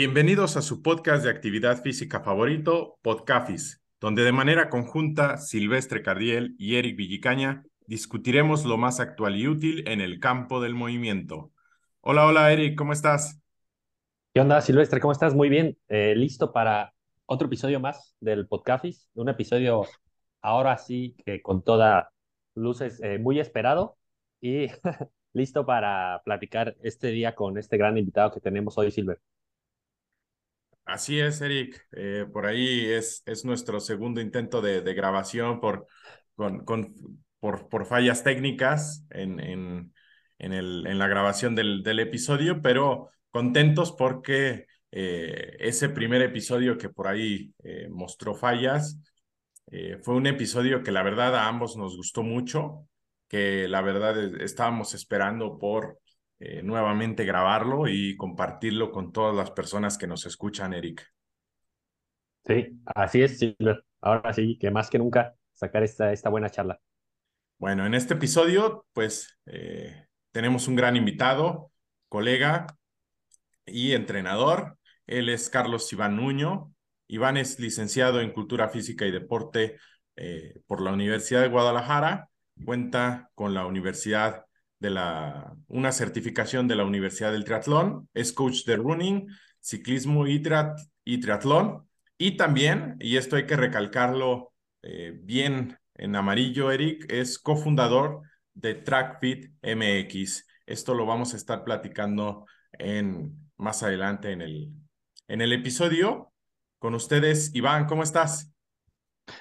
Bienvenidos 0.00 0.56
a 0.56 0.62
su 0.62 0.80
podcast 0.80 1.24
de 1.24 1.30
actividad 1.30 1.82
física 1.82 2.20
favorito, 2.20 3.00
Podcafis, 3.02 3.82
donde 4.00 4.22
de 4.22 4.30
manera 4.30 4.70
conjunta 4.70 5.38
Silvestre 5.38 6.04
Cardiel 6.04 6.54
y 6.56 6.76
Eric 6.76 6.96
Villicaña 6.96 7.64
discutiremos 7.88 8.64
lo 8.64 8.76
más 8.76 9.00
actual 9.00 9.34
y 9.34 9.48
útil 9.48 9.88
en 9.88 10.00
el 10.00 10.20
campo 10.20 10.60
del 10.60 10.76
movimiento. 10.76 11.50
Hola, 12.00 12.26
hola 12.26 12.52
Eric, 12.52 12.78
¿cómo 12.78 12.92
estás? 12.92 13.42
¿Qué 14.32 14.40
onda, 14.40 14.60
Silvestre? 14.60 15.00
¿Cómo 15.00 15.10
estás? 15.10 15.34
Muy 15.34 15.48
bien. 15.48 15.76
Eh, 15.88 16.14
listo 16.14 16.52
para 16.52 16.94
otro 17.26 17.48
episodio 17.48 17.80
más 17.80 18.14
del 18.20 18.46
Podcafis. 18.46 19.10
Un 19.14 19.30
episodio 19.30 19.84
ahora 20.40 20.78
sí 20.78 21.16
que 21.26 21.42
con 21.42 21.64
toda 21.64 22.12
luces 22.54 23.00
eh, 23.02 23.18
muy 23.18 23.40
esperado 23.40 23.98
y 24.40 24.68
listo 25.32 25.66
para 25.66 26.22
platicar 26.24 26.76
este 26.84 27.08
día 27.08 27.34
con 27.34 27.58
este 27.58 27.76
gran 27.76 27.98
invitado 27.98 28.30
que 28.30 28.38
tenemos 28.38 28.78
hoy, 28.78 28.92
Silver. 28.92 29.18
Así 30.88 31.20
es, 31.20 31.40
Eric. 31.42 31.86
Eh, 31.92 32.24
por 32.32 32.46
ahí 32.46 32.86
es, 32.86 33.22
es 33.26 33.44
nuestro 33.44 33.78
segundo 33.78 34.20
intento 34.22 34.62
de, 34.62 34.80
de 34.80 34.94
grabación 34.94 35.60
por, 35.60 35.86
con, 36.34 36.64
con, 36.64 36.94
por, 37.40 37.68
por 37.68 37.84
fallas 37.86 38.24
técnicas 38.24 39.04
en, 39.10 39.38
en, 39.38 39.94
en, 40.38 40.52
el, 40.54 40.86
en 40.86 40.98
la 40.98 41.06
grabación 41.06 41.54
del, 41.54 41.82
del 41.82 42.00
episodio, 42.00 42.62
pero 42.62 43.10
contentos 43.30 43.92
porque 43.92 44.66
eh, 44.90 45.56
ese 45.60 45.90
primer 45.90 46.22
episodio 46.22 46.78
que 46.78 46.88
por 46.88 47.06
ahí 47.08 47.52
eh, 47.64 47.88
mostró 47.90 48.34
fallas 48.34 48.98
fue 50.02 50.14
un 50.14 50.26
episodio 50.26 50.82
que 50.82 50.92
la 50.92 51.02
verdad 51.02 51.36
a 51.36 51.46
ambos 51.48 51.76
nos 51.76 51.96
gustó 51.96 52.22
mucho, 52.22 52.88
que 53.28 53.68
la 53.68 53.82
verdad 53.82 54.18
estábamos 54.42 54.94
esperando 54.94 55.58
por 55.58 55.98
eh, 56.40 56.62
nuevamente 56.62 57.24
grabarlo 57.24 57.88
y 57.88 58.16
compartirlo 58.16 58.92
con 58.92 59.12
todas 59.12 59.34
las 59.34 59.50
personas 59.50 59.98
que 59.98 60.06
nos 60.06 60.24
escuchan, 60.26 60.72
Eric. 60.72 61.06
Sí, 62.46 62.80
así 62.86 63.22
es, 63.22 63.38
Silver. 63.38 63.84
Ahora 64.00 64.32
sí, 64.32 64.56
que 64.58 64.70
más 64.70 64.88
que 64.88 64.98
nunca 64.98 65.34
sacar 65.52 65.82
esta, 65.82 66.12
esta 66.12 66.30
buena 66.30 66.48
charla. 66.48 66.80
Bueno, 67.58 67.84
en 67.86 67.94
este 67.94 68.14
episodio, 68.14 68.86
pues 68.92 69.36
eh, 69.46 70.06
tenemos 70.30 70.68
un 70.68 70.76
gran 70.76 70.94
invitado, 70.94 71.72
colega 72.08 72.66
y 73.66 73.92
entrenador. 73.92 74.78
Él 75.06 75.28
es 75.28 75.50
Carlos 75.50 75.92
Iván 75.92 76.16
Nuño. 76.16 76.72
Iván 77.08 77.36
es 77.36 77.58
licenciado 77.58 78.20
en 78.20 78.32
Cultura 78.32 78.68
Física 78.68 79.06
y 79.06 79.10
Deporte 79.10 79.78
eh, 80.14 80.60
por 80.66 80.80
la 80.80 80.92
Universidad 80.92 81.42
de 81.42 81.48
Guadalajara. 81.48 82.28
Cuenta 82.64 83.30
con 83.34 83.54
la 83.54 83.66
Universidad 83.66 84.44
de 84.78 84.90
la, 84.90 85.54
una 85.66 85.92
certificación 85.92 86.68
de 86.68 86.76
la 86.76 86.84
Universidad 86.84 87.32
del 87.32 87.44
Triatlón, 87.44 88.08
es 88.14 88.32
coach 88.32 88.64
de 88.64 88.76
running, 88.76 89.28
ciclismo 89.60 90.26
y, 90.26 90.42
y 91.04 91.20
triatlón. 91.20 91.88
Y 92.16 92.36
también, 92.36 92.96
y 93.00 93.16
esto 93.16 93.36
hay 93.36 93.46
que 93.46 93.56
recalcarlo 93.56 94.52
eh, 94.82 95.12
bien 95.22 95.78
en 95.94 96.16
amarillo, 96.16 96.70
Eric, 96.70 97.10
es 97.10 97.38
cofundador 97.38 98.22
de 98.54 98.74
TrackFit 98.74 99.52
MX. 99.62 100.46
Esto 100.66 100.94
lo 100.94 101.06
vamos 101.06 101.34
a 101.34 101.36
estar 101.36 101.64
platicando 101.64 102.46
en, 102.72 103.50
más 103.56 103.82
adelante 103.82 104.32
en 104.32 104.42
el, 104.42 104.70
en 105.28 105.40
el 105.40 105.52
episodio. 105.52 106.32
Con 106.78 106.94
ustedes, 106.94 107.54
Iván, 107.54 107.86
¿cómo 107.86 108.02
estás? 108.02 108.52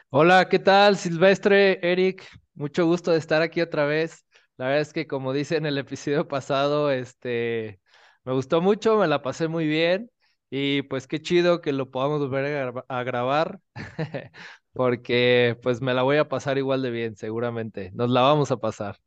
Hola, 0.10 0.50
¿qué 0.50 0.60
tal, 0.60 0.98
Silvestre, 0.98 1.80
Eric? 1.82 2.28
Mucho 2.56 2.86
gusto 2.86 3.12
de 3.12 3.20
estar 3.20 3.42
aquí 3.42 3.62
otra 3.62 3.86
vez. 3.86 4.26
La 4.58 4.66
verdad 4.66 4.82
es 4.82 4.94
que 4.94 5.08
como 5.08 5.34
dice 5.34 5.56
en 5.58 5.66
el 5.66 5.78
episodio 5.78 6.28
pasado, 6.28 6.92
este, 6.92 7.80
me 8.24 8.34
gustó 8.34 8.62
mucho, 8.62 8.98
me 8.98 9.08
la 9.08 9.22
pasé 9.22 9.48
muy 9.48 9.68
bien 9.68 10.12
y 10.50 10.82
pues 10.84 11.08
qué 11.08 11.22
chido 11.22 11.62
que 11.62 11.74
lo 11.74 11.92
podamos 11.92 12.20
volver 12.20 12.74
a, 12.88 13.04
grabar 13.04 13.60
porque 14.74 15.58
pues 15.62 15.82
me 15.82 15.94
la 15.94 16.04
voy 16.04 16.18
a 16.18 16.30
pasar 16.30 16.58
igual 16.58 16.82
de 16.82 16.92
bien, 16.92 17.16
seguramente. 17.16 17.92
Nos 17.94 18.10
la 18.10 18.22
vamos 18.22 18.52
a 18.52 18.58
pasar. 18.58 18.98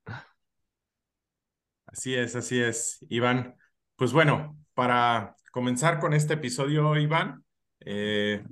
Así 1.86 2.14
es, 2.14 2.36
así 2.36 2.60
es, 2.60 3.04
Iván. 3.08 3.56
Pues 3.96 4.12
bueno, 4.12 4.56
para 4.74 5.34
comenzar 5.50 5.98
con 5.98 6.14
este 6.14 6.34
episodio, 6.34 6.96
Iván, 6.96 7.44
eh, 7.80 8.44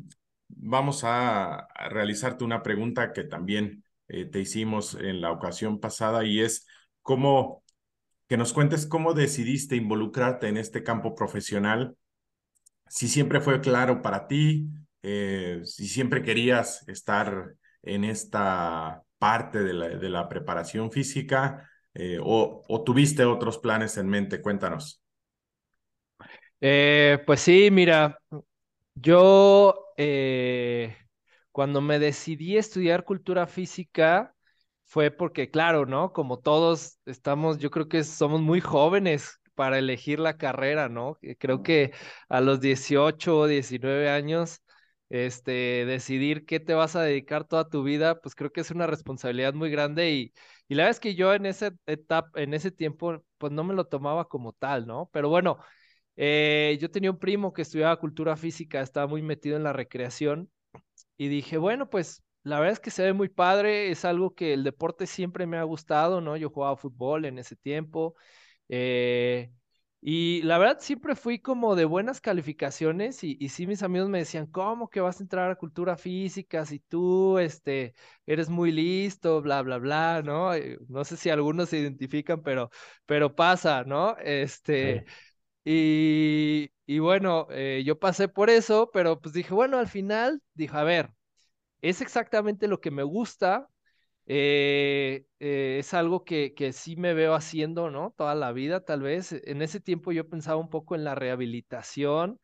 vamos 0.49 1.03
a, 1.05 1.69
realizarte 1.91 2.45
una 2.45 2.63
pregunta 2.63 3.13
que 3.13 3.25
también 3.25 3.85
eh, 4.09 4.25
te 4.25 4.41
hicimos 4.41 4.95
en 4.95 5.21
la 5.21 5.31
ocasión 5.31 5.81
pasada 5.81 6.25
y 6.25 6.41
es, 6.41 6.67
cómo, 7.09 7.65
que 8.29 8.37
nos 8.37 8.53
cuentes 8.53 8.87
cómo 8.87 9.15
decidiste 9.15 9.77
involucrarte 9.77 10.47
en 10.47 10.59
este 10.59 10.83
campo 10.83 11.15
profesional, 11.15 11.97
si 12.87 13.09
siempre 13.09 13.41
fue 13.41 13.63
claro 13.63 14.03
para 14.03 14.27
ti, 14.27 14.69
eh, 15.03 15.63
si 15.65 15.89
siempre 15.89 16.23
querías 16.23 16.87
estar 16.87 17.55
en 17.81 18.05
esta 18.05 19.03
parte 19.17 19.61
de 19.65 19.73
la, 20.11 20.29
preparación 20.29 20.93
física 20.93 21.67
eh, 21.95 22.19
o, 22.23 22.83
tuviste 22.85 23.25
otros 23.25 23.57
planes 23.57 23.97
en 23.97 24.07
mente, 24.07 24.43
cuéntanos. 24.43 25.03
Eh, 26.61 27.23
pues 27.25 27.41
sí, 27.41 27.71
mira, 27.71 28.19
yo 28.95 29.75
cuando 31.53 31.81
me 31.81 31.99
decidí 31.99 32.59
estudiar 32.59 33.05
cultura 33.05 33.47
física, 33.47 34.35
fue 34.89 35.11
porque, 35.13 35.51
claro, 35.51 35.87
¿no? 35.87 36.13
Como 36.15 36.41
todos 36.41 36.99
estamos, 37.07 37.59
yo 37.59 37.71
creo 37.71 37.89
que 37.89 38.05
somos 38.05 38.41
muy 38.43 38.61
jóvenes 38.63 39.41
para 39.55 39.79
elegir 39.79 40.19
la 40.21 40.39
carrera, 40.39 40.89
¿no? 40.89 41.19
Creo 41.39 41.63
que 41.63 41.93
a 42.29 42.41
los 42.41 42.61
18 42.61 43.39
o 43.39 43.47
19 43.47 44.11
años, 44.11 44.63
este, 45.11 45.85
decidir 45.87 46.47
qué 46.47 46.61
te 46.61 46.75
vas 46.75 46.97
a 46.97 47.03
dedicar 47.03 47.45
toda 47.45 47.69
tu 47.69 47.83
vida, 47.83 48.21
pues 48.21 48.35
creo 48.35 48.51
que 48.53 48.61
es 48.63 48.71
una 48.71 48.87
responsabilidad 48.87 49.55
muy 49.55 49.71
grande 49.71 50.11
y, 50.13 50.33
y 50.69 50.75
la 50.75 50.85
verdad 50.85 50.91
es 50.97 51.01
que 51.01 51.15
yo 51.15 51.35
en 51.35 51.47
ese 51.47 51.73
etapa, 51.87 52.31
en 52.41 52.55
ese 52.55 52.71
tiempo, 52.71 53.23
pues 53.39 53.53
no 53.53 53.65
me 53.65 53.75
lo 53.75 53.87
tomaba 53.87 54.27
como 54.29 54.53
tal, 54.53 54.87
¿no? 54.87 55.09
Pero 55.13 55.29
bueno, 55.29 55.59
eh, 56.17 56.79
yo 56.81 56.91
tenía 56.91 57.11
un 57.11 57.19
primo 57.19 57.53
que 57.53 57.63
estudiaba 57.63 57.99
cultura 58.01 58.37
física, 58.37 58.81
estaba 58.83 59.07
muy 59.07 59.23
metido 59.23 59.57
en 59.57 59.65
la 59.65 59.73
recreación 59.73 60.51
y 61.17 61.29
dije, 61.29 61.59
bueno, 61.59 61.91
pues 61.91 62.23
la 62.49 62.59
verdad 62.61 62.73
es 62.73 62.81
que 62.81 62.91
se 62.91 63.05
ve 63.05 63.13
muy 63.13 63.29
padre, 63.29 63.91
es 63.91 64.05
algo 64.05 64.35
que 64.35 64.55
el 64.55 64.65
deporte 64.65 65.07
siempre 65.07 65.47
me 65.47 65.59
ha 65.59 65.63
gustado, 65.65 66.21
¿no? 66.21 66.37
Yo 66.37 66.51
jugaba 66.51 66.77
fútbol 66.77 67.25
en 67.27 67.39
ese 67.39 67.57
tiempo. 67.57 68.17
Eh, 68.69 69.53
y 70.01 70.43
la 70.43 70.59
verdad 70.59 70.79
siempre 70.81 71.17
fui 71.17 71.41
como 71.41 71.75
de 71.75 71.85
buenas 71.85 72.21
calificaciones 72.21 73.25
y, 73.25 73.37
y, 73.41 73.49
sí 73.49 73.67
mis 73.67 73.83
amigos 73.83 74.09
me 74.09 74.19
decían, 74.19 74.47
¿cómo 74.47 74.89
que 74.89 75.01
vas 75.01 75.19
a 75.21 75.23
entrar 75.25 75.51
a 75.51 75.57
cultura 75.57 75.97
física 75.97 76.65
si 76.65 76.79
tú 76.79 77.39
este, 77.39 77.95
eres 78.27 78.49
muy 78.49 78.71
listo, 78.71 79.43
bla, 79.43 79.61
bla, 79.63 79.79
bla, 79.79 80.23
¿no? 80.25 80.55
Eh, 80.55 80.79
no 80.89 81.05
sé 81.05 81.17
si 81.17 81.31
algunos 81.31 81.71
se 81.71 81.79
identifican, 81.79 82.43
pero, 82.43 82.71
pero 83.07 83.35
pasa, 83.35 83.85
¿no? 83.85 84.17
Este, 84.19 85.05
sí. 85.65 86.71
y, 86.87 86.95
y, 86.95 86.99
bueno, 87.01 87.49
eh, 87.51 87.83
yo 87.85 87.99
pasé 87.99 88.29
por 88.29 88.51
eso, 88.51 88.91
pero 88.93 89.21
pues 89.21 89.35
dije, 89.35 89.53
bueno, 89.55 89.79
al 89.79 89.89
final, 89.89 90.43
dije, 90.55 90.77
a 90.77 90.85
ver, 90.85 91.13
es 91.83 92.01
exactamente 92.01 92.69
lo 92.69 92.81
que 92.81 92.91
me 92.91 93.03
gusta. 93.03 93.69
Eh, 94.27 95.27
eh, 95.41 95.79
es 95.81 95.95
algo 95.95 96.25
que, 96.25 96.55
que 96.55 96.73
sí 96.73 96.97
me 96.97 97.15
veo 97.15 97.35
haciendo, 97.35 97.91
¿no? 97.91 98.15
Toda 98.17 98.35
la 98.35 98.53
vida, 98.53 98.85
tal 98.85 99.03
vez. 99.03 99.33
En 99.33 99.63
ese 99.63 99.81
tiempo 99.81 100.13
yo 100.13 100.29
pensaba 100.29 100.59
un 100.61 100.71
poco 100.71 100.95
en 100.95 101.05
la 101.05 101.15
rehabilitación, 101.15 102.41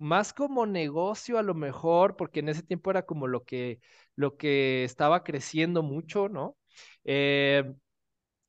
más 0.00 0.32
como 0.34 0.66
negocio 0.66 1.38
a 1.38 1.42
lo 1.42 1.54
mejor, 1.54 2.16
porque 2.16 2.40
en 2.40 2.48
ese 2.50 2.62
tiempo 2.62 2.90
era 2.90 3.06
como 3.06 3.26
lo 3.28 3.44
que, 3.44 3.80
lo 4.16 4.36
que 4.36 4.84
estaba 4.84 5.24
creciendo 5.24 5.82
mucho, 5.82 6.28
¿no? 6.28 6.56
Eh, 7.04 7.64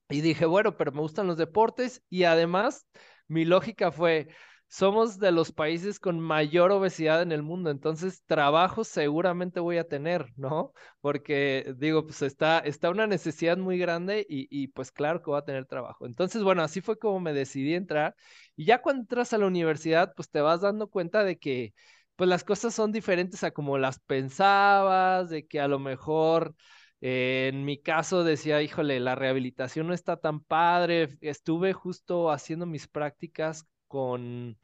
y 0.10 0.22
dije, 0.22 0.46
bueno, 0.46 0.76
pero 0.78 0.92
me 0.92 1.02
gustan 1.02 1.28
los 1.28 1.38
deportes 1.38 2.04
y 2.10 2.24
además 2.24 2.88
mi 3.28 3.46
lógica 3.46 3.92
fue, 3.92 4.30
somos 4.70 5.18
de 5.20 5.32
los 5.32 5.52
países 5.52 6.00
con 6.00 6.20
mayor 6.20 6.72
obesidad 6.72 7.22
en 7.24 7.32
el 7.32 7.42
mundo, 7.42 7.72
entonces 7.72 8.24
trabajo 8.26 8.84
seguramente 8.84 9.60
voy 9.60 9.78
a 9.78 9.88
tener, 9.88 10.32
¿no? 10.38 10.74
Porque 11.02 11.74
digo, 11.78 12.06
pues 12.06 12.22
está, 12.22 12.60
está 12.60 12.90
una 12.92 13.08
necesidad 13.08 13.58
muy 13.58 13.80
grande 13.80 14.26
y, 14.30 14.48
y, 14.52 14.68
pues 14.68 14.92
claro 14.92 15.22
que 15.22 15.32
voy 15.32 15.40
a 15.40 15.46
tener 15.46 15.66
trabajo. 15.66 16.06
Entonces, 16.06 16.44
bueno, 16.44 16.62
así 16.62 16.82
fue 16.82 17.00
como 17.00 17.20
me 17.20 17.34
decidí 17.34 17.74
entrar 17.74 18.16
y 18.56 18.66
ya 18.66 18.82
cuando 18.82 19.02
entras 19.02 19.34
a 19.34 19.40
la 19.40 19.48
universidad, 19.48 20.14
pues 20.16 20.30
te 20.30 20.40
vas 20.42 20.62
dando 20.62 20.88
cuenta 20.90 21.24
de 21.24 21.40
que 21.40 21.74
pues 22.16 22.30
las 22.30 22.44
cosas 22.44 22.74
son 22.76 22.92
diferentes 22.92 23.44
a 23.44 23.52
como 23.52 23.78
las 23.78 24.00
pensabas, 24.00 25.30
de 25.30 25.48
que 25.48 25.60
a 25.60 25.68
lo 25.68 25.80
mejor... 25.80 26.56
Eh, 27.02 27.48
en 27.54 27.64
mi 27.64 27.82
caso 27.82 28.26
decía, 28.26 28.62
híjole, 28.62 29.00
la 29.00 29.16
rehabilitación 29.16 29.88
no 29.88 29.94
está 29.94 30.18
tan 30.18 30.42
padre. 30.42 31.18
Estuve 31.22 31.72
justo 31.74 32.30
haciendo 32.30 32.66
mis 32.66 32.90
prácticas 32.90 33.66
con 33.90 34.58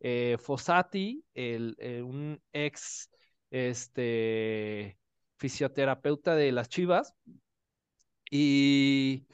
eh, 0.00 0.38
Fossati, 0.40 1.24
el, 1.34 1.76
eh, 1.78 2.02
un 2.02 2.42
ex 2.52 3.10
este, 3.50 4.98
fisioterapeuta 5.38 6.34
de 6.36 6.52
las 6.52 6.68
Chivas. 6.68 7.14
Y, 8.30 9.26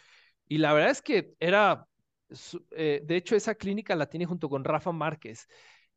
y 0.49 0.59
la 0.59 0.73
verdad 0.73 0.91
es 0.91 1.03
que 1.03 1.35
era, 1.41 1.89
eh, 2.73 3.03
de 3.05 3.17
hecho, 3.17 3.37
esa 3.37 3.55
clínica 3.55 3.95
la 3.97 4.09
tiene 4.09 4.27
junto 4.27 4.49
con 4.49 4.65
Rafa 4.65 4.93
Márquez. 4.93 5.47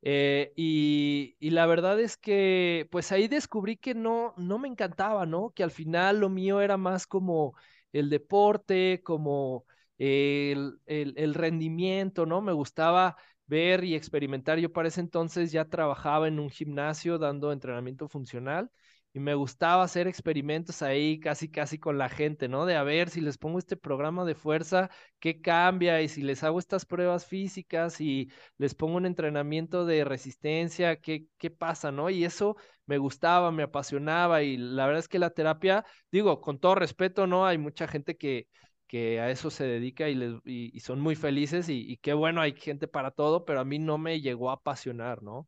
Eh, 0.03 0.53
y, 0.55 1.35
y, 1.39 1.51
la 1.51 1.67
verdad 1.67 1.99
es 1.99 2.17
que 2.17 2.87
pues 2.91 3.11
ahí 3.11 3.27
descubrí 3.27 3.77
que 3.77 3.93
no, 3.93 4.33
no 4.37 4.57
me 4.59 4.67
encantaba, 4.67 5.25
¿no? 5.27 5.51
Que 5.51 5.63
al 5.63 5.71
final 5.71 6.19
lo 6.19 6.29
mío 6.29 6.59
era 6.61 6.77
más 6.77 7.05
como 7.07 7.55
el 7.93 8.09
deporte, 8.09 9.01
como 9.03 9.65
el, 10.01 10.79
el, 10.87 11.33
rendimiento, 11.35 12.25
¿no? 12.25 12.41
Me 12.41 12.53
gustaba 12.53 13.17
ver 13.45 13.83
y 13.83 13.95
experimentar. 13.95 14.57
Yo 14.57 14.71
para 14.71 14.87
ese 14.87 14.99
entonces 15.01 15.51
ya 15.51 15.65
trabajaba 15.65 16.27
en 16.27 16.39
un 16.39 16.49
gimnasio 16.49 17.19
dando 17.19 17.51
entrenamiento 17.51 18.07
funcional 18.07 18.71
y 19.13 19.19
me 19.19 19.35
gustaba 19.35 19.83
hacer 19.83 20.07
experimentos 20.07 20.81
ahí 20.81 21.19
casi 21.19 21.49
casi 21.51 21.77
con 21.77 21.97
la 21.99 22.09
gente, 22.09 22.47
¿no? 22.47 22.65
De 22.65 22.75
a 22.77 22.83
ver 22.83 23.09
si 23.11 23.21
les 23.21 23.37
pongo 23.37 23.59
este 23.59 23.77
programa 23.77 24.25
de 24.25 24.33
fuerza, 24.35 24.89
qué 25.19 25.39
cambia 25.41 26.01
y 26.01 26.07
si 26.07 26.23
les 26.23 26.43
hago 26.43 26.57
estas 26.57 26.85
pruebas 26.85 27.25
físicas 27.27 28.01
y 28.01 28.31
les 28.57 28.73
pongo 28.73 28.97
un 28.97 29.05
entrenamiento 29.05 29.85
de 29.85 30.03
resistencia, 30.03 30.99
qué, 30.99 31.27
qué 31.37 31.51
pasa, 31.51 31.91
¿no? 31.91 32.09
Y 32.09 32.23
eso 32.25 32.55
me 32.87 32.97
gustaba, 32.97 33.51
me 33.51 33.63
apasionaba 33.63 34.41
y 34.43 34.57
la 34.57 34.85
verdad 34.87 34.99
es 34.99 35.07
que 35.07 35.19
la 35.19 35.29
terapia, 35.31 35.85
digo, 36.11 36.41
con 36.41 36.59
todo 36.59 36.73
respeto, 36.75 37.27
¿no? 37.27 37.45
Hay 37.45 37.57
mucha 37.59 37.87
gente 37.87 38.17
que 38.17 38.47
que 38.91 39.21
a 39.21 39.31
eso 39.31 39.49
se 39.49 39.63
dedica 39.65 40.09
y, 40.09 40.15
les, 40.15 40.35
y, 40.43 40.77
son 40.81 40.99
muy 40.99 41.15
felices 41.15 41.69
y, 41.69 41.95
qué 41.99 42.13
bueno, 42.13 42.41
hay 42.41 42.53
gente 42.53 42.89
para 42.89 43.11
todo, 43.11 43.45
pero 43.45 43.61
a 43.61 43.65
mí 43.65 43.79
no 43.79 43.97
me 43.97 44.19
llegó 44.19 44.49
a 44.49 44.55
apasionar, 44.55 45.23
¿no? 45.23 45.47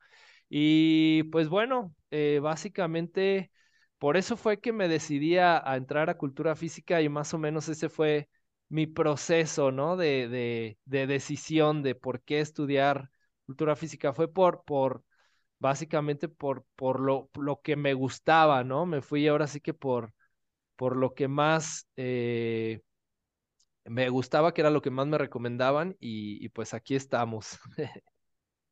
Y 0.50 1.24
pues 1.24 1.50
bueno, 1.50 1.94
eh, 2.12 2.40
básicamente 2.42 3.52
por 3.98 4.16
eso 4.18 4.38
fue 4.38 4.62
que 4.62 4.72
me 4.72 4.88
decidí 4.88 5.38
a, 5.38 5.62
entrar 5.76 6.10
a 6.10 6.18
cultura 6.18 6.56
física 6.56 7.02
y 7.02 7.10
más 7.10 7.34
o 7.34 7.38
menos 7.38 7.68
ese 7.68 7.90
fue 7.90 8.30
mi 8.70 8.88
proceso, 8.88 9.72
¿no? 9.74 9.98
De, 9.98 10.30
de, 10.30 10.78
de 10.86 11.08
decisión 11.08 11.84
de 11.84 11.96
por 11.96 12.22
qué 12.24 12.40
estudiar 12.40 13.10
cultura 13.46 13.76
física. 13.76 14.14
Fue 14.14 14.32
por, 14.32 14.64
por 14.64 15.04
básicamente 15.60 16.30
por, 16.30 16.66
por 16.76 17.02
lo, 17.02 17.30
lo 17.36 17.62
que 17.62 17.76
me 17.76 17.94
gustaba, 17.94 18.64
¿no? 18.64 18.86
Me 18.86 19.02
fui 19.02 19.28
ahora 19.28 19.48
sí 19.48 19.60
que 19.62 19.74
por, 19.74 20.14
por 20.78 20.96
lo 20.98 21.14
que 21.14 21.28
más... 21.28 21.88
Eh, 21.98 22.82
me 23.86 24.10
gustaba, 24.10 24.54
que 24.54 24.62
era 24.62 24.70
lo 24.70 24.82
que 24.82 24.92
más 24.92 25.08
me 25.08 25.18
recomendaban 25.18 25.96
y, 26.00 26.48
pues 26.50 26.74
aquí 26.74 26.96
estamos. 26.96 27.60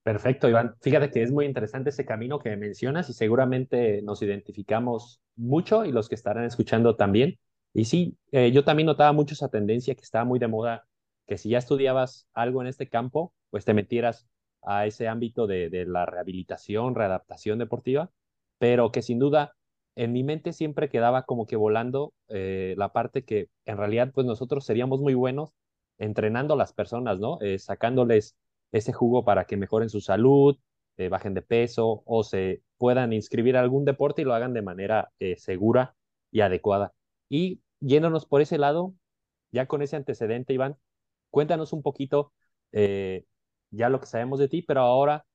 Perfecto, 0.03 0.49
Iván. 0.49 0.75
Fíjate 0.81 1.11
que 1.11 1.21
es 1.21 1.31
muy 1.31 1.45
interesante 1.45 1.91
ese 1.91 2.05
camino 2.05 2.39
que 2.39 2.55
mencionas 2.55 3.09
y 3.09 3.13
seguramente 3.13 4.01
nos 4.01 4.21
identificamos 4.21 5.21
mucho 5.35 5.85
y 5.85 5.91
los 5.91 6.09
que 6.09 6.15
estarán 6.15 6.45
escuchando 6.45 6.95
también. 6.95 7.37
Y 7.73 7.85
sí, 7.85 8.17
eh, 8.31 8.51
yo 8.51 8.63
también 8.63 8.87
notaba 8.87 9.13
mucho 9.13 9.33
esa 9.33 9.49
tendencia 9.49 9.93
que 9.93 10.01
estaba 10.01 10.25
muy 10.25 10.39
de 10.39 10.47
moda, 10.47 10.87
que 11.27 11.37
si 11.37 11.49
ya 11.49 11.59
estudiabas 11.59 12.27
algo 12.33 12.61
en 12.61 12.67
este 12.67 12.89
campo, 12.89 13.33
pues 13.51 13.63
te 13.63 13.73
metieras 13.73 14.27
a 14.63 14.85
ese 14.85 15.07
ámbito 15.07 15.45
de, 15.45 15.69
de 15.69 15.85
la 15.85 16.05
rehabilitación, 16.05 16.95
readaptación 16.95 17.59
deportiva, 17.59 18.11
pero 18.57 18.91
que 18.91 19.01
sin 19.01 19.19
duda 19.19 19.55
en 20.03 20.13
mi 20.13 20.24
mente 20.24 20.51
siempre 20.51 20.89
quedaba 20.89 21.25
como 21.25 21.45
que 21.45 21.56
volando 21.56 22.15
eh, 22.27 22.74
la 22.75 22.92
parte 22.92 23.24
que 23.24 23.50
en 23.65 23.77
realidad 23.77 24.12
pues 24.12 24.25
nosotros 24.25 24.65
seríamos 24.65 25.00
muy 25.00 25.13
buenos 25.13 25.53
entrenando 26.00 26.56
a 26.56 26.57
las 26.57 26.74
personas, 26.74 27.19
¿no? 27.19 27.38
Eh, 27.42 27.59
sacándoles 27.59 28.36
ese 28.71 28.94
jugo 28.94 29.24
para 29.24 29.45
que 29.45 29.57
mejoren 29.57 29.92
su 29.92 30.01
salud, 30.01 30.57
eh, 30.98 31.09
bajen 31.09 31.36
de 31.36 31.44
peso 31.44 32.01
o 32.06 32.24
se 32.24 32.63
puedan 32.77 33.13
inscribir 33.13 33.56
a 33.56 33.59
algún 33.59 33.86
deporte 33.86 34.24
y 34.24 34.25
lo 34.25 34.33
hagan 34.33 34.56
de 34.56 34.63
manera 34.63 35.12
segura 35.38 35.95
y 36.31 36.42
adecuada. 36.42 36.94
Y 37.30 37.62
yéndonos 37.80 38.25
por 38.25 38.42
ese 38.42 38.57
lado, 38.57 38.95
ya 39.51 39.68
con 39.68 39.83
ese 39.83 39.98
antecedente, 39.98 40.53
Iván, 40.53 40.77
cuéntanos 41.30 41.74
un 41.74 41.83
poquito 41.83 42.33
ya 42.71 43.89
lo 43.89 44.00
que 44.00 44.07
sabemos 44.07 44.39
de 44.39 44.48
ti, 44.48 44.63
pero 44.63 44.81
ahora 44.81 45.25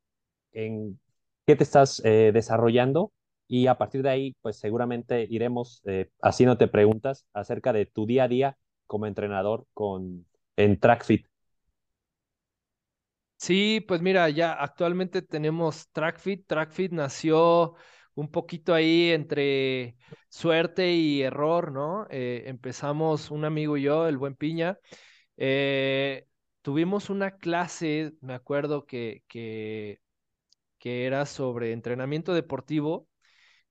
en 0.50 0.98
qué 1.46 1.54
te 1.54 1.62
estás 1.62 2.02
desarrollando 2.02 3.12
y 3.48 3.66
a 3.68 3.78
partir 3.78 4.02
de 4.02 4.10
ahí, 4.10 4.36
pues 4.42 4.56
seguramente 4.58 5.26
iremos 5.30 5.82
eh, 5.86 6.10
haciéndote 6.22 6.68
preguntas 6.68 7.26
acerca 7.32 7.72
de 7.72 7.86
tu 7.86 8.06
día 8.06 8.24
a 8.24 8.28
día 8.28 8.58
como 8.86 9.06
entrenador 9.06 9.66
con, 9.74 10.26
en 10.56 10.78
TrackFit. 10.80 11.26
Sí, 13.38 13.84
pues 13.86 14.00
mira, 14.00 14.28
ya 14.30 14.52
actualmente 14.52 15.22
tenemos 15.22 15.90
TrackFit. 15.92 16.46
TrackFit 16.46 16.92
nació 16.92 17.74
un 18.14 18.30
poquito 18.30 18.74
ahí 18.74 19.10
entre 19.10 19.96
suerte 20.28 20.92
y 20.92 21.22
error, 21.22 21.70
¿no? 21.70 22.06
Eh, 22.10 22.44
empezamos 22.46 23.30
un 23.30 23.44
amigo 23.44 23.76
y 23.76 23.82
yo, 23.82 24.08
el 24.08 24.16
buen 24.16 24.34
Piña. 24.36 24.78
Eh, 25.36 26.26
tuvimos 26.62 27.10
una 27.10 27.36
clase, 27.36 28.14
me 28.22 28.34
acuerdo 28.34 28.86
que, 28.86 29.22
que, 29.28 30.00
que 30.78 31.06
era 31.06 31.26
sobre 31.26 31.72
entrenamiento 31.72 32.34
deportivo 32.34 33.08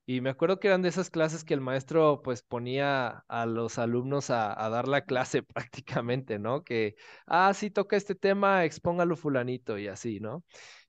y 0.06 0.22
me 0.22 0.30
acuerdo 0.30 0.60
que 0.60 0.68
eran 0.68 0.84
de 0.84 0.90
esas 0.90 1.10
clases 1.10 1.44
que 1.44 1.56
el 1.56 1.62
maestro 1.62 2.22
pues 2.24 2.44
ponía 2.44 3.24
a 3.28 3.46
los 3.46 3.80
alumnos 3.80 4.30
a, 4.30 4.70
dar 4.70 4.88
la 4.88 5.06
clase 5.06 5.44
prácticamente, 6.04 6.38
¿no? 6.38 6.64
Que, 6.64 6.96
ah, 7.26 7.54
sí, 7.54 7.72
toca 7.72 7.96
este 7.96 8.16
tema, 8.16 8.66
expóngalo 8.66 9.16
fulanito 9.16 9.78
y 9.78 9.88
así, 9.88 10.20
¿no? 10.20 10.44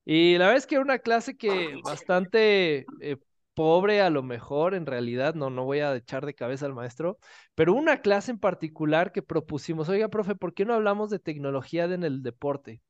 Y 0.04 0.38
la 0.38 0.46
verdad 0.46 0.58
es 0.58 0.66
que 0.66 0.74
era 0.76 0.84
una 0.84 0.98
clase 0.98 1.36
que 1.36 1.48
bastante 1.84 2.86
eh, 3.00 3.16
pobre 3.54 4.02
a 4.02 4.10
lo 4.10 4.22
mejor, 4.22 4.74
en 4.74 4.84
realidad, 4.84 5.34
no, 5.34 5.48
no 5.48 5.64
voy 5.64 5.80
a 5.80 5.96
echar 5.96 6.26
de 6.26 6.34
cabeza 6.34 6.66
al 6.66 6.74
maestro, 6.74 7.18
pero 7.54 7.72
una 7.72 8.02
clase 8.02 8.30
en 8.32 8.38
particular 8.38 9.12
que 9.12 9.22
propusimos, 9.22 9.88
oiga, 9.88 10.08
profe, 10.08 10.34
¿por 10.34 10.52
qué 10.52 10.66
no 10.66 10.74
hablamos 10.74 11.08
de 11.08 11.18
tecnología 11.20 11.84
en 11.84 12.04
el 12.04 12.22
deporte? 12.22 12.82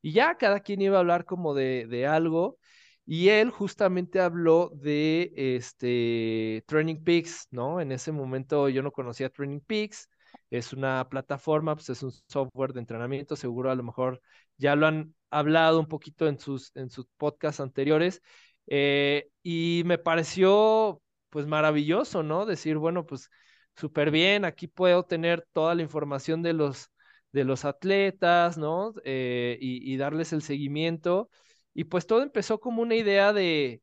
Y 0.00 0.12
ya 0.12 0.36
cada 0.36 0.60
quien 0.60 0.80
iba 0.82 0.96
a 0.96 1.00
hablar 1.00 1.24
como 1.26 1.54
de, 1.54 1.86
de 1.88 2.06
algo. 2.06 2.58
Y 3.06 3.28
él 3.28 3.50
justamente 3.50 4.20
habló 4.20 4.70
de 4.74 5.32
este 5.36 6.64
Training 6.66 7.02
Peaks, 7.04 7.46
¿no? 7.50 7.80
En 7.80 7.92
ese 7.92 8.12
momento 8.12 8.68
yo 8.70 8.82
no 8.82 8.92
conocía 8.92 9.28
Training 9.30 9.60
Peaks, 9.60 10.08
es 10.50 10.72
una 10.72 11.06
plataforma, 11.08 11.74
pues 11.76 11.90
es 11.90 12.02
un 12.02 12.12
software 12.28 12.72
de 12.72 12.80
entrenamiento, 12.80 13.36
seguro 13.36 13.70
a 13.70 13.74
lo 13.74 13.82
mejor 13.82 14.20
ya 14.56 14.74
lo 14.76 14.86
han 14.86 15.14
hablado 15.30 15.80
un 15.80 15.86
poquito 15.88 16.26
en 16.28 16.38
sus, 16.38 16.70
en 16.76 16.88
sus 16.90 17.06
podcasts 17.18 17.60
anteriores, 17.60 18.22
eh, 18.66 19.28
y 19.42 19.82
me 19.84 19.98
pareció 19.98 21.02
pues 21.30 21.46
maravilloso, 21.46 22.22
¿no? 22.22 22.46
Decir, 22.46 22.76
bueno, 22.78 23.04
pues 23.06 23.28
súper 23.76 24.10
bien, 24.10 24.44
aquí 24.44 24.66
puedo 24.68 25.04
tener 25.04 25.46
toda 25.52 25.74
la 25.74 25.82
información 25.82 26.42
de 26.42 26.52
los, 26.54 26.90
de 27.32 27.44
los 27.44 27.64
atletas, 27.64 28.56
¿no? 28.56 28.94
Eh, 29.04 29.58
y, 29.60 29.92
y 29.92 29.96
darles 29.96 30.32
el 30.32 30.42
seguimiento. 30.42 31.28
Y 31.74 31.84
pues 31.84 32.06
todo 32.06 32.22
empezó 32.22 32.60
como 32.60 32.82
una 32.82 32.94
idea 32.94 33.32
de, 33.32 33.82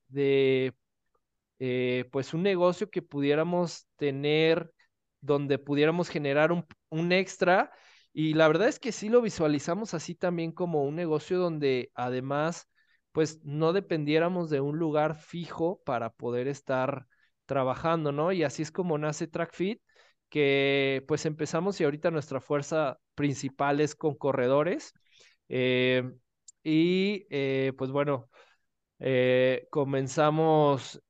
eh, 1.60 2.05
pues 2.12 2.33
un 2.33 2.43
negocio 2.43 2.89
que 2.89 3.01
pudiéramos 3.01 3.88
tener, 3.95 4.71
donde 5.21 5.60
pudiéramos 5.60 6.10
generar 6.10 6.51
un, 6.51 6.65
un 6.89 7.12
extra. 7.12 7.71
Y 8.13 8.33
la 8.33 8.48
verdad 8.48 8.67
es 8.67 8.79
que 8.79 8.91
sí 8.91 9.10
lo 9.10 9.21
visualizamos 9.21 9.93
así 9.93 10.15
también 10.15 10.51
como 10.51 10.83
un 10.83 10.95
negocio 10.95 11.38
donde 11.38 11.91
además, 11.93 12.67
pues 13.12 13.39
no 13.43 13.74
dependiéramos 13.74 14.50
de 14.50 14.62
un 14.62 14.77
lugar 14.77 15.15
fijo 15.15 15.81
para 15.86 16.12
poder 16.12 16.48
estar 16.48 17.07
trabajando, 17.45 18.12
¿no? 18.12 18.31
Y 18.31 18.43
así 18.43 18.62
es 18.63 18.71
como 18.71 18.98
nace 18.98 19.27
TrackFit, 19.27 19.81
que 20.29 21.03
pues 21.07 21.25
empezamos 21.25 21.79
y 21.79 21.83
ahorita 21.83 22.12
nuestra 22.12 22.39
fuerza 22.41 23.00
principal 23.15 23.81
es 23.81 23.95
con 23.95 24.15
corredores. 24.15 24.93
Eh, 25.50 26.12
y 26.63 27.27
eh, 27.29 27.73
pues 27.77 27.91
bueno, 27.91 28.29
eh, 28.99 29.67
comenzamos 29.71 31.01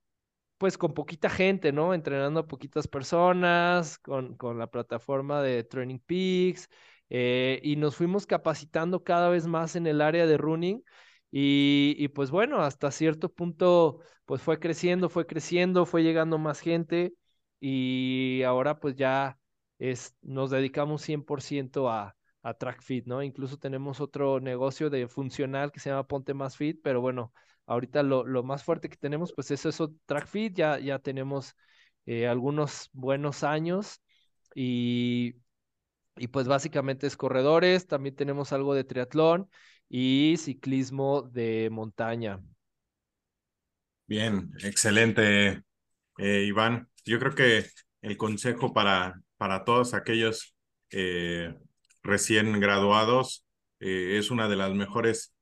pues 0.58 0.78
con 0.78 0.94
poquita 0.94 1.30
gente, 1.30 1.72
¿no? 1.72 1.94
Entrenando 1.94 2.42
a 2.42 2.48
poquitas 2.48 2.88
personas, 2.88 3.98
con, 4.00 4.36
con 4.38 4.60
la 4.60 4.68
plataforma 4.68 5.42
de 5.42 5.64
Training 5.64 6.00
Peaks, 6.00 6.70
eh, 7.10 7.60
y 7.64 7.76
nos 7.78 7.96
fuimos 7.96 8.26
capacitando 8.28 9.04
cada 9.04 9.30
vez 9.30 9.48
más 9.48 9.76
en 9.76 9.88
el 9.88 10.02
área 10.02 10.28
de 10.28 10.38
running. 10.38 10.84
Y, 11.32 11.96
y, 11.98 12.10
pues 12.10 12.30
bueno, 12.32 12.62
hasta 12.62 12.92
cierto 12.92 13.30
punto, 13.34 14.00
pues 14.26 14.42
fue 14.42 14.60
creciendo, 14.60 15.10
fue 15.10 15.26
creciendo, 15.26 15.86
fue 15.86 16.04
llegando 16.04 16.38
más 16.38 16.60
gente 16.60 17.14
y 17.60 18.44
ahora 18.44 18.80
pues 18.80 18.96
ya 18.96 19.40
es, 19.80 20.16
nos 20.22 20.50
dedicamos 20.52 21.02
100% 21.04 21.90
a, 21.90 22.16
a 22.44 22.54
Track 22.54 22.82
Fit, 22.82 23.06
¿no? 23.06 23.24
Incluso 23.24 23.58
tenemos 23.58 24.02
otro 24.02 24.40
negocio 24.40 24.90
de 24.90 25.08
funcional 25.08 25.72
que 25.72 25.80
se 25.80 25.90
llama 25.90 26.08
Ponte 26.08 26.34
Más 26.34 26.58
Fit, 26.58 26.80
pero 26.84 27.02
bueno, 27.02 27.34
ahorita 27.66 28.04
lo, 28.04 28.26
lo 28.26 28.44
más 28.44 28.64
fuerte 28.64 28.90
que 28.90 28.98
tenemos, 28.98 29.34
pues 29.34 29.52
es 29.52 29.66
eso, 29.66 29.94
Track 30.06 30.28
Fit, 30.28 30.56
ya, 30.56 30.80
ya 30.80 31.00
tenemos 31.00 31.56
eh, 32.06 32.28
algunos 32.28 32.90
buenos 32.94 33.44
años 33.44 34.02
y, 34.56 35.36
y 36.18 36.28
pues 36.28 36.48
básicamente 36.48 37.08
es 37.08 37.18
corredores, 37.18 37.88
también 37.88 38.16
tenemos 38.16 38.54
algo 38.54 38.74
de 38.74 38.84
triatlón 38.84 39.50
y 39.90 40.36
ciclismo 40.38 41.22
de 41.24 41.70
montaña. 41.72 42.40
Bien, 44.08 44.52
excelente, 44.64 45.64
eh, 46.18 46.44
Iván. 46.46 46.90
Yo 47.06 47.20
creo 47.20 47.36
que 47.36 47.66
el 48.02 48.18
consejo 48.18 48.74
para, 48.74 49.22
para 49.38 49.64
todos 49.64 49.94
aquellos 49.94 50.56
eh, 50.92 51.56
recién 52.04 52.60
graduados, 52.60 53.46
eh, 53.80 54.18
es 54.18 54.32
una 54.32 54.48
de 54.48 54.56
las 54.56 54.74
mejores 54.74 55.34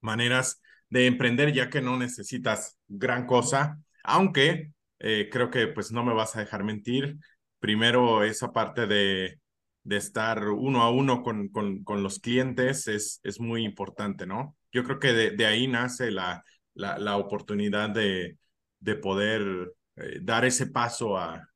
maneras 0.00 0.62
de 0.88 1.06
emprender 1.06 1.52
ya 1.52 1.70
que 1.70 1.82
no 1.82 1.96
necesitas 1.96 2.78
gran 2.88 3.26
cosa, 3.26 3.78
aunque 4.02 4.72
eh, 4.98 5.28
creo 5.30 5.50
que 5.50 5.68
pues 5.68 5.92
no 5.92 6.04
me 6.04 6.14
vas 6.14 6.36
a 6.36 6.40
dejar 6.40 6.64
mentir. 6.64 7.16
Primero 7.58 8.24
esa 8.24 8.52
parte 8.52 8.86
de, 8.86 9.40
de 9.84 9.96
estar 9.96 10.48
uno 10.48 10.82
a 10.82 10.90
uno 10.90 11.22
con, 11.22 11.48
con, 11.48 11.84
con, 11.84 12.02
los 12.02 12.18
clientes 12.20 12.88
es, 12.88 13.20
es 13.22 13.40
muy 13.40 13.64
importante, 13.64 14.26
¿no? 14.26 14.56
Yo 14.72 14.84
creo 14.84 14.98
que 14.98 15.12
de, 15.12 15.30
de 15.32 15.46
ahí 15.46 15.66
nace 15.68 16.10
la, 16.10 16.44
la, 16.74 16.98
la, 16.98 17.16
oportunidad 17.16 17.90
de, 17.90 18.38
de 18.78 18.94
poder 18.96 19.72
eh, 19.96 20.18
dar 20.22 20.44
ese 20.44 20.68
paso 20.68 21.18
a, 21.18 21.46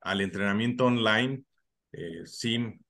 al 0.00 0.20
entrenamiento 0.20 0.86
online 0.86 1.42
sin 2.24 2.84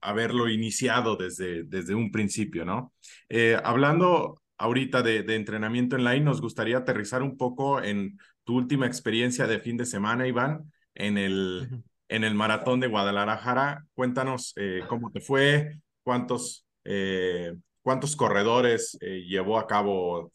haberlo 0.00 0.48
iniciado 0.48 1.16
desde, 1.16 1.64
desde 1.64 1.94
un 1.94 2.10
principio, 2.10 2.64
¿no? 2.64 2.92
Eh, 3.28 3.58
hablando 3.64 4.40
ahorita 4.58 5.02
de, 5.02 5.22
de, 5.22 5.34
entrenamiento 5.36 5.96
online, 5.96 6.20
nos 6.20 6.40
gustaría 6.40 6.78
aterrizar 6.78 7.22
un 7.22 7.36
poco 7.36 7.82
en 7.82 8.18
tu 8.46 8.56
última 8.56 8.86
experiencia 8.86 9.46
de 9.46 9.58
fin 9.58 9.76
de 9.76 9.84
semana, 9.84 10.26
Iván, 10.26 10.72
en 10.94 11.18
el, 11.18 11.68
uh 11.70 11.74
-huh. 11.74 11.82
en 12.08 12.24
el 12.24 12.34
maratón 12.34 12.80
de 12.80 12.86
Guadalajara. 12.86 13.84
Cuéntanos 13.92 14.52
eh, 14.56 14.82
cómo 14.88 15.10
te 15.10 15.20
fue, 15.20 15.80
cuántos, 16.02 16.64
eh, 16.84 17.54
cuántos 17.82 18.16
corredores 18.16 18.96
eh, 19.00 19.24
llevó 19.26 19.58
a 19.58 19.66
cabo 19.66 20.32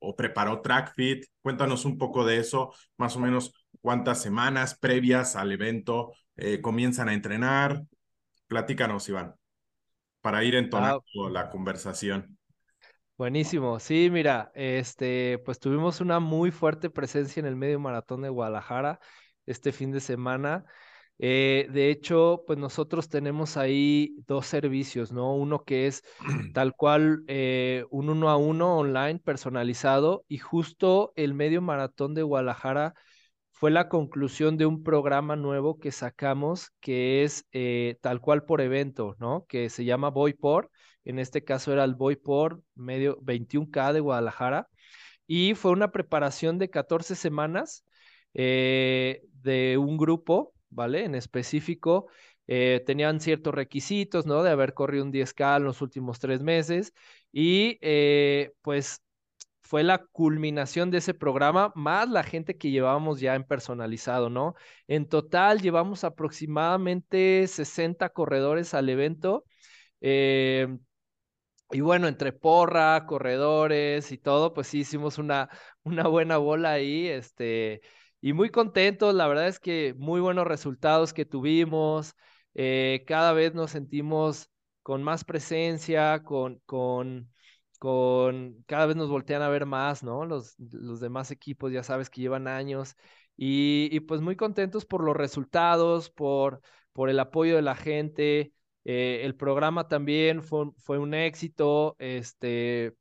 o 0.00 0.16
preparó 0.16 0.60
TrackFit. 0.60 1.24
Cuéntanos 1.40 1.84
un 1.84 1.98
poco 1.98 2.26
de 2.26 2.38
eso, 2.38 2.74
más 2.98 3.16
o 3.16 3.20
menos 3.20 3.52
cuántas 3.80 4.20
semanas 4.20 4.76
previas 4.78 5.36
al 5.36 5.52
evento 5.52 6.12
comienzan 6.62 7.08
a 7.08 7.14
entrenar, 7.14 7.84
Platícanos, 8.54 9.08
Iván, 9.08 9.34
para 10.20 10.44
ir 10.44 10.54
entonando 10.54 11.02
ah, 11.26 11.28
la 11.28 11.50
conversación. 11.50 12.38
Buenísimo. 13.18 13.80
Sí, 13.80 14.10
mira, 14.12 14.52
este, 14.54 15.38
pues 15.44 15.58
tuvimos 15.58 16.00
una 16.00 16.20
muy 16.20 16.52
fuerte 16.52 16.88
presencia 16.88 17.40
en 17.40 17.46
el 17.46 17.56
medio 17.56 17.80
maratón 17.80 18.22
de 18.22 18.28
Guadalajara 18.28 19.00
este 19.44 19.72
fin 19.72 19.90
de 19.90 19.98
semana. 19.98 20.64
Eh, 21.18 21.66
de 21.72 21.90
hecho, 21.90 22.44
pues 22.46 22.56
nosotros 22.56 23.08
tenemos 23.08 23.56
ahí 23.56 24.14
dos 24.24 24.46
servicios, 24.46 25.10
¿no? 25.10 25.34
Uno 25.34 25.64
que 25.64 25.88
es 25.88 26.04
tal 26.54 26.76
cual 26.76 27.24
eh, 27.26 27.84
un 27.90 28.08
uno 28.08 28.30
a 28.30 28.36
uno 28.36 28.76
online 28.76 29.18
personalizado 29.18 30.24
y 30.28 30.38
justo 30.38 31.12
el 31.16 31.34
medio 31.34 31.60
maratón 31.60 32.14
de 32.14 32.22
Guadalajara 32.22 32.94
fue 33.64 33.70
la 33.70 33.88
conclusión 33.88 34.58
de 34.58 34.66
un 34.66 34.82
programa 34.82 35.36
nuevo 35.36 35.78
que 35.78 35.90
sacamos 35.90 36.70
que 36.80 37.24
es 37.24 37.46
eh, 37.52 37.96
tal 38.02 38.20
cual 38.20 38.44
por 38.44 38.60
evento, 38.60 39.16
¿no? 39.18 39.46
Que 39.48 39.70
se 39.70 39.86
llama 39.86 40.10
Voy 40.10 40.34
por, 40.34 40.70
en 41.06 41.18
este 41.18 41.44
caso 41.44 41.72
era 41.72 41.82
el 41.84 41.94
Voy 41.94 42.16
por 42.16 42.60
medio 42.74 43.18
21K 43.22 43.94
de 43.94 44.00
Guadalajara 44.00 44.68
y 45.26 45.54
fue 45.54 45.70
una 45.70 45.92
preparación 45.92 46.58
de 46.58 46.68
14 46.68 47.14
semanas 47.14 47.86
eh, 48.34 49.22
de 49.40 49.78
un 49.78 49.96
grupo, 49.96 50.52
¿vale? 50.68 51.06
En 51.06 51.14
específico, 51.14 52.08
eh, 52.46 52.82
tenían 52.84 53.18
ciertos 53.18 53.54
requisitos, 53.54 54.26
¿no? 54.26 54.42
De 54.42 54.50
haber 54.50 54.74
corrido 54.74 55.04
un 55.04 55.10
10K 55.10 55.56
en 55.56 55.64
los 55.64 55.80
últimos 55.80 56.18
tres 56.18 56.42
meses 56.42 56.92
y 57.32 57.78
pues 58.60 59.00
fue 59.64 59.82
la 59.82 59.98
culminación 60.06 60.90
de 60.90 60.98
ese 60.98 61.14
programa, 61.14 61.72
más 61.74 62.08
la 62.08 62.22
gente 62.22 62.56
que 62.58 62.70
llevábamos 62.70 63.20
ya 63.20 63.34
en 63.34 63.44
personalizado, 63.44 64.30
¿no? 64.30 64.54
En 64.88 65.08
total 65.08 65.60
llevamos 65.62 66.04
aproximadamente 66.04 67.46
60 67.48 68.10
corredores 68.10 68.74
al 68.74 68.88
evento. 68.90 69.44
Eh, 70.00 70.68
y 71.70 71.80
bueno, 71.80 72.08
entre 72.08 72.32
porra, 72.32 73.06
corredores 73.06 74.12
y 74.12 74.18
todo, 74.18 74.54
pues 74.54 74.68
sí 74.68 74.80
hicimos 74.80 75.18
una, 75.18 75.48
una 75.84 76.06
buena 76.08 76.36
bola 76.38 76.72
ahí, 76.72 77.08
este, 77.08 77.80
y 78.20 78.32
muy 78.32 78.50
contentos, 78.50 79.14
la 79.14 79.26
verdad 79.26 79.48
es 79.48 79.58
que 79.60 79.94
muy 79.98 80.20
buenos 80.20 80.46
resultados 80.46 81.12
que 81.12 81.24
tuvimos, 81.24 82.14
eh, 82.54 83.04
cada 83.06 83.32
vez 83.32 83.54
nos 83.54 83.72
sentimos 83.72 84.50
con 84.82 85.02
más 85.02 85.24
presencia, 85.24 86.22
con, 86.22 86.60
con, 86.66 87.30
con 87.84 88.64
cada 88.66 88.86
vez 88.86 88.96
nos 88.96 89.10
voltean 89.10 89.42
a 89.42 89.50
ver 89.50 89.66
más, 89.66 90.02
¿no? 90.02 90.24
Los, 90.24 90.54
los 90.58 91.00
demás 91.00 91.30
equipos 91.30 91.70
ya 91.70 91.82
sabes 91.82 92.08
que 92.08 92.22
llevan 92.22 92.48
años 92.48 92.96
y, 93.36 93.90
y, 93.92 94.00
pues 94.00 94.22
muy 94.22 94.36
contentos 94.36 94.86
por 94.86 95.04
los 95.04 95.14
resultados, 95.14 96.08
por, 96.08 96.62
por 96.94 97.10
el 97.10 97.20
apoyo 97.20 97.56
de 97.56 97.60
la 97.60 97.74
gente. 97.76 98.54
Eh, 98.86 99.20
el 99.24 99.36
programa 99.36 99.86
también 99.86 100.42
fue, 100.42 100.70
fue 100.78 100.98
un 100.98 101.12
éxito, 101.12 101.94
este, 101.98 102.94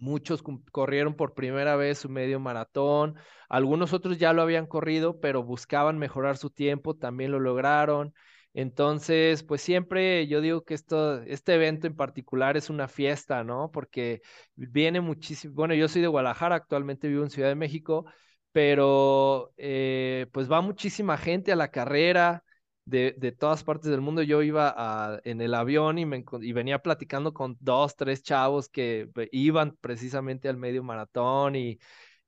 muchos 0.00 0.42
corrieron 0.72 1.14
por 1.14 1.34
primera 1.34 1.76
vez 1.76 1.98
su 1.98 2.08
medio 2.08 2.40
maratón, 2.40 3.14
algunos 3.48 3.92
otros 3.92 4.18
ya 4.18 4.32
lo 4.32 4.42
habían 4.42 4.66
corrido, 4.66 5.20
pero 5.20 5.44
buscaban 5.44 5.98
mejorar 5.98 6.36
su 6.36 6.50
tiempo, 6.50 6.96
también 6.96 7.30
lo 7.30 7.38
lograron. 7.38 8.12
Entonces, 8.56 9.42
pues 9.42 9.62
siempre 9.62 10.26
yo 10.28 10.40
digo 10.40 10.64
que 10.64 10.74
esto, 10.74 11.20
este 11.22 11.54
evento 11.54 11.86
en 11.88 11.96
particular 11.96 12.56
es 12.56 12.70
una 12.70 12.86
fiesta, 12.88 13.42
¿no? 13.44 13.70
Porque 13.72 14.22
viene 14.54 15.00
muchísimo, 15.00 15.54
bueno, 15.54 15.74
yo 15.74 15.88
soy 15.88 16.02
de 16.02 16.08
Guadalajara, 16.08 16.54
actualmente 16.56 17.08
vivo 17.08 17.24
en 17.24 17.30
Ciudad 17.30 17.48
de 17.48 17.56
México, 17.56 18.06
pero 18.52 19.52
eh, 19.56 20.26
pues 20.32 20.50
va 20.50 20.60
muchísima 20.60 21.16
gente 21.18 21.50
a 21.52 21.56
la 21.56 21.70
carrera 21.72 22.44
de, 22.84 23.14
de 23.18 23.32
todas 23.32 23.64
partes 23.64 23.90
del 23.90 24.00
mundo. 24.00 24.22
Yo 24.22 24.42
iba 24.42 24.72
a, 24.76 25.20
en 25.24 25.40
el 25.40 25.54
avión 25.54 25.98
y, 25.98 26.06
me, 26.06 26.24
y 26.40 26.52
venía 26.52 26.78
platicando 26.80 27.32
con 27.34 27.56
dos, 27.60 27.96
tres 27.96 28.22
chavos 28.22 28.68
que 28.68 29.08
iban 29.32 29.76
precisamente 29.80 30.48
al 30.48 30.56
medio 30.58 30.82
maratón 30.84 31.56
y, 31.56 31.78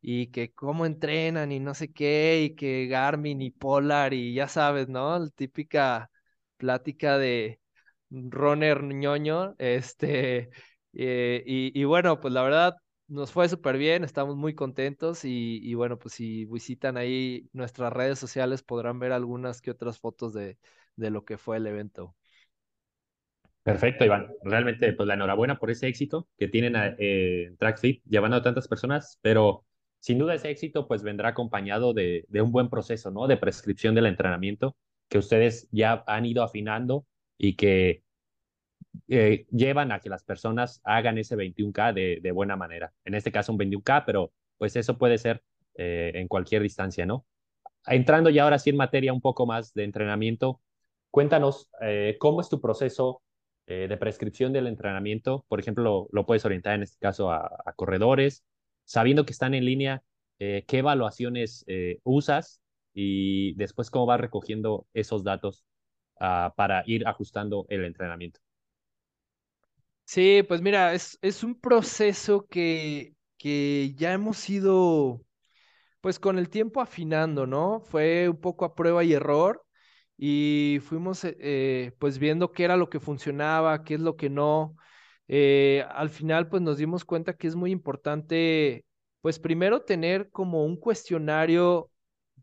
y 0.00 0.28
que 0.28 0.52
cómo 0.52 0.86
entrenan 0.86 1.52
y 1.52 1.60
no 1.60 1.74
sé 1.74 1.92
qué, 1.92 2.42
y 2.44 2.54
que 2.56 2.86
Garmin 2.86 3.40
y 3.42 3.50
Polar 3.50 4.12
y 4.14 4.34
ya 4.34 4.48
sabes, 4.48 4.88
¿no? 4.88 5.18
La 5.18 5.28
típica 5.30 6.10
plática 6.56 7.18
de 7.18 7.60
runner 8.10 8.82
ñoño, 8.82 9.54
este, 9.58 10.50
eh, 10.94 11.42
y, 11.46 11.78
y, 11.78 11.84
bueno, 11.84 12.20
pues 12.20 12.32
la 12.34 12.42
verdad 12.42 12.76
nos 13.08 13.32
fue 13.32 13.48
súper 13.48 13.78
bien, 13.78 14.04
estamos 14.04 14.36
muy 14.36 14.54
contentos 14.54 15.24
y, 15.24 15.60
y, 15.62 15.74
bueno, 15.74 15.98
pues 15.98 16.14
si 16.14 16.44
visitan 16.46 16.96
ahí 16.96 17.48
nuestras 17.52 17.92
redes 17.92 18.18
sociales 18.18 18.62
podrán 18.62 18.98
ver 18.98 19.12
algunas 19.12 19.60
que 19.60 19.70
otras 19.70 19.98
fotos 19.98 20.32
de, 20.32 20.58
de 20.96 21.10
lo 21.10 21.24
que 21.24 21.38
fue 21.38 21.58
el 21.58 21.66
evento. 21.66 22.16
Perfecto, 23.62 24.04
Iván. 24.04 24.28
Realmente, 24.44 24.92
pues 24.92 25.08
la 25.08 25.14
enhorabuena 25.14 25.58
por 25.58 25.70
ese 25.70 25.88
éxito 25.88 26.28
que 26.38 26.46
tienen 26.46 26.74
eh, 26.98 27.52
TrackFit, 27.58 28.00
llevando 28.04 28.36
a 28.36 28.42
tantas 28.42 28.68
personas, 28.68 29.18
pero 29.22 29.64
sin 29.98 30.18
duda 30.18 30.34
ese 30.34 30.50
éxito 30.50 30.86
pues 30.86 31.02
vendrá 31.02 31.30
acompañado 31.30 31.92
de, 31.92 32.24
de 32.28 32.42
un 32.42 32.52
buen 32.52 32.68
proceso, 32.68 33.10
¿no? 33.10 33.26
De 33.26 33.36
prescripción 33.36 33.94
del 33.96 34.06
entrenamiento 34.06 34.76
que 35.08 35.18
ustedes 35.18 35.68
ya 35.70 36.04
han 36.06 36.26
ido 36.26 36.42
afinando 36.42 37.06
y 37.38 37.54
que 37.54 38.02
eh, 39.08 39.46
llevan 39.50 39.92
a 39.92 40.00
que 40.00 40.08
las 40.08 40.24
personas 40.24 40.80
hagan 40.84 41.18
ese 41.18 41.36
21K 41.36 41.92
de, 41.92 42.18
de, 42.22 42.32
buena 42.32 42.56
manera. 42.56 42.92
En 43.04 43.14
este 43.14 43.32
caso 43.32 43.52
un 43.52 43.58
21K, 43.58 44.04
pero 44.06 44.32
pues 44.58 44.76
eso 44.76 44.98
puede 44.98 45.18
ser 45.18 45.42
eh, 45.74 46.12
en 46.14 46.28
cualquier 46.28 46.62
distancia, 46.62 47.06
¿no? 47.06 47.26
Entrando 47.86 48.30
ya 48.30 48.44
ahora 48.44 48.58
sí 48.58 48.70
en 48.70 48.76
materia 48.76 49.12
un 49.12 49.20
poco 49.20 49.46
más 49.46 49.72
de 49.74 49.84
entrenamiento, 49.84 50.60
cuéntanos 51.10 51.70
eh, 51.80 52.16
cómo 52.18 52.40
es 52.40 52.48
tu 52.48 52.60
proceso 52.60 53.22
de 53.68 53.96
prescripción 53.96 54.52
del 54.52 54.68
entrenamiento. 54.68 55.44
Por 55.48 55.58
ejemplo, 55.58 56.06
lo, 56.12 56.24
puedes 56.24 56.44
orientar 56.44 56.76
en 56.76 56.84
este 56.84 56.98
caso 57.00 57.32
a, 57.32 57.50
corredores, 57.74 58.44
sabiendo 58.84 59.26
que 59.26 59.32
están 59.32 59.54
en 59.54 59.64
línea, 59.64 60.04
qué 60.38 60.64
evaluaciones 60.68 61.66
usas 62.04 62.62
y 62.96 63.54
después 63.56 63.90
cómo 63.90 64.06
vas 64.06 64.20
recogiendo 64.20 64.86
esos 64.94 65.22
datos 65.22 65.66
uh, 66.20 66.50
para 66.56 66.82
ir 66.86 67.06
ajustando 67.06 67.66
el 67.68 67.84
entrenamiento. 67.84 68.40
Sí, 70.04 70.42
pues 70.46 70.62
mira, 70.62 70.94
es, 70.94 71.18
es 71.20 71.42
un 71.42 71.60
proceso 71.60 72.46
que, 72.46 73.14
que 73.38 73.92
ya 73.96 74.12
hemos 74.12 74.48
ido, 74.48 75.22
pues 76.00 76.18
con 76.20 76.38
el 76.38 76.50
tiempo 76.50 76.80
afinando, 76.80 77.46
¿no? 77.46 77.80
Fue 77.80 78.28
un 78.28 78.40
poco 78.40 78.64
a 78.64 78.74
prueba 78.74 79.04
y 79.04 79.12
error 79.14 79.64
y 80.16 80.78
fuimos 80.82 81.22
eh, 81.24 81.92
pues 81.98 82.18
viendo 82.18 82.52
qué 82.52 82.64
era 82.64 82.76
lo 82.76 82.90
que 82.90 83.00
funcionaba, 83.00 83.84
qué 83.84 83.94
es 83.94 84.00
lo 84.00 84.16
que 84.16 84.30
no. 84.30 84.76
Eh, 85.28 85.84
al 85.90 86.10
final 86.10 86.48
pues 86.48 86.62
nos 86.62 86.78
dimos 86.78 87.04
cuenta 87.04 87.34
que 87.36 87.48
es 87.48 87.56
muy 87.56 87.72
importante 87.72 88.84
pues 89.22 89.38
primero 89.40 89.82
tener 89.82 90.30
como 90.30 90.64
un 90.64 90.76
cuestionario 90.76 91.90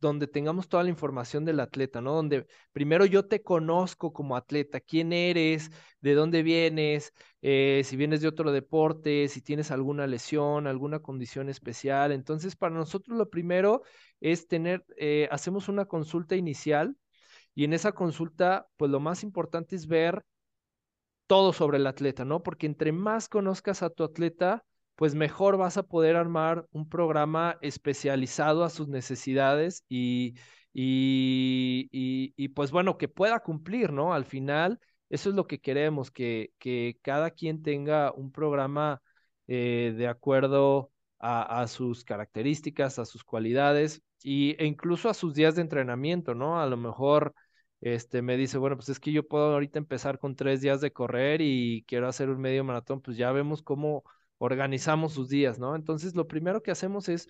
donde 0.08 0.28
tengamos 0.28 0.68
toda 0.70 0.84
la 0.84 0.90
información 0.90 1.46
del 1.46 1.60
atleta, 1.60 2.02
¿no? 2.02 2.14
Donde 2.14 2.46
primero 2.72 3.06
yo 3.06 3.26
te 3.26 3.42
conozco 3.42 4.14
como 4.14 4.36
atleta, 4.36 4.80
quién 4.80 5.14
eres, 5.14 5.72
de 6.02 6.14
dónde 6.14 6.44
vienes, 6.44 7.14
eh, 7.42 7.82
si 7.86 7.96
vienes 7.96 8.22
de 8.22 8.28
otro 8.28 8.52
deporte, 8.52 9.28
si 9.30 9.42
tienes 9.42 9.72
alguna 9.72 10.08
lesión, 10.08 10.68
alguna 10.68 11.00
condición 11.00 11.50
especial. 11.50 12.12
Entonces, 12.12 12.56
para 12.56 12.76
nosotros 12.76 13.18
lo 13.18 13.30
primero 13.30 13.84
es 14.20 14.48
tener, 14.48 14.86
eh, 14.98 15.28
hacemos 15.32 15.70
una 15.70 15.86
consulta 15.86 16.36
inicial 16.36 16.96
y 17.56 17.66
en 17.66 17.74
esa 17.74 17.92
consulta, 17.94 18.68
pues 18.78 18.92
lo 18.92 19.00
más 19.00 19.24
importante 19.24 19.76
es 19.76 19.88
ver 19.88 20.24
todo 21.28 21.54
sobre 21.54 21.78
el 21.78 21.88
atleta, 21.88 22.26
¿no? 22.26 22.44
Porque 22.44 22.66
entre 22.68 22.92
más 22.92 23.30
conozcas 23.30 23.84
a 23.84 23.90
tu 23.90 24.04
atleta, 24.04 24.64
pues 25.04 25.16
mejor 25.16 25.58
vas 25.58 25.76
a 25.76 25.84
poder 25.84 26.16
armar 26.16 26.66
un 26.72 26.88
programa 26.88 27.58
especializado 27.60 28.64
a 28.64 28.70
sus 28.70 28.88
necesidades 28.88 29.84
y, 29.90 30.36
y, 30.72 31.90
y, 31.92 32.48
pues 32.48 32.72
bueno, 32.72 32.98
que 32.98 33.10
pueda 33.10 33.42
cumplir, 33.42 33.92
¿no? 33.92 34.14
Al 34.14 34.24
final, 34.24 34.80
eso 35.10 35.28
es 35.30 35.36
lo 35.36 35.46
que 35.46 35.60
queremos, 35.60 36.10
que, 36.10 36.54
que 36.58 37.00
cada 37.02 37.32
quien 37.32 37.62
tenga 37.64 38.14
un 38.14 38.32
programa 38.32 39.02
eh, 39.48 39.94
de 39.98 40.08
acuerdo 40.08 40.90
a, 41.20 41.68
sus 41.68 42.06
características, 42.06 42.98
a 42.98 43.04
sus 43.06 43.26
cualidades 43.26 44.02
y, 44.24 44.56
e 44.58 44.66
incluso 44.66 45.10
a 45.10 45.14
sus 45.14 45.34
días 45.34 45.56
de 45.56 45.64
entrenamiento, 45.64 46.34
¿no? 46.34 46.62
A 46.62 46.66
lo 46.66 46.78
mejor 46.78 47.36
este, 47.82 48.22
me 48.22 48.38
dice, 48.38 48.58
bueno, 48.58 48.78
pues 48.78 48.88
es 48.88 49.02
que 49.02 49.12
yo 49.12 49.28
puedo 49.28 49.52
ahorita 49.52 49.80
empezar 49.80 50.18
con 50.18 50.38
tres 50.38 50.62
días 50.62 50.80
de 50.80 50.94
correr 50.94 51.42
y 51.42 51.84
quiero 51.90 52.08
hacer 52.08 52.30
un 52.30 52.40
medio 52.40 52.64
maratón, 52.64 53.02
pues 53.02 53.18
ya 53.18 53.34
vemos 53.34 53.62
cómo 53.64 54.06
organizamos 54.44 55.14
sus 55.14 55.30
días, 55.30 55.58
¿no? 55.58 55.74
Entonces, 55.76 56.16
lo 56.16 56.28
primero 56.28 56.62
que 56.62 56.72
hacemos 56.72 57.08
es 57.08 57.30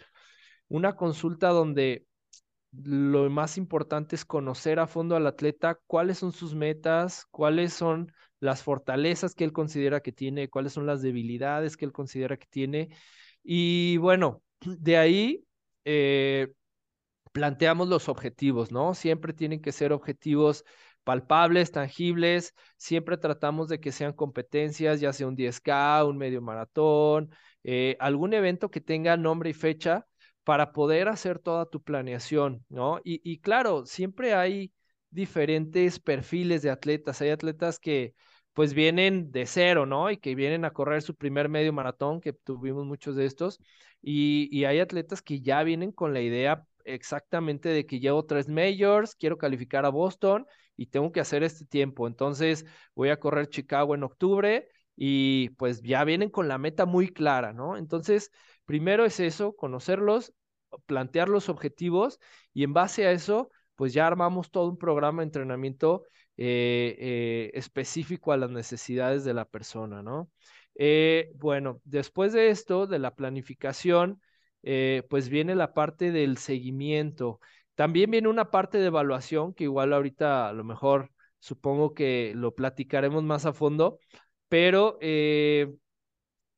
una 0.68 0.96
consulta 0.96 1.50
donde 1.50 2.08
lo 2.72 3.30
más 3.30 3.58
importante 3.60 4.16
es 4.16 4.26
conocer 4.26 4.80
a 4.80 4.88
fondo 4.88 5.16
al 5.16 5.28
atleta 5.28 5.80
cuáles 5.86 6.18
son 6.18 6.32
sus 6.32 6.56
metas, 6.56 7.28
cuáles 7.30 7.72
son 7.74 8.12
las 8.40 8.64
fortalezas 8.64 9.36
que 9.36 9.44
él 9.44 9.54
considera 9.54 10.02
que 10.02 10.12
tiene, 10.12 10.50
cuáles 10.50 10.74
son 10.74 10.88
las 10.88 11.04
debilidades 11.04 11.78
que 11.78 11.86
él 11.86 11.92
considera 11.92 12.38
que 12.38 12.48
tiene. 12.48 12.90
Y 13.44 13.98
bueno, 13.98 14.42
de 14.62 14.98
ahí 14.98 15.46
eh, 15.86 16.52
planteamos 17.32 17.90
los 17.90 18.10
objetivos, 18.10 18.72
¿no? 18.72 18.96
Siempre 18.96 19.34
tienen 19.34 19.62
que 19.62 19.72
ser 19.72 19.94
objetivos 19.94 20.66
palpables, 21.04 21.72
tangibles, 21.72 22.54
siempre 22.78 23.18
tratamos 23.18 23.70
de 23.70 23.80
que 23.80 23.92
sean 23.92 24.14
competencias, 24.14 25.00
ya 25.00 25.14
sea 25.14 25.28
un 25.28 25.36
10K, 25.36 26.06
un 26.06 26.18
medio 26.18 26.42
maratón, 26.42 27.30
eh, 27.64 27.98
algún 28.00 28.34
evento 28.34 28.70
que 28.72 28.82
tenga 28.82 29.18
nombre 29.18 29.50
y 29.52 29.54
fecha 29.54 30.06
para 30.44 30.74
poder 30.74 31.08
hacer 31.08 31.40
toda 31.40 31.66
tu 31.66 31.82
planeación, 31.82 32.66
¿no? 32.70 33.00
Y, 33.04 33.40
claro, 33.40 33.86
siempre 33.86 34.34
hay 34.34 34.74
diferentes 35.10 36.00
perfiles 36.00 36.62
de 36.62 36.70
atletas, 36.70 37.22
hay 37.22 37.30
atletas 37.30 37.80
que 37.80 38.14
pues 38.54 38.74
vienen 38.74 39.32
de 39.32 39.46
cero, 39.46 39.86
¿no? 39.86 40.12
Y 40.12 40.18
que 40.18 40.36
vienen 40.36 40.66
a 40.66 40.72
correr 40.72 41.02
su 41.02 41.16
primer 41.16 41.50
medio 41.50 41.74
maratón, 41.74 42.22
que 42.22 42.34
tuvimos 42.34 42.86
muchos 42.86 43.16
de 43.16 43.26
estos, 43.26 43.60
y, 44.02 44.50
y 44.52 44.66
hay 44.66 44.80
atletas 44.80 45.22
que 45.22 45.42
ya 45.42 45.64
vienen 45.64 45.92
con 45.92 46.14
la 46.14 46.22
idea 46.22 46.66
exactamente 46.86 47.70
de 47.70 47.86
que 47.86 48.00
llevo 48.00 48.26
tres 48.26 48.50
majors, 48.50 49.16
quiero 49.16 49.38
calificar 49.38 49.86
a 49.86 49.90
Boston 49.90 50.46
y 50.76 50.88
tengo 50.88 51.12
que 51.12 51.20
hacer 51.20 51.44
este 51.44 51.66
tiempo. 51.66 52.08
Entonces 52.08 52.66
voy 52.96 53.10
a 53.10 53.20
correr 53.20 53.48
Chicago 53.50 53.96
en 53.96 54.04
octubre 54.04 54.68
y 54.96 55.50
pues 55.52 55.82
ya 55.82 56.04
vienen 56.04 56.30
con 56.30 56.48
la 56.48 56.58
meta 56.58 56.86
muy 56.86 57.10
clara, 57.10 57.54
¿no? 57.54 57.78
Entonces, 57.78 58.32
primero 58.66 59.06
es 59.06 59.20
eso, 59.20 59.56
conocerlos, 59.56 60.34
plantear 60.86 61.30
los 61.30 61.50
objetivos 61.50 62.20
y 62.54 62.64
en 62.64 62.74
base 62.74 63.06
a 63.06 63.12
eso, 63.12 63.50
pues 63.76 63.94
ya 63.94 64.08
armamos 64.08 64.52
todo 64.52 64.70
un 64.70 64.78
programa 64.78 65.22
de 65.22 65.26
entrenamiento 65.28 66.04
eh, 66.38 66.96
eh, 67.00 67.52
específico 67.54 68.32
a 68.32 68.38
las 68.38 68.50
necesidades 68.50 69.24
de 69.24 69.34
la 69.34 69.46
persona, 69.46 70.02
¿no? 70.02 70.32
Eh, 70.76 71.32
bueno, 71.36 71.80
después 71.84 72.34
de 72.34 72.50
esto, 72.50 72.88
de 72.88 73.00
la 73.00 73.16
planificación, 73.16 74.22
pues 75.10 75.28
viene 75.30 75.56
la 75.56 75.74
parte 75.74 76.12
del 76.12 76.38
seguimiento. 76.38 77.40
También 77.76 78.12
viene 78.12 78.28
una 78.28 78.52
parte 78.52 78.78
de 78.78 78.88
evaluación 78.88 79.54
que 79.54 79.66
igual 79.66 79.94
ahorita 79.94 80.50
a 80.50 80.54
lo 80.54 80.64
mejor 80.64 81.12
supongo 81.40 81.94
que 81.94 82.34
lo 82.36 82.56
platicaremos 82.56 83.24
más 83.24 83.46
a 83.46 83.54
fondo, 83.54 84.00
pero 84.48 84.98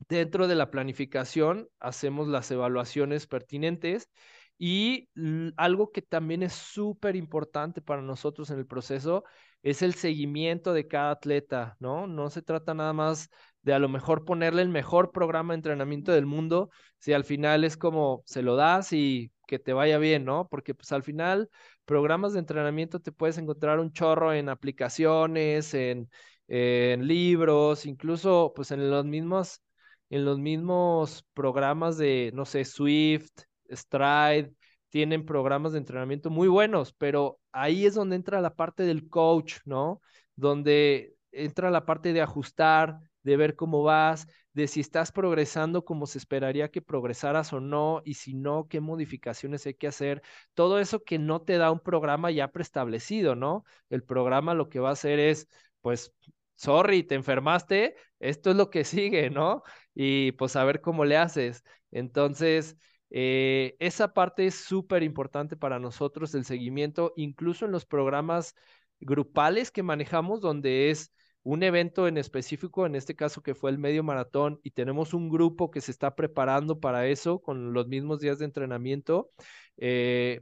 dentro 0.08 0.48
de 0.48 0.56
la 0.56 0.70
planificación 0.72 1.70
hacemos 1.80 2.28
las 2.28 2.52
evaluaciones 2.52 3.28
pertinentes 3.28 4.10
y 4.58 5.10
algo 5.58 5.92
que 5.92 6.02
también 6.02 6.44
es 6.44 6.54
súper 6.54 7.16
importante 7.16 7.82
para 7.82 8.02
nosotros 8.02 8.50
en 8.52 8.60
el 8.60 8.68
proceso 8.68 9.24
es 9.64 9.82
el 9.82 9.96
seguimiento 9.96 10.74
de 10.74 10.88
cada 10.88 11.12
atleta, 11.12 11.76
¿no? 11.80 12.08
No 12.08 12.30
se 12.30 12.42
trata 12.42 12.74
nada 12.74 12.94
más 12.94 13.30
de 13.64 13.74
a 13.74 13.80
lo 13.80 13.90
mejor 13.90 14.24
ponerle 14.24 14.62
el 14.62 14.70
mejor 14.70 15.12
programa 15.12 15.54
de 15.54 15.58
entrenamiento 15.58 16.12
del 16.12 16.28
mundo, 16.28 16.70
si 17.00 17.14
al 17.14 17.24
final 17.24 17.64
es 17.64 17.76
como 17.76 18.22
se 18.26 18.44
lo 18.44 18.56
das 18.56 18.94
y 18.94 19.32
que 19.46 19.60
te 19.60 19.74
vaya 19.74 19.98
bien, 19.98 20.26
¿no? 20.26 20.48
Porque 20.50 20.74
pues 20.76 20.92
al 20.92 21.04
final 21.04 21.50
programas 21.86 22.34
de 22.34 22.40
entrenamiento 22.40 23.00
te 23.00 23.12
puedes 23.12 23.38
encontrar 23.38 23.80
un 23.80 23.92
chorro 23.92 24.34
en 24.34 24.50
aplicaciones, 24.50 25.74
en, 25.74 26.10
en 26.48 27.08
libros, 27.08 27.86
incluso 27.86 28.54
pues 28.56 28.72
en 28.72 28.90
los 28.90 29.06
mismos 29.06 29.62
en 30.10 30.26
los 30.26 30.38
mismos 30.40 31.26
programas 31.34 31.98
de, 31.98 32.32
no 32.34 32.46
sé, 32.46 32.66
Swift, 32.66 33.32
Stride, 33.72 34.54
tienen 34.90 35.26
programas 35.26 35.74
de 35.74 35.80
entrenamiento 35.80 36.30
muy 36.30 36.48
buenos, 36.48 36.94
pero 36.94 37.40
ahí 37.52 37.86
es 37.86 37.96
donde 37.96 38.16
entra 38.16 38.42
la 38.42 38.54
parte 38.56 38.84
del 38.84 39.10
coach, 39.10 39.56
¿no? 39.66 40.02
Donde 40.36 41.16
entra 41.32 41.70
la 41.72 41.86
parte 41.86 42.14
de 42.14 42.22
ajustar, 42.22 43.00
de 43.26 43.38
ver 43.38 43.56
cómo 43.56 43.84
vas, 43.84 44.28
de 44.54 44.68
si 44.68 44.80
estás 44.82 45.12
progresando 45.12 45.84
como 45.84 46.06
se 46.06 46.20
esperaría 46.20 46.70
que 46.72 46.82
progresaras 46.82 47.52
o 47.54 47.60
no, 47.60 48.02
y 48.06 48.14
si 48.14 48.36
no, 48.36 48.68
qué 48.70 48.80
modificaciones 48.80 49.66
hay 49.66 49.74
que 49.74 49.88
hacer. 49.88 50.22
Todo 50.54 50.80
eso 50.80 51.04
que 51.04 51.18
no 51.20 51.42
te 51.42 51.58
da 51.58 51.72
un 51.72 51.80
programa 51.80 52.30
ya 52.32 52.52
preestablecido, 52.52 53.36
¿no? 53.36 53.66
El 53.90 54.04
programa 54.04 54.54
lo 54.54 54.70
que 54.70 54.80
va 54.80 54.90
a 54.90 54.94
hacer 54.94 55.20
es, 55.20 55.48
pues, 55.82 56.14
sorry, 56.56 57.04
te 57.04 57.16
enfermaste, 57.16 57.96
esto 58.20 58.52
es 58.52 58.56
lo 58.56 58.70
que 58.70 58.84
sigue, 58.86 59.30
¿no? 59.32 59.64
Y 59.96 60.34
pues 60.34 60.56
a 60.56 60.64
ver 60.64 60.82
cómo 60.82 61.04
le 61.06 61.18
haces. 61.18 61.64
Entonces, 61.92 62.78
eh, 63.10 63.76
esa 63.80 64.14
parte 64.14 64.46
es 64.46 64.56
súper 64.56 65.02
importante 65.04 65.58
para 65.58 65.80
nosotros, 65.80 66.36
el 66.36 66.46
seguimiento, 66.46 67.14
incluso 67.16 67.66
en 67.66 67.72
los 67.72 67.86
programas 67.86 68.54
grupales 69.00 69.72
que 69.72 69.84
manejamos, 69.84 70.42
donde 70.42 70.92
es 70.92 71.12
un 71.46 71.62
evento 71.62 72.08
en 72.08 72.18
específico, 72.18 72.88
en 72.88 72.96
este 72.96 73.16
caso 73.16 73.44
que 73.44 73.54
fue 73.54 73.70
el 73.70 73.78
medio 73.78 74.04
maratón, 74.04 74.60
y 74.64 74.72
tenemos 74.72 75.14
un 75.14 75.30
grupo 75.30 75.70
que 75.70 75.80
se 75.80 75.92
está 75.92 76.16
preparando 76.16 76.80
para 76.80 77.06
eso 77.08 77.40
con 77.40 77.72
los 77.72 77.88
mismos 77.88 78.20
días 78.20 78.40
de 78.40 78.46
entrenamiento. 78.46 79.30
Eh, 79.78 80.42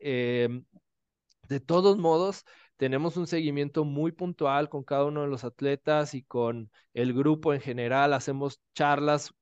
em, 0.00 0.64
de 1.48 1.60
todos 1.60 1.96
modos, 1.96 2.44
tenemos 2.76 3.16
un 3.16 3.28
seguimiento 3.28 3.84
muy 3.84 4.10
puntual 4.10 4.68
con 4.68 4.82
cada 4.82 5.04
uno 5.04 5.22
de 5.22 5.28
los 5.28 5.44
atletas 5.44 6.12
y 6.14 6.24
con 6.24 6.70
el 6.92 7.14
grupo 7.14 7.54
en 7.54 7.60
general. 7.60 8.12
Hacemos 8.12 8.60
charlas 8.74 9.32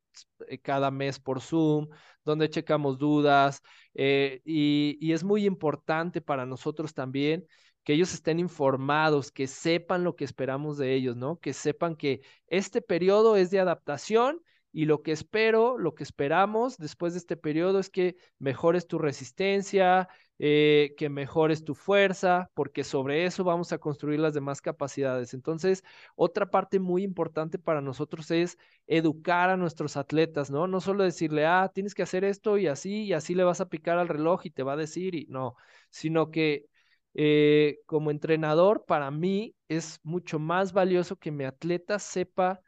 eh, 0.49 0.59
cada 0.59 0.91
mes 0.91 1.19
por 1.19 1.41
Zoom, 1.41 1.89
donde 2.27 2.51
checamos 2.51 2.99
dudas 2.99 3.63
eh, 3.95 4.43
y 4.45 5.13
es 5.13 5.25
muy 5.25 5.47
importante 5.47 6.21
para 6.21 6.45
nosotros 6.45 6.93
también 6.93 7.47
que 7.85 7.95
ellos 7.95 8.13
estén 8.13 8.39
informados, 8.39 9.33
que 9.33 9.47
sepan 9.47 10.05
lo 10.05 10.17
que 10.17 10.25
esperamos 10.25 10.79
de 10.79 10.95
ellos, 10.95 11.17
¿no? 11.17 11.39
Que 11.39 11.53
sepan 11.53 11.97
que 11.97 12.21
este 12.47 12.83
periodo 12.83 13.37
es 13.37 13.51
de 13.51 13.61
adaptación 13.61 14.43
y 14.73 14.85
lo 14.85 15.03
que 15.03 15.13
espero, 15.13 15.79
lo 15.79 15.95
que 15.95 16.05
esperamos 16.05 16.77
después 16.79 17.13
de 17.15 17.19
este 17.19 17.37
periodo 17.37 17.81
es 17.81 17.91
que 17.91 18.17
mejores 18.39 18.87
tu 18.87 18.99
resistencia, 18.99 20.09
eh, 20.39 20.95
que 20.97 21.09
mejores 21.11 21.65
tu 21.65 21.75
fuerza, 21.75 22.51
porque 22.55 22.85
sobre 22.85 23.25
eso 23.27 23.43
vamos 23.43 23.73
a 23.73 23.79
construir 23.79 24.21
las 24.21 24.33
demás 24.33 24.63
capacidades. 24.63 25.35
Entonces, 25.35 25.83
otra 26.15 26.51
parte 26.51 26.79
muy 26.79 27.03
importante 27.03 27.59
para 27.59 27.81
nosotros 27.81 28.31
es 28.31 28.59
educar 28.87 29.51
a 29.51 29.57
nuestros 29.57 29.97
atletas, 29.97 30.51
¿no? 30.51 30.67
No 30.69 30.81
solo 30.81 31.03
decirle, 31.05 31.47
ah, 31.47 31.71
tienes 31.75 31.95
que 31.95 32.03
hacer 32.05 32.25
esto 32.25 32.57
y 32.57 32.69
así, 32.69 33.05
y 33.05 33.13
así 33.13 33.35
le 33.35 33.45
vas 33.45 33.61
a 33.61 33.69
picar 33.69 33.99
al 33.99 34.09
reloj 34.09 34.43
y 34.47 34.51
te 34.51 34.63
va 34.63 34.75
a 34.75 34.77
decir, 34.77 35.15
y 35.15 35.27
no, 35.29 35.57
sino 35.91 36.31
que 36.31 36.67
eh, 37.15 37.79
como 37.87 38.11
entrenador, 38.11 38.85
para 38.87 39.11
mí 39.11 39.55
es 39.69 40.01
mucho 40.03 40.39
más 40.39 40.73
valioso 40.73 41.17
que 41.17 41.31
mi 41.31 41.45
atleta 41.45 41.99
sepa 41.99 42.61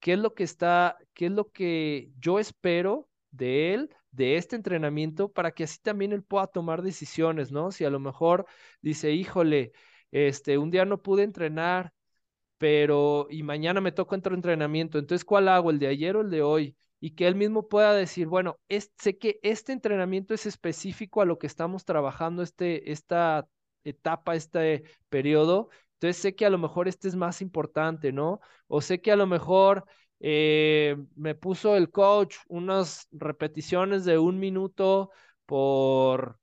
qué 0.00 0.14
es 0.14 0.18
lo 0.18 0.34
que 0.34 0.44
está, 0.44 0.96
qué 1.14 1.26
es 1.26 1.32
lo 1.32 1.50
que 1.50 2.10
yo 2.18 2.38
espero 2.38 3.08
de 3.30 3.74
él, 3.74 3.94
de 4.10 4.36
este 4.36 4.56
entrenamiento, 4.56 5.30
para 5.32 5.52
que 5.52 5.64
así 5.64 5.78
también 5.80 6.12
él 6.12 6.22
pueda 6.24 6.46
tomar 6.46 6.82
decisiones, 6.82 7.52
¿no? 7.52 7.70
Si 7.70 7.84
a 7.84 7.90
lo 7.90 8.00
mejor 8.00 8.46
dice, 8.82 9.12
híjole, 9.12 9.72
este, 10.10 10.58
un 10.58 10.70
día 10.70 10.84
no 10.84 11.02
pude 11.02 11.22
entrenar, 11.22 11.92
pero 12.58 13.26
y 13.30 13.42
mañana 13.42 13.80
me 13.80 13.92
toca 13.92 14.16
otro 14.16 14.34
entrenamiento, 14.34 14.98
entonces, 14.98 15.24
¿cuál 15.24 15.48
hago? 15.48 15.70
¿El 15.70 15.78
de 15.78 15.88
ayer 15.88 16.16
o 16.16 16.22
el 16.22 16.30
de 16.30 16.42
hoy? 16.42 16.76
Y 17.00 17.12
que 17.12 17.26
él 17.26 17.34
mismo 17.34 17.68
pueda 17.68 17.94
decir, 17.94 18.26
bueno, 18.26 18.58
sé 18.98 19.18
que 19.18 19.40
este 19.42 19.72
entrenamiento 19.72 20.34
es 20.34 20.46
específico 20.46 21.22
a 21.22 21.24
lo 21.24 21.38
que 21.38 21.46
estamos 21.46 21.84
trabajando 21.84 22.42
este, 22.42 22.92
esta 22.92 23.48
etapa, 23.84 24.34
este 24.36 24.84
periodo, 25.08 25.70
entonces 25.94 26.16
sé 26.22 26.34
que 26.34 26.46
a 26.46 26.50
lo 26.50 26.58
mejor 26.58 26.88
este 26.88 27.08
es 27.08 27.16
más 27.16 27.42
importante, 27.42 28.12
¿no? 28.12 28.40
O 28.68 28.80
sé 28.80 29.00
que 29.02 29.12
a 29.12 29.16
lo 29.16 29.26
mejor 29.26 29.84
eh, 30.20 30.96
me 31.14 31.34
puso 31.34 31.76
el 31.76 31.90
coach 31.90 32.36
unas 32.48 33.06
repeticiones 33.12 34.04
de 34.04 34.18
un 34.18 34.38
minuto 34.38 35.10
por, 35.44 36.38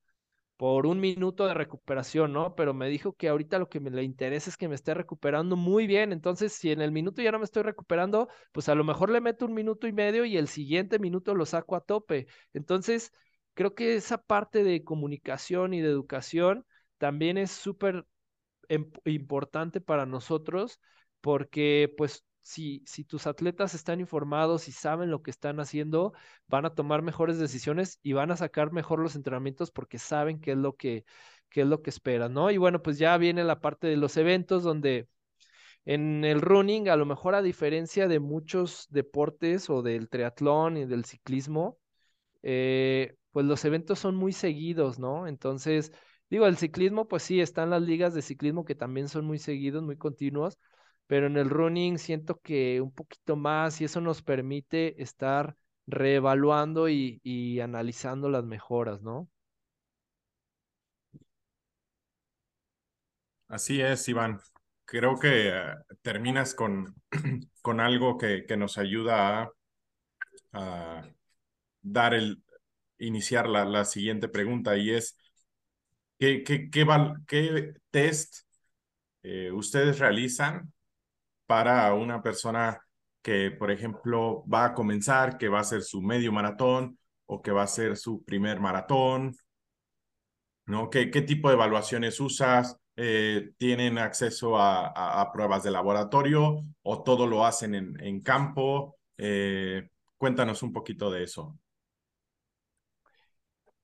por 0.57 0.87
un 0.87 0.99
minuto 0.99 1.45
de 1.47 1.53
recuperación, 1.53 2.33
¿no? 2.33 2.55
Pero 2.55 2.73
me 2.73 2.89
dijo 2.89 3.13
que 3.13 3.29
ahorita 3.29 3.59
lo 3.59 3.69
que 3.69 3.79
me 3.79 3.91
le 3.91 4.03
interesa 4.03 4.49
es 4.49 4.57
que 4.57 4.67
me 4.67 4.75
esté 4.75 4.93
recuperando 4.93 5.55
muy 5.55 5.87
bien. 5.87 6.11
Entonces, 6.11 6.53
si 6.53 6.71
en 6.71 6.81
el 6.81 6.91
minuto 6.91 7.21
ya 7.21 7.31
no 7.31 7.39
me 7.39 7.45
estoy 7.45 7.63
recuperando, 7.63 8.27
pues 8.51 8.69
a 8.69 8.75
lo 8.75 8.83
mejor 8.83 9.11
le 9.11 9.21
meto 9.21 9.45
un 9.45 9.53
minuto 9.53 9.87
y 9.87 9.93
medio 9.93 10.25
y 10.25 10.37
el 10.37 10.47
siguiente 10.47 10.99
minuto 10.99 11.35
lo 11.35 11.45
saco 11.45 11.75
a 11.75 11.81
tope. 11.81 12.27
Entonces, 12.53 13.11
creo 13.53 13.75
que 13.75 13.95
esa 13.95 14.17
parte 14.21 14.63
de 14.63 14.83
comunicación 14.83 15.73
y 15.73 15.81
de 15.81 15.89
educación 15.89 16.65
también 16.97 17.37
es 17.37 17.51
súper 17.51 18.05
importante 19.05 19.81
para 19.81 20.05
nosotros 20.05 20.79
porque 21.21 21.93
pues 21.97 22.25
si, 22.41 22.83
si 22.85 23.03
tus 23.03 23.27
atletas 23.27 23.73
están 23.73 23.99
informados 23.99 24.67
y 24.67 24.71
saben 24.71 25.11
lo 25.11 25.21
que 25.21 25.31
están 25.31 25.59
haciendo, 25.59 26.13
van 26.47 26.65
a 26.65 26.73
tomar 26.73 27.01
mejores 27.01 27.39
decisiones 27.39 27.99
y 28.03 28.13
van 28.13 28.31
a 28.31 28.37
sacar 28.37 28.71
mejor 28.71 28.99
los 28.99 29.15
entrenamientos 29.15 29.71
porque 29.71 29.99
saben 29.99 30.39
qué 30.39 30.51
es 30.51 30.57
lo 30.57 30.75
que, 30.75 31.03
qué 31.49 31.61
es 31.61 31.67
lo 31.67 31.81
que 31.81 31.89
esperan, 31.89 32.33
¿no? 32.33 32.49
Y 32.51 32.57
bueno, 32.57 32.81
pues 32.81 32.97
ya 32.97 33.17
viene 33.17 33.43
la 33.43 33.59
parte 33.59 33.87
de 33.87 33.97
los 33.97 34.15
eventos 34.17 34.63
donde 34.63 35.09
en 35.85 36.25
el 36.25 36.41
running, 36.41 36.89
a 36.89 36.95
lo 36.95 37.05
mejor 37.05 37.35
a 37.35 37.41
diferencia 37.41 38.07
de 38.07 38.19
muchos 38.19 38.87
deportes 38.89 39.69
o 39.69 39.81
del 39.81 40.09
triatlón 40.09 40.77
y 40.77 40.85
del 40.85 41.05
ciclismo, 41.05 41.79
eh, 42.43 43.15
pues 43.31 43.45
los 43.45 43.65
eventos 43.65 43.99
son 43.99 44.15
muy 44.15 44.33
seguidos, 44.33 44.99
¿no? 44.99 45.27
Entonces, 45.27 45.91
digo, 46.29 46.45
el 46.47 46.57
ciclismo, 46.57 47.07
pues 47.07 47.23
sí, 47.23 47.41
están 47.41 47.69
las 47.69 47.81
ligas 47.81 48.13
de 48.13 48.21
ciclismo 48.21 48.65
que 48.65 48.75
también 48.75 49.07
son 49.09 49.25
muy 49.25 49.39
seguidos, 49.39 49.83
muy 49.83 49.97
continuos, 49.97 50.57
pero 51.07 51.27
en 51.27 51.37
el 51.37 51.49
running 51.49 51.97
siento 51.97 52.39
que 52.41 52.81
un 52.81 52.91
poquito 52.91 53.35
más 53.35 53.79
y 53.81 53.85
eso 53.85 54.01
nos 54.01 54.21
permite 54.21 55.01
estar 55.01 55.55
reevaluando 55.87 56.89
y, 56.89 57.59
analizando 57.61 58.29
las 58.29 58.43
mejoras, 58.43 59.01
¿no? 59.01 59.29
Así 63.47 63.81
es, 63.81 64.07
Iván. 64.09 64.39
Creo 64.83 65.17
que 65.17 65.49
eh, 65.49 65.73
terminas 66.01 66.53
con, 66.53 66.95
con 67.61 67.79
algo 67.79 68.17
que, 68.17 68.45
que 68.45 68.57
nos 68.57 68.77
ayuda 68.77 69.49
a, 70.51 71.03
dar 71.81 72.13
el, 72.13 72.43
iniciar 72.97 73.47
la, 73.47 73.63
la 73.63 73.85
siguiente 73.85 74.27
pregunta 74.27 74.75
y 74.77 74.91
es, 74.91 75.17
¿qué, 76.17 76.43
qué, 76.43 76.69
qué, 76.69 76.85
qué 77.27 77.73
test 77.91 78.47
eh, 79.23 79.51
ustedes 79.51 79.99
realizan 79.99 80.71
para 81.45 81.93
una 81.93 82.21
persona 82.21 82.81
que, 83.21 83.51
por 83.51 83.71
ejemplo, 83.71 84.45
va 84.47 84.65
a 84.65 84.73
comenzar, 84.73 85.37
que 85.37 85.49
va 85.49 85.59
a 85.59 85.61
hacer 85.61 85.81
su 85.81 86.01
medio 86.01 86.31
maratón 86.31 86.97
o 87.25 87.41
que 87.41 87.51
va 87.51 87.61
a 87.61 87.65
hacer 87.65 87.97
su 87.97 88.23
primer 88.23 88.59
maratón? 88.59 89.35
¿No? 90.65 90.89
¿Qué, 90.89 91.09
qué 91.11 91.21
tipo 91.21 91.49
de 91.49 91.55
evaluaciones 91.55 92.19
usas? 92.19 92.77
Eh, 92.95 93.51
¿Tienen 93.57 93.97
acceso 93.97 94.57
a, 94.57 94.87
a, 95.21 95.31
pruebas 95.31 95.63
de 95.63 95.71
laboratorio 95.71 96.63
o 96.81 97.03
todo 97.03 97.27
lo 97.27 97.45
hacen 97.45 97.75
en, 97.75 98.03
en 98.03 98.21
campo? 98.21 98.97
Eh, 99.17 99.89
cuéntanos 100.17 100.63
un 100.63 100.73
poquito 100.73 101.11
de 101.11 101.23
eso. 101.23 101.57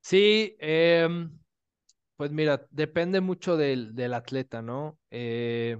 Sí, 0.02 0.56
em, 0.60 1.40
pues 2.16 2.32
mira, 2.32 2.66
depende 2.72 3.22
mucho 3.22 3.58
del, 3.58 3.96
del 3.96 4.14
atleta, 4.14 4.62
¿no? 4.62 5.00
Eh, 5.12 5.78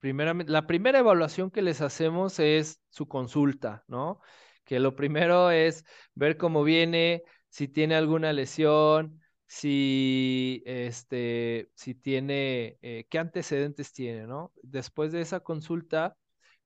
primeramente, 0.00 0.52
la 0.52 0.66
primera 0.66 1.00
evaluación 1.00 1.50
que 1.50 1.62
les 1.62 1.80
hacemos 1.80 2.38
es 2.40 2.80
su 2.90 3.08
consulta, 3.08 3.84
¿no? 3.88 4.20
Que 4.64 4.80
lo 4.80 4.96
primero 4.96 5.50
es 5.50 5.84
ver 6.14 6.36
cómo 6.36 6.64
viene, 6.64 7.22
si 7.48 7.68
tiene 7.68 7.96
alguna 7.96 8.32
lesión, 8.32 9.20
si, 9.46 10.62
este, 10.66 11.70
si 11.74 11.94
tiene, 11.94 12.78
eh, 12.82 13.06
qué 13.10 13.18
antecedentes 13.18 13.92
tiene, 13.92 14.26
¿no? 14.26 14.52
Después 14.62 15.12
de 15.12 15.20
esa 15.22 15.40
consulta, 15.40 16.16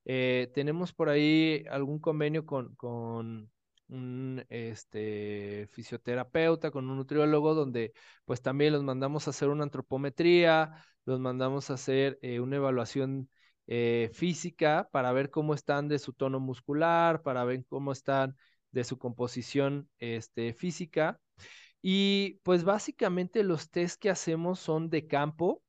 eh, 0.04 0.50
tenemos 0.54 0.92
por 0.92 1.08
ahí 1.08 1.64
algún 1.70 1.98
convenio 2.00 2.46
con, 2.46 2.74
con 2.76 3.50
un 3.94 4.44
este, 4.48 5.68
fisioterapeuta, 5.72 6.70
con 6.70 6.88
un 6.90 6.96
nutriólogo, 6.98 7.54
donde 7.54 7.92
pues 8.24 8.42
también 8.42 8.72
los 8.72 8.82
mandamos 8.82 9.26
a 9.26 9.30
hacer 9.30 9.48
una 9.48 9.64
antropometría, 9.64 10.84
los 11.04 11.20
mandamos 11.20 11.70
a 11.70 11.74
hacer 11.74 12.18
eh, 12.22 12.40
una 12.40 12.56
evaluación 12.56 13.30
eh, 13.66 14.10
física 14.12 14.88
para 14.92 15.12
ver 15.12 15.30
cómo 15.30 15.54
están 15.54 15.88
de 15.88 15.98
su 15.98 16.12
tono 16.12 16.40
muscular, 16.40 17.22
para 17.22 17.44
ver 17.44 17.64
cómo 17.66 17.92
están 17.92 18.36
de 18.72 18.84
su 18.84 18.98
composición 18.98 19.88
este, 19.98 20.52
física. 20.54 21.20
Y 21.82 22.40
pues 22.44 22.64
básicamente 22.64 23.44
los 23.44 23.70
test 23.70 24.00
que 24.00 24.10
hacemos 24.10 24.58
son 24.60 24.90
de 24.90 25.06
campo. 25.06 25.62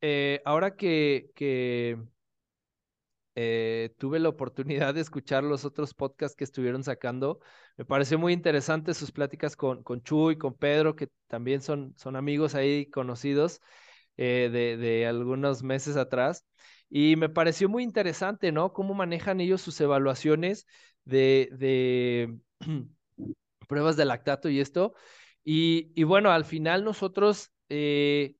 Eh, 0.00 0.40
ahora 0.44 0.76
que, 0.76 1.30
que 1.34 1.98
eh, 3.40 3.94
tuve 3.98 4.18
la 4.18 4.30
oportunidad 4.30 4.94
de 4.94 5.00
escuchar 5.00 5.44
los 5.44 5.64
otros 5.64 5.94
podcasts 5.94 6.36
que 6.36 6.42
estuvieron 6.42 6.82
sacando. 6.82 7.38
Me 7.76 7.84
pareció 7.84 8.18
muy 8.18 8.32
interesante 8.32 8.94
sus 8.94 9.12
pláticas 9.12 9.54
con, 9.54 9.84
con 9.84 10.02
Chu 10.02 10.32
y 10.32 10.38
con 10.38 10.54
Pedro, 10.54 10.96
que 10.96 11.08
también 11.28 11.62
son, 11.62 11.94
son 11.96 12.16
amigos 12.16 12.56
ahí 12.56 12.90
conocidos 12.90 13.60
eh, 14.16 14.50
de, 14.52 14.76
de, 14.76 15.06
algunos 15.06 15.62
meses 15.62 15.96
atrás. 15.96 16.44
Y 16.90 17.14
me 17.14 17.28
pareció 17.28 17.68
muy 17.68 17.84
interesante, 17.84 18.50
¿no? 18.50 18.72
Cómo 18.72 18.92
manejan 18.94 19.40
ellos 19.40 19.60
sus 19.60 19.80
evaluaciones 19.80 20.66
de, 21.04 21.48
de 21.52 22.38
pruebas 23.68 23.96
de 23.96 24.04
lactato 24.04 24.48
y 24.48 24.58
esto. 24.58 24.94
Y, 25.44 25.92
y 25.94 26.02
bueno, 26.02 26.32
al 26.32 26.44
final 26.44 26.82
nosotros 26.82 27.52
eh, 27.68 28.34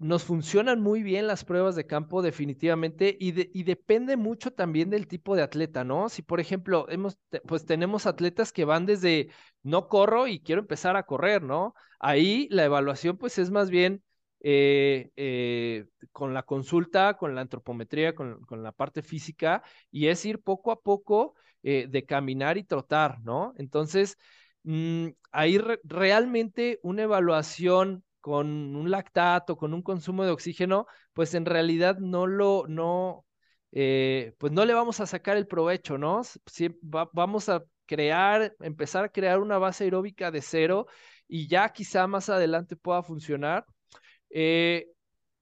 nos 0.00 0.24
funcionan 0.24 0.80
muy 0.80 1.02
bien 1.02 1.26
las 1.26 1.44
pruebas 1.44 1.76
de 1.76 1.86
campo 1.86 2.22
definitivamente 2.22 3.16
y, 3.20 3.58
y, 3.58 3.62
depende 3.64 4.16
mucho 4.16 4.50
también 4.50 4.88
del 4.88 5.06
tipo 5.06 5.36
de 5.36 5.42
atleta, 5.42 5.84
¿no? 5.84 6.08
Si 6.08 6.22
por 6.22 6.40
ejemplo, 6.40 6.86
hemos, 6.88 7.18
pues 7.46 7.66
tenemos 7.66 8.06
atletas 8.06 8.50
que 8.50 8.64
van 8.64 8.86
desde 8.86 9.28
no 9.62 9.88
corro 9.88 10.26
y 10.26 10.40
quiero 10.40 10.62
empezar 10.62 10.96
a 10.96 11.04
correr, 11.04 11.42
¿no? 11.42 11.74
Ahí 11.98 12.48
la 12.50 12.64
evaluación 12.64 13.18
pues 13.18 13.38
es 13.38 13.50
más 13.50 13.68
bien 13.68 14.02
eh, 14.40 15.10
eh, 15.16 15.84
con 16.12 16.32
la 16.32 16.44
consulta, 16.44 17.18
con 17.18 17.34
la 17.34 17.42
antropometría, 17.42 18.14
con, 18.14 18.40
con, 18.46 18.62
la 18.62 18.72
parte 18.72 19.02
física 19.02 19.62
y 19.90 20.06
es 20.06 20.24
ir 20.24 20.40
poco 20.40 20.72
a 20.72 20.80
poco 20.80 21.34
eh, 21.62 21.86
de 21.90 22.06
caminar 22.06 22.56
y 22.56 22.64
trotar, 22.64 23.20
¿no? 23.22 23.52
Entonces, 23.58 24.16
mmm, 24.62 25.08
ahí 25.30 25.58
re 25.58 25.78
realmente 25.84 26.80
una 26.82 27.02
evaluación 27.02 28.02
con 28.20 28.76
un 28.76 28.90
lactato, 28.90 29.56
con 29.56 29.74
un 29.74 29.82
consumo 29.82 30.24
de 30.24 30.30
oxígeno, 30.30 30.86
pues 31.12 31.34
en 31.34 31.46
realidad 31.46 31.98
no 31.98 32.26
lo, 32.26 32.66
no, 32.68 33.26
eh, 33.72 34.34
pues 34.38 34.52
no 34.52 34.64
le 34.64 34.74
vamos 34.74 35.00
a 35.00 35.06
sacar 35.06 35.36
el 35.36 35.46
provecho, 35.46 35.98
¿no? 35.98 36.22
Si 36.46 36.68
va, 36.82 37.08
vamos 37.12 37.48
a 37.48 37.64
crear, 37.86 38.54
empezar 38.60 39.04
a 39.04 39.08
crear 39.10 39.40
una 39.40 39.58
base 39.58 39.84
aeróbica 39.84 40.30
de 40.30 40.42
cero 40.42 40.86
y 41.28 41.48
ya 41.48 41.68
quizá 41.70 42.06
más 42.06 42.28
adelante 42.28 42.76
pueda 42.76 43.02
funcionar. 43.02 43.64
Eh, 44.30 44.88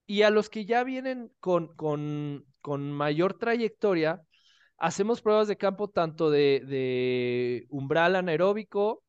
y 0.05 0.23
a 0.23 0.29
los 0.31 0.49
que 0.49 0.65
ya 0.65 0.83
vienen 0.83 1.31
con, 1.39 1.75
con, 1.75 2.45
con 2.61 2.91
mayor 2.91 3.37
trayectoria, 3.37 4.21
hacemos 4.77 5.21
pruebas 5.21 5.47
de 5.47 5.57
campo 5.57 5.89
tanto 5.89 6.31
de, 6.31 6.63
de 6.65 7.67
umbral 7.69 8.15
anaeróbico, 8.15 9.03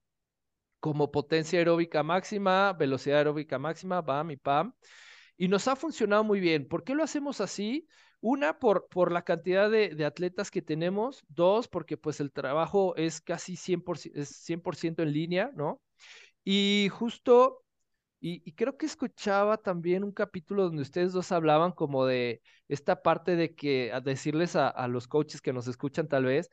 como 0.81 1.11
potencia 1.11 1.59
aeróbica 1.59 2.03
máxima, 2.03 2.73
velocidad 2.73 3.19
aeróbica 3.19 3.59
máxima, 3.59 4.01
BAM 4.03 4.33
y 4.33 4.37
PAM. 4.37 4.75
Y 5.37 5.49
nos 5.49 5.69
ha 5.69 5.77
funcionado 5.77 6.25
muy 6.25 6.41
bien. 6.41 6.69
¿Por 6.69 6.85
qué 6.85 6.95
lo 6.95 7.03
hacemos 7.05 7.41
así? 7.41 7.87
Una, 8.21 8.59
por, 8.59 8.89
por 8.89 9.13
la 9.13 9.23
cantidad 9.23 9.71
de, 9.71 9.91
de, 9.95 10.05
atletas 10.05 10.51
que 10.51 10.63
tenemos. 10.63 11.25
Dos, 11.29 11.69
porque 11.69 11.97
pues 11.97 12.21
el 12.21 12.33
trabajo 12.33 12.95
es 12.97 13.21
casi 13.21 13.57
100%, 13.57 14.13
es 14.15 14.29
100 14.29 14.63
en 14.99 15.13
línea, 15.13 15.51
¿no? 15.55 15.81
Y 16.45 16.89
justo, 16.93 17.65
y, 18.21 18.43
y, 18.45 18.53
creo 18.53 18.77
que 18.77 18.87
escuchaba 18.87 19.59
también 19.59 20.05
un 20.05 20.13
capítulo 20.13 20.65
donde 20.65 20.83
ustedes 20.83 21.13
dos 21.13 21.33
hablaban 21.33 21.73
como 21.73 22.07
de 22.07 22.43
esta 22.69 23.03
parte 23.03 23.37
de 23.37 23.55
que, 23.55 23.93
a 23.93 24.01
decirles 24.01 24.57
a, 24.57 24.69
a 24.69 24.89
los 24.89 25.09
coaches 25.09 25.41
que 25.41 25.53
nos 25.53 25.69
escuchan 25.69 26.09
tal 26.09 26.25
vez, 26.27 26.51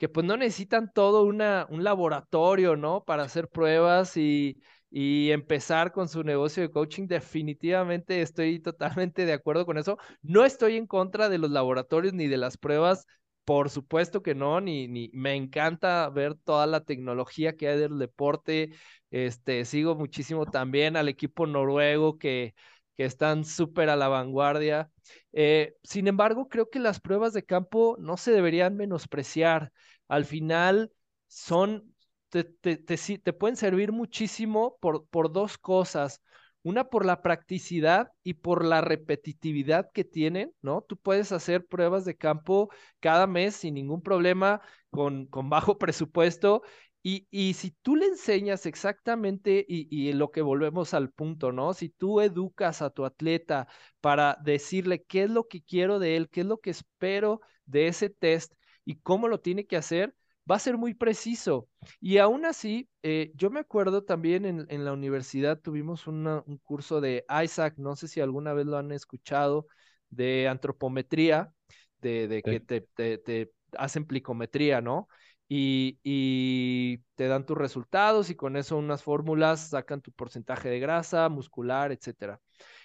que 0.00 0.08
pues 0.08 0.24
no 0.24 0.38
necesitan 0.38 0.90
todo 0.94 1.24
una, 1.24 1.66
un 1.68 1.84
laboratorio, 1.84 2.74
¿no? 2.74 3.04
Para 3.04 3.24
hacer 3.24 3.48
pruebas 3.48 4.16
y, 4.16 4.56
y 4.90 5.30
empezar 5.30 5.92
con 5.92 6.08
su 6.08 6.24
negocio 6.24 6.62
de 6.62 6.70
coaching. 6.70 7.06
Definitivamente 7.06 8.22
estoy 8.22 8.60
totalmente 8.60 9.26
de 9.26 9.34
acuerdo 9.34 9.66
con 9.66 9.76
eso. 9.76 9.98
No 10.22 10.46
estoy 10.46 10.78
en 10.78 10.86
contra 10.86 11.28
de 11.28 11.36
los 11.36 11.50
laboratorios 11.50 12.14
ni 12.14 12.28
de 12.28 12.38
las 12.38 12.56
pruebas. 12.56 13.06
Por 13.44 13.68
supuesto 13.68 14.22
que 14.22 14.34
no, 14.34 14.62
ni, 14.62 14.88
ni 14.88 15.10
me 15.12 15.34
encanta 15.34 16.08
ver 16.08 16.34
toda 16.34 16.66
la 16.66 16.80
tecnología 16.82 17.54
que 17.58 17.68
hay 17.68 17.78
del 17.78 17.98
deporte. 17.98 18.70
Este, 19.10 19.66
sigo 19.66 19.96
muchísimo 19.96 20.46
también 20.46 20.96
al 20.96 21.10
equipo 21.10 21.46
noruego 21.46 22.16
que, 22.16 22.54
que 23.00 23.06
están 23.06 23.46
súper 23.46 23.88
a 23.88 23.96
la 23.96 24.08
vanguardia. 24.08 24.90
Eh, 25.32 25.74
sin 25.82 26.06
embargo, 26.06 26.48
creo 26.50 26.68
que 26.68 26.78
las 26.78 27.00
pruebas 27.00 27.32
de 27.32 27.46
campo 27.46 27.96
no 27.98 28.18
se 28.18 28.30
deberían 28.30 28.76
menospreciar 28.76 29.72
al 30.06 30.26
final 30.26 30.92
son 31.26 31.94
te, 32.28 32.44
te, 32.44 32.76
te, 32.76 33.32
pueden 33.32 33.56
servir 33.56 33.90
muchísimo 33.90 34.76
por, 34.82 35.06
por 35.06 35.32
dos 35.32 35.56
cosas. 35.56 36.20
Una 36.62 36.90
por 36.90 37.06
la 37.06 37.22
practicidad 37.22 38.12
y 38.22 38.34
por 38.34 38.66
la 38.66 38.82
repetitividad 38.82 39.90
que 39.92 40.04
tienen, 40.04 40.52
¿no? 40.60 40.82
Tú 40.82 40.98
puedes 40.98 41.32
hacer 41.32 41.64
pruebas 41.66 42.04
de 42.04 42.18
campo 42.18 42.68
cada 43.00 43.26
mes 43.26 43.56
sin 43.56 43.72
ningún 43.72 44.02
problema, 44.02 44.60
con, 44.90 45.24
con 45.26 45.48
bajo 45.48 45.78
presupuesto. 45.78 46.60
Y, 47.02 47.26
y, 47.30 47.54
si 47.54 47.70
tú 47.82 47.96
le 47.96 48.06
enseñas 48.06 48.66
exactamente, 48.66 49.64
y, 49.66 49.88
y 49.90 50.12
lo 50.12 50.30
que 50.30 50.42
volvemos 50.42 50.92
al 50.94 51.10
punto, 51.10 51.50
¿no? 51.52 51.72
Si 51.72 51.88
tú 51.88 52.20
educas 52.20 52.82
a 52.82 52.90
tu 52.90 53.04
atleta 53.04 53.68
para 54.00 54.36
decirle 54.42 55.02
qué 55.04 55.24
es 55.24 55.30
lo 55.30 55.48
que 55.48 55.62
quiero 55.62 55.98
de 55.98 56.16
él, 56.16 56.28
qué 56.28 56.42
es 56.42 56.46
lo 56.46 56.58
que 56.58 56.70
espero 56.70 57.40
de 57.64 57.88
ese 57.88 58.10
test 58.10 58.52
y 58.84 58.96
cómo 58.96 59.28
lo 59.28 59.40
tiene 59.40 59.66
que 59.66 59.76
hacer, 59.76 60.14
va 60.50 60.56
a 60.56 60.58
ser 60.58 60.76
muy 60.76 60.94
preciso. 60.94 61.68
Y 62.00 62.18
aún 62.18 62.44
así, 62.44 62.88
eh, 63.02 63.32
yo 63.34 63.50
me 63.50 63.60
acuerdo 63.60 64.04
también 64.04 64.44
en, 64.44 64.84
la 64.84 64.92
universidad 64.92 65.60
tuvimos 65.60 66.06
un 66.06 66.60
curso 66.64 67.00
de 67.00 67.24
Isaac, 67.44 67.74
no 67.76 67.96
sé 67.96 68.08
si 68.08 68.20
alguna 68.20 68.52
vez 68.52 68.66
lo 68.66 68.76
han 68.76 68.92
escuchado, 68.92 69.66
de 70.08 70.48
antropometría, 70.48 71.52
de, 72.00 72.42
que 72.44 72.60
te, 72.60 72.80
te, 73.18 73.52
hacen 73.76 74.06
plicometría, 74.06 74.80
¿no? 74.80 75.08
Y, 75.52 75.98
y, 76.04 76.98
te 77.16 77.26
dan 77.26 77.44
tus 77.44 77.58
resultados 77.58 78.30
y 78.30 78.36
con 78.36 78.56
eso 78.56 78.76
unas 78.76 79.02
fórmulas 79.02 79.70
sacan 79.70 80.00
tu 80.00 80.12
porcentaje 80.12 80.68
de 80.68 80.78
grasa, 80.78 81.28
muscular, 81.28 81.90
etcétera. 81.90 82.40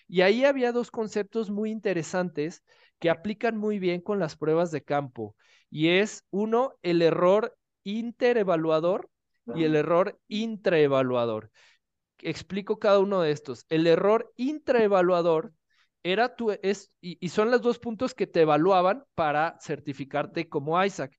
Y 0.08 0.22
ahí 0.22 0.46
había 0.46 0.72
dos 0.72 0.90
conceptos 0.90 1.52
muy 1.52 1.70
interesantes 1.70 2.64
que 2.98 3.12
aplican 3.12 3.56
muy 3.56 3.78
bien 3.78 4.02
con 4.02 4.18
las 4.18 4.36
pruebas 4.36 4.72
de 4.72 4.82
campo 4.82 5.36
y 5.70 5.90
es 5.90 6.26
uno, 6.32 6.74
el 6.82 7.02
error 7.02 7.56
interevaluador 7.84 9.10
y 9.54 9.64
el 9.64 9.76
error 9.76 10.20
intraevaluador. 10.28 11.52
Explico 12.20 12.80
cada 12.80 13.00
uno 13.00 13.22
de 13.22 13.32
estos. 13.32 13.66
El 13.70 13.86
error 13.86 14.34
intraevaluador 14.38 15.54
era 16.02 16.36
tu, 16.36 16.52
es, 16.52 16.92
y, 17.02 17.18
y 17.20 17.30
son 17.30 17.52
los 17.52 17.62
dos 17.62 17.78
puntos 17.78 18.14
que 18.14 18.26
te 18.26 18.42
evaluaban 18.42 19.04
para 19.16 19.58
certificarte 19.62 20.50
como 20.50 20.84
Isaac. 20.84 21.16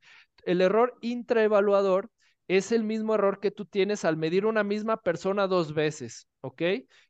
El 0.46 0.62
error 0.62 0.96
intraevaluador 1.02 2.10
es 2.48 2.72
el 2.72 2.84
mismo 2.84 3.14
error 3.14 3.40
que 3.40 3.50
tú 3.50 3.66
tienes 3.66 4.04
al 4.04 4.16
medir 4.16 4.46
una 4.46 4.64
misma 4.64 5.02
persona 5.02 5.46
dos 5.46 5.74
veces, 5.74 6.28
¿ok? 6.40 6.62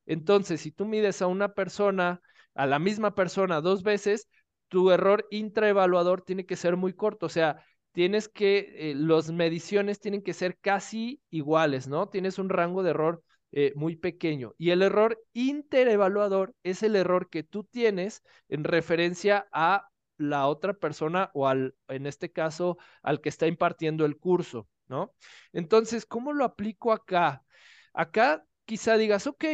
Entonces, 0.06 0.60
si 0.62 0.72
tú 0.72 0.86
mides 0.86 1.22
a 1.22 1.26
una 1.26 1.52
persona, 1.54 2.20
a 2.54 2.66
la 2.66 2.78
misma 2.78 3.14
persona 3.14 3.60
dos 3.60 3.82
veces, 3.82 4.28
tu 4.68 4.90
error 4.90 5.26
intraevaluador 5.30 6.22
tiene 6.22 6.46
que 6.46 6.56
ser 6.56 6.76
muy 6.76 6.92
corto, 6.94 7.26
o 7.26 7.28
sea, 7.28 7.64
tienes 7.92 8.28
que, 8.28 8.90
eh, 8.90 8.94
las 8.94 9.30
mediciones 9.30 10.00
tienen 10.00 10.22
que 10.22 10.34
ser 10.34 10.58
casi 10.58 11.20
iguales, 11.30 11.88
¿no? 11.88 12.08
Tienes 12.08 12.38
un 12.38 12.48
rango 12.48 12.82
de 12.82 12.90
error 12.90 13.22
eh, 13.52 13.72
muy 13.74 13.96
pequeño. 13.96 14.54
Y 14.58 14.70
el 14.70 14.82
error 14.82 15.22
interevaluador 15.32 16.54
es 16.62 16.82
el 16.82 16.96
error 16.96 17.30
que 17.30 17.42
tú 17.42 17.64
tienes 17.64 18.22
en 18.48 18.64
referencia 18.64 19.46
a 19.52 19.88
la 20.18 20.46
otra 20.46 20.74
persona 20.74 21.30
o 21.34 21.46
al, 21.46 21.74
en 21.88 22.06
este 22.06 22.32
caso, 22.32 22.78
al 23.02 23.20
que 23.20 23.28
está 23.28 23.46
impartiendo 23.46 24.04
el 24.04 24.18
curso, 24.18 24.68
¿no? 24.88 25.14
Entonces, 25.52 26.06
¿cómo 26.06 26.32
lo 26.32 26.44
aplico 26.44 26.92
acá? 26.92 27.44
Acá 27.92 28.44
quizá 28.64 28.96
digas, 28.96 29.26
ok, 29.26 29.44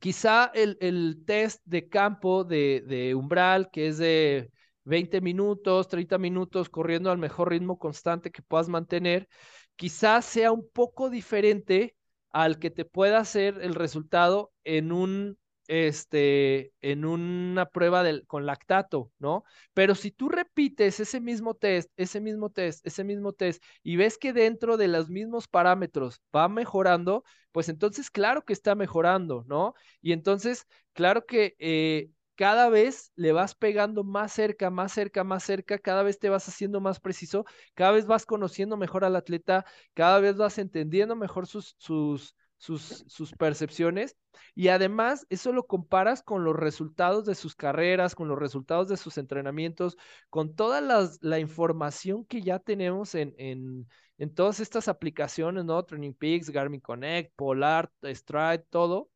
quizá 0.00 0.50
el, 0.54 1.24
test 1.26 1.62
de 1.64 1.88
campo 1.88 2.44
de, 2.44 3.14
umbral, 3.16 3.70
que 3.70 3.88
es 3.88 3.98
de 3.98 4.50
20 4.84 5.20
minutos, 5.20 5.88
30 5.88 6.18
minutos, 6.18 6.68
corriendo 6.68 7.10
al 7.10 7.18
mejor 7.18 7.50
ritmo 7.50 7.78
constante 7.78 8.30
que 8.30 8.42
puedas 8.42 8.68
mantener, 8.68 9.28
quizá 9.76 10.22
sea 10.22 10.52
un 10.52 10.68
poco 10.70 11.10
diferente 11.10 11.96
al 12.30 12.58
que 12.58 12.70
te 12.70 12.84
pueda 12.84 13.18
hacer 13.18 13.58
el 13.62 13.74
resultado 13.74 14.52
en 14.64 14.92
un 14.92 15.38
este, 15.68 16.72
en 16.80 17.04
una 17.04 17.66
prueba 17.66 18.02
del, 18.02 18.26
con 18.26 18.46
lactato, 18.46 19.12
¿no? 19.18 19.44
Pero 19.74 19.94
si 19.94 20.10
tú 20.10 20.28
repites 20.28 20.98
ese 21.00 21.20
mismo 21.20 21.54
test, 21.54 21.90
ese 21.96 22.20
mismo 22.20 22.50
test, 22.50 22.84
ese 22.86 23.04
mismo 23.04 23.32
test, 23.32 23.62
y 23.82 23.96
ves 23.96 24.18
que 24.18 24.32
dentro 24.32 24.76
de 24.76 24.88
los 24.88 25.10
mismos 25.10 25.46
parámetros 25.48 26.20
va 26.34 26.48
mejorando, 26.48 27.24
pues 27.52 27.68
entonces 27.68 28.10
claro 28.10 28.44
que 28.44 28.52
está 28.52 28.74
mejorando, 28.74 29.44
¿no? 29.46 29.74
Y 30.00 30.12
entonces, 30.12 30.66
claro 30.92 31.24
que 31.26 31.54
eh, 31.58 32.10
cada 32.34 32.68
vez 32.68 33.12
le 33.16 33.32
vas 33.32 33.54
pegando 33.54 34.04
más 34.04 34.32
cerca, 34.32 34.70
más 34.70 34.92
cerca, 34.92 35.24
más 35.24 35.42
cerca, 35.42 35.78
cada 35.78 36.02
vez 36.02 36.18
te 36.18 36.28
vas 36.28 36.48
haciendo 36.48 36.80
más 36.80 37.00
preciso, 37.00 37.44
cada 37.74 37.92
vez 37.92 38.06
vas 38.06 38.26
conociendo 38.26 38.76
mejor 38.76 39.04
al 39.04 39.16
atleta, 39.16 39.64
cada 39.94 40.20
vez 40.20 40.36
vas 40.36 40.58
entendiendo 40.58 41.16
mejor 41.16 41.46
sus, 41.46 41.74
sus, 41.78 42.34
sus, 42.58 43.04
sus 43.06 43.32
percepciones 43.32 44.16
y 44.54 44.68
además 44.68 45.26
eso 45.30 45.52
lo 45.52 45.66
comparas 45.66 46.22
con 46.22 46.44
los 46.44 46.56
resultados 46.56 47.24
de 47.24 47.34
sus 47.34 47.54
carreras, 47.54 48.14
con 48.14 48.28
los 48.28 48.38
resultados 48.38 48.88
de 48.88 48.96
sus 48.96 49.16
entrenamientos, 49.18 49.96
con 50.30 50.54
toda 50.54 50.80
la 51.20 51.38
información 51.38 52.24
que 52.24 52.42
ya 52.42 52.58
tenemos 52.58 53.14
en, 53.14 53.34
en, 53.38 53.88
en, 54.18 54.34
todas 54.34 54.60
estas 54.60 54.88
aplicaciones, 54.88 55.64
¿no? 55.64 55.84
Training 55.84 56.14
Peaks, 56.14 56.50
Garmin 56.50 56.80
Connect, 56.80 57.32
Polar, 57.36 57.90
Stride, 58.04 58.64
todo. 58.70 59.10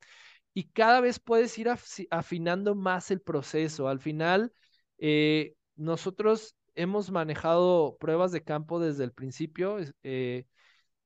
Y 0.55 0.65
cada 0.71 1.01
vez 1.01 1.19
puedes 1.19 1.59
ir 1.59 1.69
afinando 2.11 2.75
más 2.75 3.11
el 3.11 3.21
proceso. 3.21 3.89
Al 3.89 4.01
final, 4.01 4.53
eh, 4.99 5.55
nosotros 5.77 6.57
hemos 6.75 7.11
manejado 7.11 7.97
pruebas 7.99 8.33
de 8.33 8.45
campo 8.45 8.79
desde 8.79 9.05
el 9.05 9.13
principio. 9.13 9.79
Eh, 10.03 10.47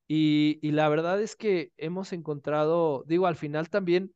y, 0.07 0.59
la 0.71 0.89
verdad 0.89 1.21
es 1.21 1.35
que 1.35 1.71
hemos 1.77 2.13
encontrado, 2.13 3.03
digo, 3.07 3.27
al 3.27 3.35
final 3.35 3.69
también 3.69 4.13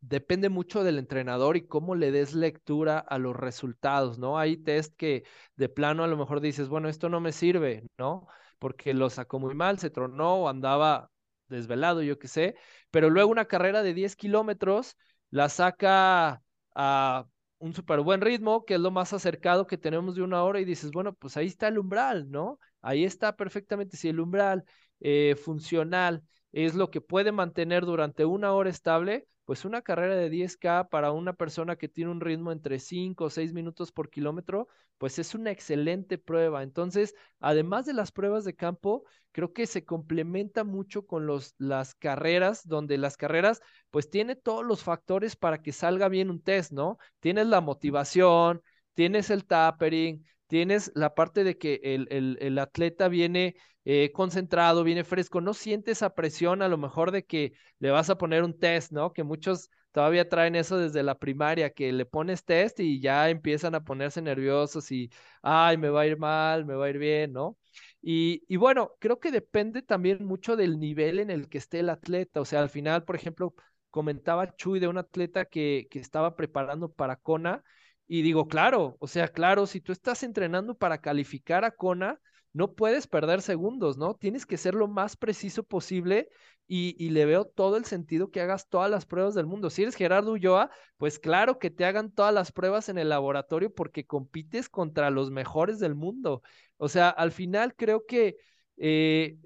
depende 0.00 0.48
mucho 0.48 0.84
del 0.84 0.98
entrenador 0.98 1.56
y 1.56 1.66
cómo 1.66 1.94
le 1.94 2.10
des 2.10 2.34
lectura 2.34 2.98
a 2.98 3.18
los 3.18 3.36
resultados, 3.36 4.18
¿no? 4.18 4.38
Hay 4.38 4.56
test 4.56 4.94
que 4.96 5.24
de 5.56 5.68
plano 5.68 6.04
a 6.04 6.08
lo 6.08 6.16
mejor 6.16 6.40
dices, 6.40 6.68
bueno, 6.68 6.88
esto 6.88 7.08
no 7.08 7.20
me 7.20 7.32
sirve, 7.32 7.84
¿no? 7.98 8.26
Porque 8.58 8.94
lo 8.94 9.10
sacó 9.10 9.38
muy 9.38 9.54
mal, 9.54 9.78
se 9.78 9.90
tronó 9.90 10.34
o 10.36 10.48
andaba 10.48 11.10
desvelado, 11.48 12.02
yo 12.02 12.18
qué 12.18 12.28
sé, 12.28 12.56
pero 12.90 13.10
luego 13.10 13.30
una 13.30 13.46
carrera 13.46 13.82
de 13.82 13.94
10 13.94 14.16
kilómetros 14.16 14.96
la 15.30 15.48
saca 15.48 16.42
a 16.74 17.26
un 17.58 17.74
súper 17.74 18.00
buen 18.00 18.20
ritmo, 18.20 18.64
que 18.64 18.74
es 18.74 18.80
lo 18.80 18.90
más 18.90 19.12
acercado 19.12 19.66
que 19.66 19.78
tenemos 19.78 20.14
de 20.14 20.22
una 20.22 20.42
hora 20.44 20.60
y 20.60 20.64
dices, 20.64 20.90
bueno, 20.92 21.12
pues 21.14 21.36
ahí 21.36 21.46
está 21.46 21.68
el 21.68 21.78
umbral, 21.78 22.30
¿no? 22.30 22.58
Ahí 22.82 23.04
está 23.04 23.36
perfectamente. 23.36 23.96
Si 23.96 24.08
el 24.08 24.20
umbral 24.20 24.64
eh, 25.00 25.36
funcional 25.42 26.22
es 26.52 26.74
lo 26.74 26.90
que 26.90 27.00
puede 27.00 27.32
mantener 27.32 27.84
durante 27.84 28.24
una 28.24 28.52
hora 28.52 28.70
estable, 28.70 29.26
pues 29.44 29.64
una 29.64 29.80
carrera 29.82 30.14
de 30.14 30.28
10K 30.28 30.88
para 30.90 31.10
una 31.12 31.32
persona 31.32 31.76
que 31.76 31.88
tiene 31.88 32.10
un 32.10 32.20
ritmo 32.20 32.52
entre 32.52 32.78
5 32.78 33.24
o 33.24 33.30
6 33.30 33.52
minutos 33.54 33.92
por 33.92 34.10
kilómetro, 34.10 34.68
pues 34.98 35.18
es 35.18 35.34
una 35.34 35.50
excelente 35.50 36.18
prueba. 36.18 36.62
Entonces, 36.62 37.14
además 37.40 37.86
de 37.86 37.94
las 37.94 38.12
pruebas 38.12 38.44
de 38.44 38.54
campo, 38.54 39.04
creo 39.32 39.52
que 39.52 39.66
se 39.66 39.84
complementa 39.84 40.64
mucho 40.64 41.06
con 41.06 41.26
los, 41.26 41.54
las 41.58 41.94
carreras, 41.94 42.66
donde 42.66 42.98
las 42.98 43.16
carreras, 43.16 43.60
pues 43.90 44.10
tiene 44.10 44.36
todos 44.36 44.64
los 44.66 44.82
factores 44.82 45.36
para 45.36 45.62
que 45.62 45.72
salga 45.72 46.08
bien 46.08 46.30
un 46.30 46.42
test, 46.42 46.72
¿no? 46.72 46.98
Tienes 47.20 47.46
la 47.46 47.60
motivación, 47.60 48.62
tienes 48.94 49.30
el 49.30 49.46
tapering, 49.46 50.24
tienes 50.48 50.90
la 50.94 51.14
parte 51.14 51.44
de 51.44 51.58
que 51.58 51.80
el, 51.84 52.58
atleta 52.58 53.08
viene 53.08 53.54
eh, 53.84 54.10
concentrado, 54.12 54.82
viene 54.82 55.04
fresco, 55.04 55.40
no 55.40 55.54
siente 55.54 55.92
esa 55.92 56.14
presión 56.14 56.62
a 56.62 56.68
lo 56.68 56.78
mejor 56.78 57.12
de 57.12 57.24
que 57.24 57.52
le 57.78 57.90
vas 57.90 58.10
a 58.10 58.18
poner 58.18 58.42
un 58.42 58.58
test, 58.58 58.90
¿no? 58.92 59.12
Que 59.12 59.22
muchos 59.22 59.70
todavía 59.92 60.28
traen 60.28 60.56
eso 60.56 60.78
desde 60.78 61.02
la 61.02 61.18
primaria, 61.18 61.70
que 61.70 61.92
le 61.92 62.06
pones 62.06 62.44
test 62.44 62.80
y 62.80 63.00
ya 63.00 63.30
empiezan 63.30 63.74
a 63.74 63.84
ponerse 63.84 64.22
nerviosos 64.22 64.90
y, 64.90 65.10
ay, 65.42 65.76
me 65.76 65.90
va 65.90 66.02
a 66.02 66.06
ir 66.06 66.18
mal, 66.18 66.64
me 66.66 66.74
va 66.74 66.86
a 66.86 66.90
ir 66.90 66.98
bien, 66.98 67.32
¿no? 67.32 67.56
Y, 68.00 68.42
y 68.48 68.56
bueno, 68.56 68.92
creo 68.98 69.20
que 69.20 69.30
depende 69.30 69.82
también 69.82 70.24
mucho 70.24 70.56
del 70.56 70.78
nivel 70.78 71.18
en 71.20 71.30
el 71.30 71.48
que 71.48 71.58
esté 71.58 71.80
el 71.80 71.90
atleta, 71.90 72.40
o 72.40 72.44
sea, 72.44 72.60
al 72.62 72.70
final, 72.70 73.04
por 73.04 73.16
ejemplo, 73.16 73.54
comentaba 73.90 74.54
Chuy 74.56 74.80
de 74.80 74.88
un 74.88 74.98
atleta 74.98 75.44
que, 75.46 75.88
que 75.90 75.98
estaba 75.98 76.36
preparando 76.36 76.90
para 76.92 77.16
Kona 77.16 77.62
y 78.08 78.22
digo, 78.22 78.48
claro, 78.48 78.96
o 79.00 79.06
sea, 79.06 79.28
claro, 79.28 79.66
si 79.66 79.80
tú 79.80 79.92
estás 79.92 80.22
entrenando 80.22 80.74
para 80.74 81.00
calificar 81.00 81.64
a 81.64 81.70
Kona, 81.72 82.20
no 82.52 82.74
puedes 82.74 83.06
perder 83.06 83.42
segundos, 83.42 83.98
¿no? 83.98 84.14
Tienes 84.14 84.46
que 84.46 84.56
ser 84.56 84.74
lo 84.74 84.88
más 84.88 85.16
preciso 85.16 85.62
posible 85.62 86.30
y, 86.66 86.96
y, 86.98 87.10
le 87.10 87.26
veo 87.26 87.44
todo 87.44 87.76
el 87.76 87.84
sentido 87.84 88.30
que 88.30 88.40
hagas 88.40 88.68
todas 88.68 88.90
las 88.90 89.06
pruebas 89.06 89.34
del 89.34 89.46
mundo. 89.46 89.70
Si 89.70 89.82
eres 89.82 89.94
Gerardo 89.94 90.32
Ulloa, 90.32 90.70
pues 90.96 91.18
claro 91.18 91.58
que 91.58 91.70
te 91.70 91.84
hagan 91.84 92.10
todas 92.10 92.32
las 92.34 92.50
pruebas 92.52 92.88
en 92.88 92.98
el 92.98 93.10
laboratorio 93.10 93.72
porque 93.72 94.06
compites 94.06 94.68
contra 94.68 95.10
los 95.10 95.30
mejores 95.30 95.78
del 95.78 95.94
mundo. 95.94 96.42
O 96.78 96.88
sea, 96.88 97.10
al 97.10 97.30
final 97.32 97.74
creo 97.76 98.06
que, 98.06 98.36
eh, 98.78 99.36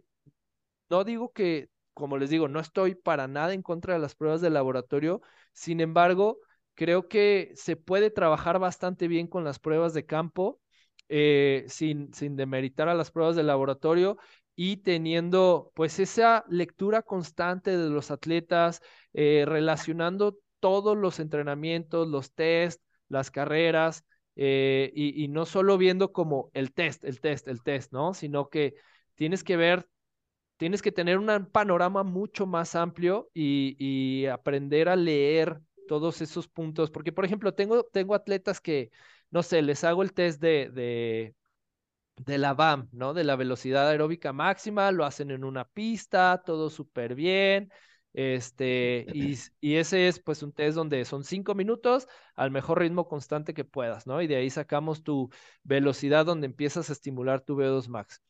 no 0.90 1.04
digo 1.04 1.32
que, 1.32 1.68
como 1.94 2.18
les 2.18 2.30
digo, 2.30 2.48
no 2.48 2.60
estoy 2.60 2.94
para 2.94 3.28
nada 3.28 3.54
en 3.54 3.62
contra 3.62 3.94
de 3.94 4.00
las 4.00 4.14
pruebas 4.14 4.40
de 4.40 4.50
laboratorio, 4.50 5.20
sin 5.52 5.80
embargo, 5.80 6.38
Creo 6.74 7.08
que 7.08 7.52
se 7.54 7.76
puede 7.76 8.10
trabajar 8.10 8.58
bastante 8.58 9.08
bien 9.08 9.26
con 9.26 9.44
las 9.44 9.58
pruebas 9.58 9.94
de 9.94 10.06
campo, 10.06 10.60
eh, 11.08 11.64
sin, 11.68 12.12
sin 12.14 12.36
demeritar 12.36 12.88
a 12.88 12.94
las 12.94 13.10
pruebas 13.10 13.36
de 13.36 13.42
laboratorio. 13.42 14.18
y 14.54 14.78
teniendo 14.78 15.72
pues 15.74 15.98
esa 15.98 16.44
lectura 16.48 17.00
constante 17.02 17.76
de 17.76 17.88
los 17.88 18.10
atletas, 18.10 18.82
eh, 19.14 19.44
relacionando 19.46 20.36
todos 20.60 20.96
los 20.96 21.20
entrenamientos, 21.20 22.06
los 22.06 22.34
test, 22.34 22.82
las 23.08 23.30
carreras, 23.30 24.04
eh, 24.36 24.90
y, 24.94 25.28
no 25.28 25.44
solo 25.44 25.76
viendo 25.76 26.12
como 26.12 26.50
el 26.54 26.72
test, 26.72 27.04
el 27.04 27.20
test, 27.20 27.48
el 27.48 27.62
test, 27.62 27.92
¿no? 27.92 28.14
Sino 28.14 28.48
que 28.48 28.74
tienes 29.14 29.44
que 29.44 29.56
ver, 29.56 29.86
tienes 30.56 30.80
que 30.82 30.92
tener 30.92 31.18
un 31.18 31.46
panorama 31.52 32.02
mucho 32.02 32.46
más 32.46 32.74
amplio 32.74 33.28
y, 33.34 34.26
aprender 34.26 34.88
a 34.88 34.96
leer 34.96 35.60
todos 35.92 36.22
esos 36.22 36.48
puntos, 36.48 36.90
porque 36.90 37.12
por 37.12 37.26
ejemplo, 37.26 37.52
tengo, 37.52 37.84
tengo 37.84 38.14
atletas 38.14 38.62
que, 38.62 38.90
no 39.30 39.42
sé, 39.42 39.60
les 39.60 39.84
hago 39.84 40.02
el 40.02 40.14
test 40.14 40.40
de, 40.40 40.70
de, 40.72 41.34
de 42.16 42.38
la 42.38 42.54
VAM, 42.54 42.88
¿no? 42.92 43.12
De 43.12 43.24
la 43.24 43.36
velocidad 43.36 43.90
aeróbica 43.90 44.32
máxima, 44.32 44.90
lo 44.90 45.04
hacen 45.04 45.30
en 45.30 45.44
una 45.44 45.66
pista, 45.68 46.42
todo 46.46 46.70
súper 46.70 47.14
bien, 47.14 47.70
este, 48.14 49.04
y, 49.12 49.36
y, 49.60 49.76
ese 49.76 50.08
es 50.08 50.18
pues 50.18 50.42
un 50.42 50.54
test 50.54 50.76
donde 50.76 51.04
son 51.04 51.24
cinco 51.24 51.54
minutos 51.54 52.08
al 52.36 52.50
mejor 52.50 52.78
ritmo 52.80 53.06
constante 53.06 53.52
que 53.52 53.64
puedas, 53.64 54.06
¿no? 54.06 54.22
Y 54.22 54.26
de 54.28 54.36
ahí 54.36 54.48
sacamos 54.48 55.02
tu 55.02 55.28
velocidad 55.62 56.24
donde 56.24 56.46
empiezas 56.46 56.88
a 56.88 56.94
estimular 56.94 57.42
tu 57.42 57.54
VO2 57.54 57.88
max. 57.90 58.22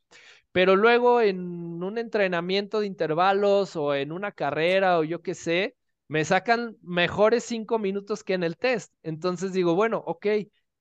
Pero 0.50 0.74
luego 0.74 1.20
en 1.20 1.38
un 1.82 1.96
entrenamiento 1.96 2.80
de 2.80 2.86
intervalos 2.86 3.76
o 3.76 3.94
en 3.94 4.10
una 4.10 4.32
carrera 4.32 4.98
o 4.98 5.04
yo 5.04 5.22
qué 5.22 5.34
sé, 5.34 5.76
me 6.12 6.26
sacan 6.26 6.76
mejores 6.82 7.42
cinco 7.42 7.78
minutos 7.78 8.22
que 8.22 8.34
en 8.34 8.42
el 8.42 8.58
test. 8.58 8.92
Entonces 9.02 9.54
digo, 9.54 9.74
bueno, 9.74 10.02
ok, 10.06 10.26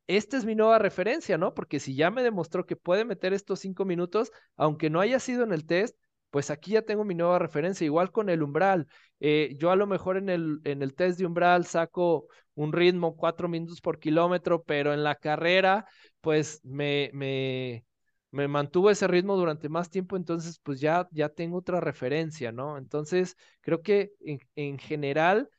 esta 0.07 0.35
es 0.35 0.43
mi 0.43 0.55
nueva 0.55 0.77
referencia, 0.77 1.37
¿no? 1.37 1.53
Porque 1.53 1.79
si 1.79 1.95
ya 1.95 2.11
me 2.11 2.21
demostró 2.21 2.65
que 2.65 2.75
puede 2.75 3.05
meter 3.05 3.31
estos 3.31 3.61
cinco 3.61 3.85
minutos, 3.85 4.29
aunque 4.57 4.89
no 4.89 4.99
haya 4.99 5.19
sido 5.19 5.45
en 5.45 5.53
el 5.53 5.65
test, 5.65 5.97
pues 6.31 6.51
aquí 6.51 6.71
ya 6.71 6.81
tengo 6.81 7.05
mi 7.05 7.15
nueva 7.15 7.39
referencia, 7.39 7.85
igual 7.85 8.11
con 8.11 8.27
el 8.27 8.43
umbral. 8.43 8.87
Eh, 9.21 9.55
yo 9.57 9.71
a 9.71 9.77
lo 9.77 9.87
mejor 9.87 10.17
en 10.17 10.27
el, 10.27 10.59
en 10.65 10.81
el 10.81 10.95
test 10.95 11.17
de 11.17 11.25
umbral 11.25 11.65
saco 11.65 12.27
un 12.53 12.73
ritmo 12.73 13.15
cuatro 13.15 13.47
minutos 13.47 13.79
por 13.79 13.99
kilómetro, 13.99 14.63
pero 14.63 14.93
en 14.93 15.01
la 15.01 15.15
carrera, 15.15 15.85
pues 16.19 16.59
me, 16.65 17.09
me, 17.13 17.85
me 18.31 18.47
mantuvo 18.47 18.89
ese 18.89 19.07
ritmo 19.07 19.35
durante 19.35 19.69
más 19.69 19.89
tiempo, 19.89 20.15
entonces 20.15 20.59
pues 20.59 20.79
ya, 20.79 21.07
ya 21.11 21.29
tengo 21.29 21.57
otra 21.57 21.81
referencia, 21.81 22.51
¿no? 22.51 22.77
Entonces, 22.77 23.37
creo 23.59 23.81
que 23.81 24.13
en, 24.55 24.79
general, 24.79 25.49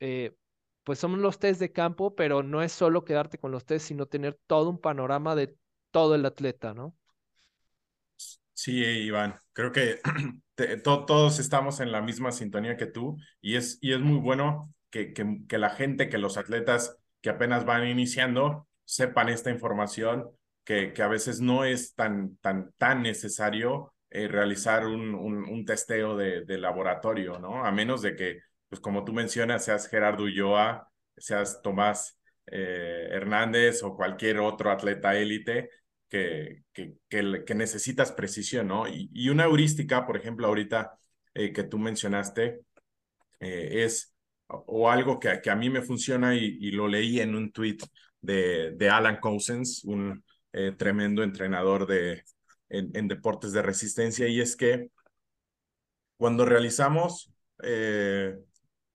eh, 0.00 0.34
pues 0.84 0.98
son 0.98 1.20
los 1.22 1.38
test 1.38 1.60
de 1.60 1.72
campo, 1.72 2.14
pero 2.14 2.42
no 2.42 2.62
es 2.62 2.72
solo 2.72 3.04
quedarte 3.04 3.38
con 3.38 3.52
los 3.52 3.64
test, 3.64 3.86
sino 3.86 4.06
tener 4.06 4.38
todo 4.46 4.70
un 4.70 4.80
panorama 4.80 5.34
de 5.34 5.56
todo 5.90 6.14
el 6.14 6.26
atleta, 6.26 6.74
¿no? 6.74 6.94
Sí, 8.52 8.84
Iván, 8.84 9.36
creo 9.54 9.72
que 9.72 10.00
todos 10.84 11.38
estamos 11.38 11.80
en 11.80 11.92
la 11.92 12.02
misma 12.02 12.30
sintonía 12.30 12.76
que 12.76 12.84
tú 12.84 13.16
y 13.40 13.56
es, 13.56 13.78
y 13.80 13.94
es 13.94 14.00
muy 14.00 14.18
bueno 14.18 14.74
que, 14.90 15.14
que, 15.14 15.58
la 15.58 15.70
gente, 15.70 16.10
que 16.10 16.18
los 16.18 16.36
atletas 16.36 16.98
que 17.22 17.30
apenas 17.30 17.64
van 17.64 17.86
iniciando 17.86 18.68
sepan 18.84 19.30
esta 19.30 19.50
información, 19.50 20.30
que, 20.94 21.02
a 21.02 21.08
veces 21.08 21.40
no 21.40 21.64
es 21.64 21.94
tan, 21.94 22.36
tan, 22.36 22.72
tan 22.78 23.02
necesario 23.02 23.92
eh, 24.08 24.28
realizar 24.28 24.86
un, 24.86 25.14
un, 25.14 25.64
testeo 25.64 26.16
de, 26.16 26.44
de, 26.44 26.58
laboratorio, 26.58 27.40
¿no? 27.40 27.64
A 27.64 27.72
menos 27.72 28.02
de 28.02 28.14
que, 28.14 28.40
pues 28.68 28.80
como 28.80 29.04
tú 29.04 29.12
mencionas, 29.12 29.64
seas 29.64 29.88
Gerardo 29.88 30.24
Ulloa, 30.24 30.88
seas 31.16 31.60
Tomás 31.62 32.20
eh, 32.46 33.08
Hernández 33.10 33.82
o 33.82 33.96
cualquier 33.96 34.38
otro 34.38 34.70
atleta 34.70 35.16
élite, 35.16 35.70
que, 36.08 36.62
que, 36.72 36.94
que, 37.08 37.54
necesitas 37.54 38.12
precisión, 38.12 38.68
¿no? 38.68 38.86
Y, 38.88 39.28
una 39.28 39.44
heurística, 39.44 40.06
por 40.06 40.16
ejemplo, 40.16 40.46
ahorita 40.46 40.98
eh, 41.34 41.52
que 41.52 41.64
tú 41.64 41.78
mencionaste, 41.78 42.60
es 43.40 44.14
o 44.46 44.90
algo 44.90 45.18
que, 45.18 45.40
que, 45.40 45.50
a 45.50 45.56
mí 45.56 45.70
me 45.70 45.82
funciona 45.82 46.34
y, 46.34 46.58
y, 46.60 46.72
lo 46.72 46.86
leí 46.88 47.20
en 47.20 47.34
un 47.34 47.52
tweet 47.52 47.78
de, 48.20 48.72
de 48.72 48.90
Alan 48.90 49.18
Cousins, 49.20 49.84
un 49.84 50.22
eh, 50.52 50.72
tremendo 50.76 51.22
entrenador 51.22 51.86
de, 51.86 52.24
en, 52.68 53.08
deportes 53.08 53.52
de 53.52 53.62
resistencia, 53.62 54.28
y 54.28 54.40
es 54.40 54.56
que 54.56 54.90
cuando 56.16 56.44
realizamos 56.44 57.32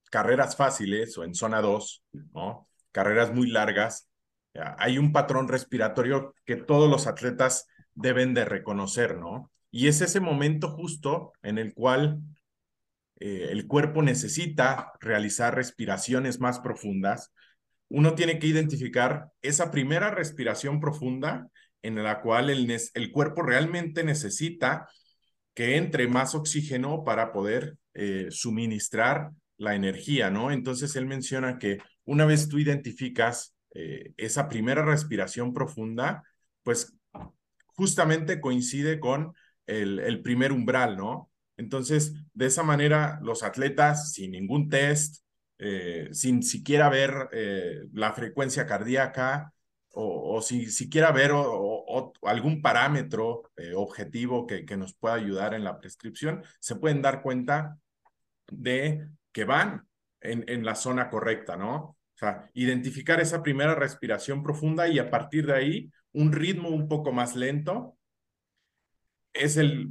carreras 0.10 0.56
fáciles 0.56 1.18
o 1.18 1.24
en 1.24 1.36
zona 1.36 1.62
2, 1.62 2.04
¿no? 2.34 2.68
Carreras 2.92 3.34
muy 3.34 3.50
largas, 3.50 4.10
hay 4.78 4.98
un 4.98 5.12
patrón 5.12 5.48
respiratorio 5.48 6.34
que 6.46 6.56
todos 6.56 6.90
los 6.90 7.08
atletas 7.08 7.68
deben 7.94 8.34
de 8.34 8.46
reconocer, 8.46 9.18
¿no? 9.18 9.52
Y 9.72 9.88
es 9.88 10.02
ese 10.02 10.20
momento 10.20 10.70
justo 10.70 11.34
en 11.44 11.58
el 11.58 11.74
cual 11.74 12.22
eh, 13.20 13.48
el 13.52 13.68
cuerpo 13.68 14.02
necesita 14.02 14.94
realizar 15.00 15.56
respiraciones 15.56 16.40
más 16.40 16.60
profundas. 16.60 17.34
Uno 17.90 18.16
tiene 18.16 18.40
que 18.40 18.48
identificar 18.48 19.28
esa 19.42 19.72
primera 19.72 20.12
respiración 20.12 20.80
profunda 20.80 21.48
en 21.82 22.04
la 22.04 22.22
cual 22.22 22.50
el, 22.50 22.76
el 22.94 23.12
cuerpo 23.12 23.44
realmente 23.44 24.04
necesita 24.04 24.88
que 25.54 25.78
entre 25.78 26.08
más 26.08 26.36
oxígeno 26.36 27.04
para 27.04 27.32
poder 27.32 27.78
eh, 27.94 28.28
suministrar 28.30 29.32
la 29.58 29.76
energía, 29.76 30.30
¿no? 30.30 30.52
Entonces 30.52 30.96
él 30.96 31.06
menciona 31.06 31.58
que 31.60 31.78
una 32.04 32.26
vez 32.26 32.50
tú 32.50 32.60
identificas 32.60 33.56
eh, 33.74 34.14
esa 34.18 34.50
primera 34.50 34.84
respiración 34.84 35.54
profunda, 35.54 36.24
pues 36.64 36.94
justamente 37.68 38.42
coincide 38.42 39.00
con 39.00 39.34
el, 39.68 40.00
el 40.00 40.22
primer 40.22 40.52
umbral, 40.52 40.98
¿no? 40.98 41.32
Entonces, 41.58 42.14
de 42.34 42.48
esa 42.48 42.64
manera, 42.64 43.20
los 43.22 43.44
atletas, 43.44 44.12
sin 44.12 44.32
ningún 44.32 44.70
test, 44.70 45.25
eh, 45.58 46.10
sin 46.12 46.44
siquiera 46.44 46.90
ver 46.90 47.30
eh, 47.32 47.86
la 47.94 48.14
frecuencia 48.14 48.66
cardíaca 48.66 49.54
o, 49.94 50.36
o 50.36 50.42
si 50.42 50.66
siquiera 50.68 51.12
ver 51.12 51.32
o, 51.34 52.14
algún 52.24 52.62
parámetro 52.62 53.44
objetivo 53.76 54.46
que, 54.46 54.66
que, 54.66 54.76
nos 54.76 54.94
pueda 54.94 55.16
ayudar 55.16 55.54
en 55.54 55.64
la 55.64 55.80
prescripción, 55.80 56.44
se 56.60 56.76
pueden 56.76 57.02
dar 57.02 57.22
cuenta 57.22 57.78
de 58.52 59.08
que 59.32 59.46
van 59.46 59.88
en, 60.20 60.44
en 60.48 60.66
la 60.66 60.76
zona 60.76 61.10
correcta, 61.10 61.56
¿no? 61.56 61.76
O 62.16 62.18
sea, 62.18 62.50
identificar 62.54 63.20
esa 63.22 63.44
primera 63.44 63.76
respiración 63.76 64.44
profunda 64.44 64.88
y 64.88 65.00
a 65.00 65.10
partir 65.10 65.46
de 65.46 65.54
ahí 65.54 65.92
un 66.14 66.32
ritmo 66.32 66.70
un 66.70 66.88
poco 66.88 67.12
más 67.12 67.36
lento 67.36 67.98
es 69.34 69.58
el 69.58 69.90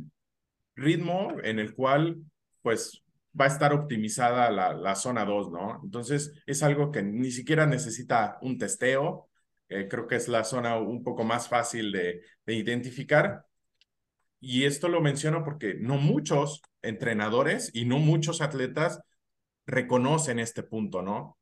ritmo 0.74 1.36
en 1.42 1.58
el 1.58 1.74
cual 1.74 2.16
pues 2.62 3.03
va 3.38 3.46
a 3.46 3.48
estar 3.48 3.72
optimizada 3.72 4.50
la, 4.50 4.74
la 4.74 4.94
zona 4.94 5.24
2, 5.24 5.50
¿no? 5.50 5.80
Entonces 5.82 6.32
es 6.46 6.62
algo 6.62 6.90
que 6.92 7.02
ni 7.02 7.30
siquiera 7.30 7.66
necesita 7.66 8.38
un 8.42 8.58
testeo, 8.58 9.28
eh, 9.68 9.88
creo 9.88 10.06
que 10.06 10.16
es 10.16 10.28
la 10.28 10.44
zona 10.44 10.78
un 10.78 11.02
poco 11.02 11.24
más 11.24 11.48
fácil 11.48 11.92
de, 11.92 12.22
de 12.46 12.54
identificar. 12.54 13.46
Y 14.40 14.64
esto 14.64 14.88
lo 14.88 15.00
menciono 15.00 15.44
porque 15.44 15.74
no 15.74 15.96
muchos 15.96 16.62
entrenadores 16.82 17.70
y 17.74 17.84
no 17.86 17.98
muchos 17.98 18.40
atletas 18.42 19.00
reconocen 19.66 20.38
este 20.38 20.62
punto, 20.62 21.02
¿no? 21.02 21.38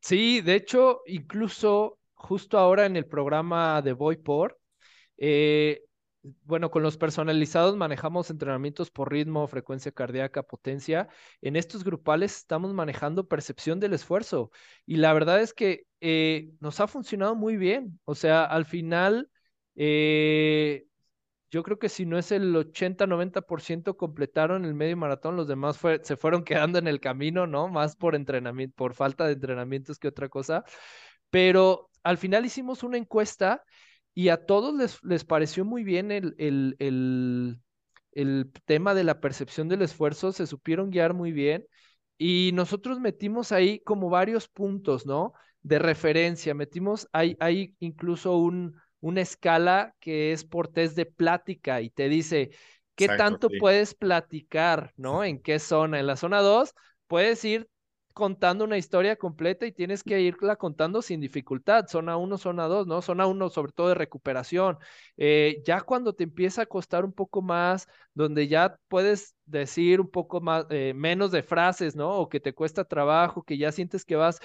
Sí, 0.00 0.40
de 0.40 0.56
hecho, 0.56 1.02
incluso 1.06 1.98
justo 2.14 2.58
ahora 2.58 2.86
en 2.86 2.96
el 2.96 3.06
programa 3.06 3.80
de 3.82 3.92
Voy 3.92 4.16
por, 4.16 4.58
eh, 5.18 5.82
bueno, 6.44 6.70
con 6.70 6.82
los 6.82 6.96
personalizados 6.96 7.76
manejamos 7.76 8.30
entrenamientos 8.30 8.90
por 8.90 9.10
ritmo, 9.10 9.46
frecuencia 9.48 9.92
cardíaca, 9.92 10.42
potencia. 10.44 11.08
En 11.40 11.56
estos 11.56 11.84
grupales 11.84 12.36
estamos 12.36 12.72
manejando 12.72 13.26
percepción 13.28 13.80
del 13.80 13.94
esfuerzo 13.94 14.50
y 14.86 14.96
la 14.96 15.12
verdad 15.12 15.40
es 15.40 15.52
que 15.52 15.86
eh, 16.00 16.52
nos 16.60 16.80
ha 16.80 16.86
funcionado 16.86 17.34
muy 17.34 17.56
bien. 17.56 18.00
O 18.04 18.14
sea, 18.14 18.44
al 18.44 18.64
final, 18.66 19.30
eh, 19.74 20.86
yo 21.50 21.62
creo 21.62 21.78
que 21.78 21.88
si 21.88 22.06
no 22.06 22.18
es 22.18 22.32
el 22.32 22.54
80-90% 22.56 23.96
completaron 23.96 24.64
el 24.64 24.74
medio 24.74 24.96
maratón, 24.96 25.36
los 25.36 25.48
demás 25.48 25.78
se 26.02 26.16
fueron 26.16 26.44
quedando 26.44 26.78
en 26.78 26.86
el 26.88 27.00
camino, 27.00 27.46
¿no? 27.46 27.68
Más 27.68 27.96
por 27.96 28.14
entrenamiento, 28.14 28.74
por 28.76 28.94
falta 28.94 29.26
de 29.26 29.32
entrenamientos 29.34 29.98
que 29.98 30.08
otra 30.08 30.28
cosa. 30.28 30.64
Pero 31.30 31.90
al 32.02 32.18
final 32.18 32.44
hicimos 32.46 32.82
una 32.82 32.98
encuesta 32.98 33.64
y 34.14 34.28
a 34.28 34.44
todos 34.46 34.74
les, 34.74 35.02
les 35.04 35.24
pareció 35.24 35.64
muy 35.64 35.84
bien 35.84 36.10
el, 36.10 36.34
el, 36.38 36.76
el, 36.78 37.58
el 38.12 38.52
tema 38.64 38.94
de 38.94 39.04
la 39.04 39.20
percepción 39.20 39.68
del 39.68 39.82
esfuerzo, 39.82 40.32
se 40.32 40.46
supieron 40.46 40.90
guiar 40.90 41.14
muy 41.14 41.32
bien 41.32 41.66
y 42.18 42.50
nosotros 42.54 43.00
metimos 43.00 43.52
ahí 43.52 43.80
como 43.80 44.10
varios 44.10 44.48
puntos, 44.48 45.06
¿no? 45.06 45.32
De 45.62 45.78
referencia, 45.78 46.54
metimos, 46.54 47.08
hay, 47.12 47.36
hay 47.40 47.74
incluso 47.80 48.36
un, 48.36 48.76
una 49.00 49.20
escala 49.22 49.94
que 50.00 50.32
es 50.32 50.44
por 50.44 50.68
test 50.68 50.96
de 50.96 51.06
plática 51.06 51.80
y 51.80 51.90
te 51.90 52.08
dice 52.08 52.50
qué 52.94 53.08
tanto 53.08 53.56
puedes 53.56 53.94
platicar, 53.94 54.92
¿no? 54.96 55.24
En 55.24 55.40
qué 55.42 55.58
zona. 55.58 56.00
En 56.00 56.06
la 56.06 56.16
zona 56.16 56.40
2 56.40 56.74
puedes 57.06 57.44
ir 57.44 57.68
contando 58.12 58.64
una 58.64 58.78
historia 58.78 59.16
completa 59.16 59.66
y 59.66 59.72
tienes 59.72 60.02
que 60.02 60.20
irla 60.20 60.56
contando 60.56 61.02
sin 61.02 61.20
dificultad, 61.20 61.86
zona 61.88 62.16
1, 62.16 62.38
zona 62.38 62.66
2, 62.66 62.86
¿no? 62.86 63.02
Zona 63.02 63.26
1 63.26 63.48
sobre 63.50 63.72
todo 63.72 63.88
de 63.88 63.94
recuperación. 63.94 64.78
Eh, 65.16 65.62
ya 65.64 65.80
cuando 65.82 66.14
te 66.14 66.24
empieza 66.24 66.62
a 66.62 66.66
costar 66.66 67.04
un 67.04 67.12
poco 67.12 67.42
más, 67.42 67.88
donde 68.14 68.48
ya 68.48 68.78
puedes 68.88 69.34
decir 69.46 70.00
un 70.00 70.10
poco 70.10 70.40
más, 70.40 70.66
eh, 70.70 70.92
menos 70.94 71.30
de 71.32 71.42
frases, 71.42 71.96
¿no? 71.96 72.10
O 72.10 72.28
que 72.28 72.40
te 72.40 72.54
cuesta 72.54 72.84
trabajo, 72.84 73.42
que 73.42 73.58
ya 73.58 73.72
sientes 73.72 74.04
que 74.04 74.16
vas 74.16 74.40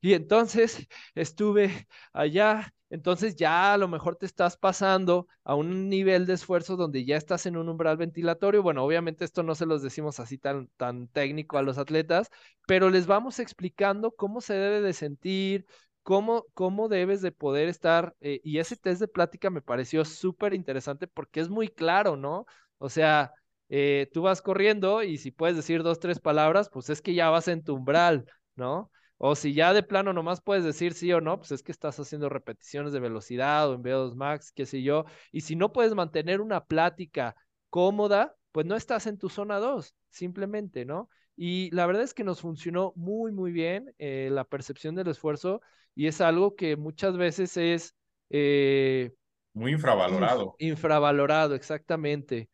y 0.00 0.14
entonces 0.14 0.86
estuve 1.14 1.86
allá, 2.12 2.72
entonces 2.90 3.36
ya 3.36 3.72
a 3.74 3.78
lo 3.78 3.88
mejor 3.88 4.16
te 4.16 4.26
estás 4.26 4.56
pasando 4.56 5.26
a 5.44 5.54
un 5.54 5.88
nivel 5.88 6.26
de 6.26 6.34
esfuerzo 6.34 6.76
donde 6.76 7.04
ya 7.04 7.16
estás 7.16 7.46
en 7.46 7.56
un 7.56 7.68
umbral 7.68 7.96
ventilatorio. 7.96 8.62
Bueno, 8.62 8.84
obviamente 8.84 9.24
esto 9.24 9.42
no 9.42 9.54
se 9.54 9.66
los 9.66 9.82
decimos 9.82 10.20
así 10.20 10.38
tan, 10.38 10.68
tan 10.76 11.08
técnico 11.08 11.58
a 11.58 11.62
los 11.62 11.78
atletas, 11.78 12.30
pero 12.66 12.90
les 12.90 13.06
vamos 13.06 13.38
explicando 13.40 14.12
cómo 14.12 14.40
se 14.40 14.54
debe 14.54 14.80
de 14.80 14.92
sentir, 14.92 15.66
cómo, 16.02 16.46
cómo 16.54 16.88
debes 16.88 17.22
de 17.22 17.32
poder 17.32 17.68
estar. 17.68 18.14
Eh, 18.20 18.40
y 18.44 18.58
ese 18.58 18.76
test 18.76 19.00
de 19.00 19.08
plática 19.08 19.50
me 19.50 19.62
pareció 19.62 20.04
súper 20.04 20.54
interesante 20.54 21.06
porque 21.06 21.40
es 21.40 21.48
muy 21.48 21.68
claro, 21.68 22.16
¿no? 22.16 22.46
O 22.78 22.88
sea, 22.88 23.32
eh, 23.68 24.08
tú 24.12 24.22
vas 24.22 24.42
corriendo 24.42 25.02
y 25.02 25.18
si 25.18 25.30
puedes 25.30 25.56
decir 25.56 25.82
dos, 25.82 25.98
tres 26.00 26.20
palabras, 26.20 26.68
pues 26.70 26.90
es 26.90 27.02
que 27.02 27.14
ya 27.14 27.30
vas 27.30 27.48
en 27.48 27.62
tu 27.64 27.74
umbral, 27.74 28.26
¿no? 28.54 28.90
O 29.18 29.34
si 29.34 29.54
ya 29.54 29.72
de 29.72 29.82
plano 29.82 30.12
nomás 30.12 30.40
puedes 30.42 30.64
decir 30.64 30.92
sí 30.92 31.12
o 31.12 31.20
no, 31.20 31.38
pues 31.38 31.52
es 31.52 31.62
que 31.62 31.72
estás 31.72 31.98
haciendo 31.98 32.28
repeticiones 32.28 32.92
de 32.92 33.00
velocidad 33.00 33.70
o 33.70 33.74
en 33.74 33.82
VO2 33.82 34.14
max, 34.14 34.52
qué 34.52 34.66
sé 34.66 34.82
yo. 34.82 35.04
Y 35.32 35.40
si 35.40 35.56
no 35.56 35.72
puedes 35.72 35.94
mantener 35.94 36.40
una 36.40 36.64
plática 36.64 37.34
cómoda, 37.70 38.36
pues 38.52 38.66
no 38.66 38.76
estás 38.76 39.06
en 39.06 39.18
tu 39.18 39.28
zona 39.28 39.58
2, 39.58 39.94
simplemente, 40.10 40.84
¿no? 40.84 41.08
Y 41.36 41.70
la 41.74 41.86
verdad 41.86 42.02
es 42.02 42.14
que 42.14 42.24
nos 42.24 42.40
funcionó 42.40 42.92
muy, 42.96 43.32
muy 43.32 43.52
bien 43.52 43.94
eh, 43.98 44.28
la 44.32 44.44
percepción 44.44 44.94
del 44.94 45.08
esfuerzo 45.08 45.60
y 45.94 46.06
es 46.06 46.20
algo 46.20 46.56
que 46.56 46.76
muchas 46.76 47.16
veces 47.16 47.56
es... 47.56 47.94
Eh, 48.30 49.12
muy 49.52 49.72
infravalorado. 49.72 50.54
infravalorado, 50.58 51.54
exactamente. 51.54 52.50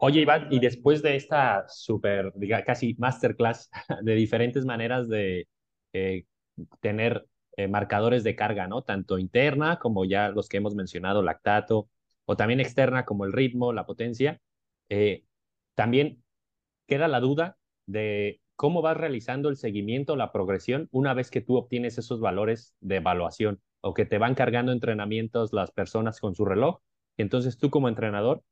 Oye, 0.00 0.20
Iván, 0.20 0.48
y 0.50 0.60
después 0.60 1.02
de 1.02 1.16
esta 1.16 1.66
súper, 1.68 2.32
diga, 2.36 2.64
casi 2.64 2.94
masterclass 2.98 3.70
de 4.02 4.14
diferentes 4.14 4.64
maneras 4.64 5.08
de 5.08 5.48
eh, 5.92 6.24
tener 6.80 7.26
eh, 7.56 7.68
marcadores 7.68 8.22
de 8.22 8.36
carga, 8.36 8.68
¿no? 8.68 8.82
Tanto 8.82 9.18
interna 9.18 9.78
como 9.78 10.04
ya 10.04 10.28
los 10.30 10.48
que 10.48 10.58
hemos 10.58 10.74
mencionado, 10.74 11.22
lactato, 11.22 11.88
o 12.26 12.36
también 12.36 12.60
externa 12.60 13.04
como 13.04 13.24
el 13.24 13.32
ritmo, 13.32 13.72
la 13.72 13.86
potencia, 13.86 14.40
eh, 14.88 15.24
también 15.74 16.22
queda 16.86 17.08
la 17.08 17.20
duda 17.20 17.56
de 17.86 18.40
cómo 18.56 18.82
vas 18.82 18.96
realizando 18.96 19.48
el 19.48 19.56
seguimiento, 19.56 20.16
la 20.16 20.32
progresión, 20.32 20.88
una 20.92 21.14
vez 21.14 21.30
que 21.30 21.40
tú 21.40 21.56
obtienes 21.56 21.98
esos 21.98 22.20
valores 22.20 22.76
de 22.80 22.96
evaluación 22.96 23.60
o 23.80 23.94
que 23.94 24.04
te 24.04 24.18
van 24.18 24.34
cargando 24.34 24.72
entrenamientos 24.72 25.52
las 25.52 25.70
personas 25.72 26.20
con 26.20 26.34
su 26.34 26.44
reloj. 26.44 26.80
Entonces 27.16 27.58
tú 27.58 27.70
como 27.70 27.88
entrenador 27.88 28.42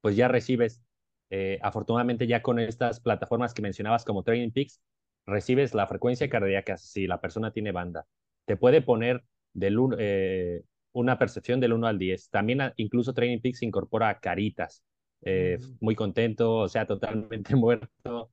pues 0.00 0.16
ya 0.16 0.28
recibes, 0.28 0.82
eh, 1.30 1.58
afortunadamente 1.62 2.26
ya 2.26 2.42
con 2.42 2.58
estas 2.58 3.00
plataformas 3.00 3.52
que 3.52 3.62
mencionabas 3.62 4.04
como 4.04 4.22
Training 4.22 4.50
Peaks, 4.50 4.80
recibes 5.26 5.74
la 5.74 5.86
frecuencia 5.86 6.28
cardíaca 6.28 6.76
si 6.76 7.06
la 7.06 7.20
persona 7.20 7.50
tiene 7.50 7.72
banda. 7.72 8.06
Te 8.44 8.56
puede 8.56 8.80
poner 8.82 9.24
del 9.52 9.76
eh, 9.98 10.62
una 10.92 11.18
percepción 11.18 11.60
del 11.60 11.72
1 11.72 11.86
al 11.86 11.98
10. 11.98 12.30
También 12.30 12.72
incluso 12.76 13.12
Training 13.12 13.40
Peaks 13.40 13.62
incorpora 13.62 14.20
caritas. 14.20 14.82
Eh, 15.22 15.58
mm. 15.60 15.76
Muy 15.80 15.96
contento, 15.96 16.58
o 16.58 16.68
sea, 16.68 16.86
totalmente 16.86 17.56
muerto. 17.56 18.30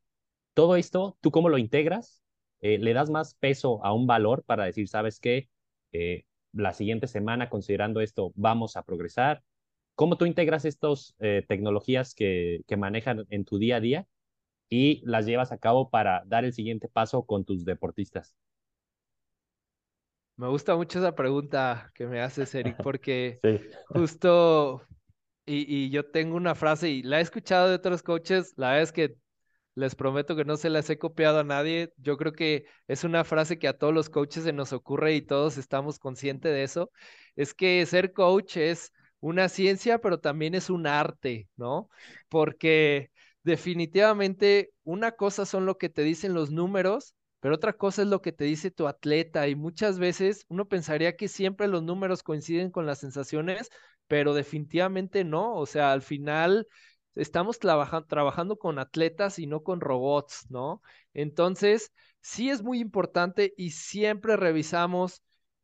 Todo 0.54 0.76
esto, 0.76 1.18
¿tú 1.22 1.32
cómo 1.32 1.50
lo 1.50 1.58
integras? 1.58 2.22
¿Le 2.62 2.94
das 2.94 3.10
más 3.10 3.36
peso 3.36 3.84
a 3.84 3.92
un 3.92 4.08
valor 4.08 4.44
para 4.46 4.64
decir, 4.64 4.88
sabes 4.88 5.20
qué? 5.20 5.50
la 6.54 6.74
siguiente 6.74 7.08
semana, 7.08 7.50
considerando 7.50 8.00
esto, 8.00 8.32
vamos 8.36 8.78
a 8.78 8.84
progresar 8.84 9.44
¿Cómo 9.96 10.18
tú 10.18 10.26
integras 10.26 10.66
estas 10.66 11.16
eh, 11.20 11.46
tecnologías 11.48 12.16
que, 12.16 12.62
que 12.68 12.78
manejan 12.78 13.26
en 13.30 13.46
tu 13.46 13.58
día 13.58 13.78
a 13.78 13.80
día 13.80 14.08
y 14.70 15.02
las 15.06 15.26
llevas 15.26 15.52
a 15.52 15.58
cabo 15.58 15.90
para 15.90 16.24
dar 16.26 16.46
el 16.46 16.54
siguiente 16.54 16.88
paso 16.88 17.26
con 17.26 17.46
tus 17.46 17.64
deportistas? 17.64 18.36
Me 20.36 20.48
gusta 20.48 20.76
mucho 20.76 20.98
esa 20.98 21.14
pregunta 21.14 21.92
que 21.94 22.08
me 22.08 22.22
haces, 22.22 22.56
Eric, 22.56 22.78
porque 22.82 23.40
justo, 23.90 24.82
y, 25.46 25.86
y, 25.86 25.90
yo 25.92 26.10
tengo 26.10 26.36
una 26.36 26.56
frase 26.56 26.90
y 26.90 27.04
la 27.04 27.20
he 27.20 27.22
escuchado 27.22 27.70
de 27.70 27.76
otros 27.76 28.02
coaches, 28.02 28.54
la 28.58 28.70
verdad 28.70 28.84
es 28.84 28.92
que 28.92 29.16
les 29.76 29.96
prometo 29.96 30.36
que 30.36 30.46
no 30.46 30.58
se 30.58 30.70
las 30.70 30.90
he 30.90 30.98
copiado 30.98 31.40
a 31.40 31.44
nadie. 31.44 31.94
Yo 31.98 32.18
creo 32.18 32.34
que 32.34 32.66
es 32.88 33.04
una 33.04 33.24
frase 33.24 33.58
que 33.58 33.68
a 33.68 33.78
todos 33.78 33.94
los 33.94 34.10
coaches 34.10 34.44
se 34.44 34.54
nos 34.54 34.74
ocurre 34.74 35.16
y 35.16 35.22
todos 35.22 35.58
estamos 35.58 36.00
conscientes 36.00 36.52
de 36.52 36.64
eso. 36.64 36.92
Es 37.36 37.54
que 37.54 37.86
ser 37.86 38.14
coach 38.14 38.58
es 38.58 38.92
una 39.24 39.50
ciencia, 39.50 40.00
pero 40.00 40.20
también 40.20 40.54
es 40.56 40.70
un 40.70 40.86
arte, 40.88 41.50
¿no? 41.56 41.90
Porque 42.30 43.12
definitivamente 43.44 44.74
una 44.84 45.14
cosa 45.14 45.46
son 45.46 45.66
lo 45.66 45.78
que 45.78 45.90
te 45.90 46.04
dicen 46.04 46.34
los 46.34 46.52
números, 46.52 47.16
pero 47.40 47.56
otra 47.56 47.74
cosa 47.74 48.02
es 48.04 48.08
lo 48.10 48.22
que 48.22 48.32
te 48.34 48.44
dice 48.46 48.72
tu 48.72 48.88
atleta 48.88 49.48
y 49.48 49.56
muchas 49.56 50.00
veces 50.00 50.46
uno 50.50 50.68
pensaría 50.68 51.16
que 51.16 51.28
siempre 51.28 51.68
los 51.68 51.84
números 51.84 52.24
coinciden 52.24 52.70
con 52.72 52.86
las 52.86 53.00
sensaciones, 53.00 53.70
pero 54.08 54.34
definitivamente 54.34 55.24
no, 55.24 55.56
o 55.56 55.66
sea, 55.66 55.92
al 55.94 56.02
final 56.02 56.68
estamos 57.16 57.60
trabajando 57.60 58.58
con 58.58 58.80
atletas 58.80 59.40
y 59.40 59.48
no 59.48 59.64
con 59.64 59.80
robots, 59.82 60.48
¿no? 60.50 60.82
Entonces, 61.14 61.92
sí 62.22 62.50
es 62.50 62.62
muy 62.64 62.80
importante 62.80 63.54
y 63.58 63.72
siempre 63.72 64.36
revisamos 64.38 65.22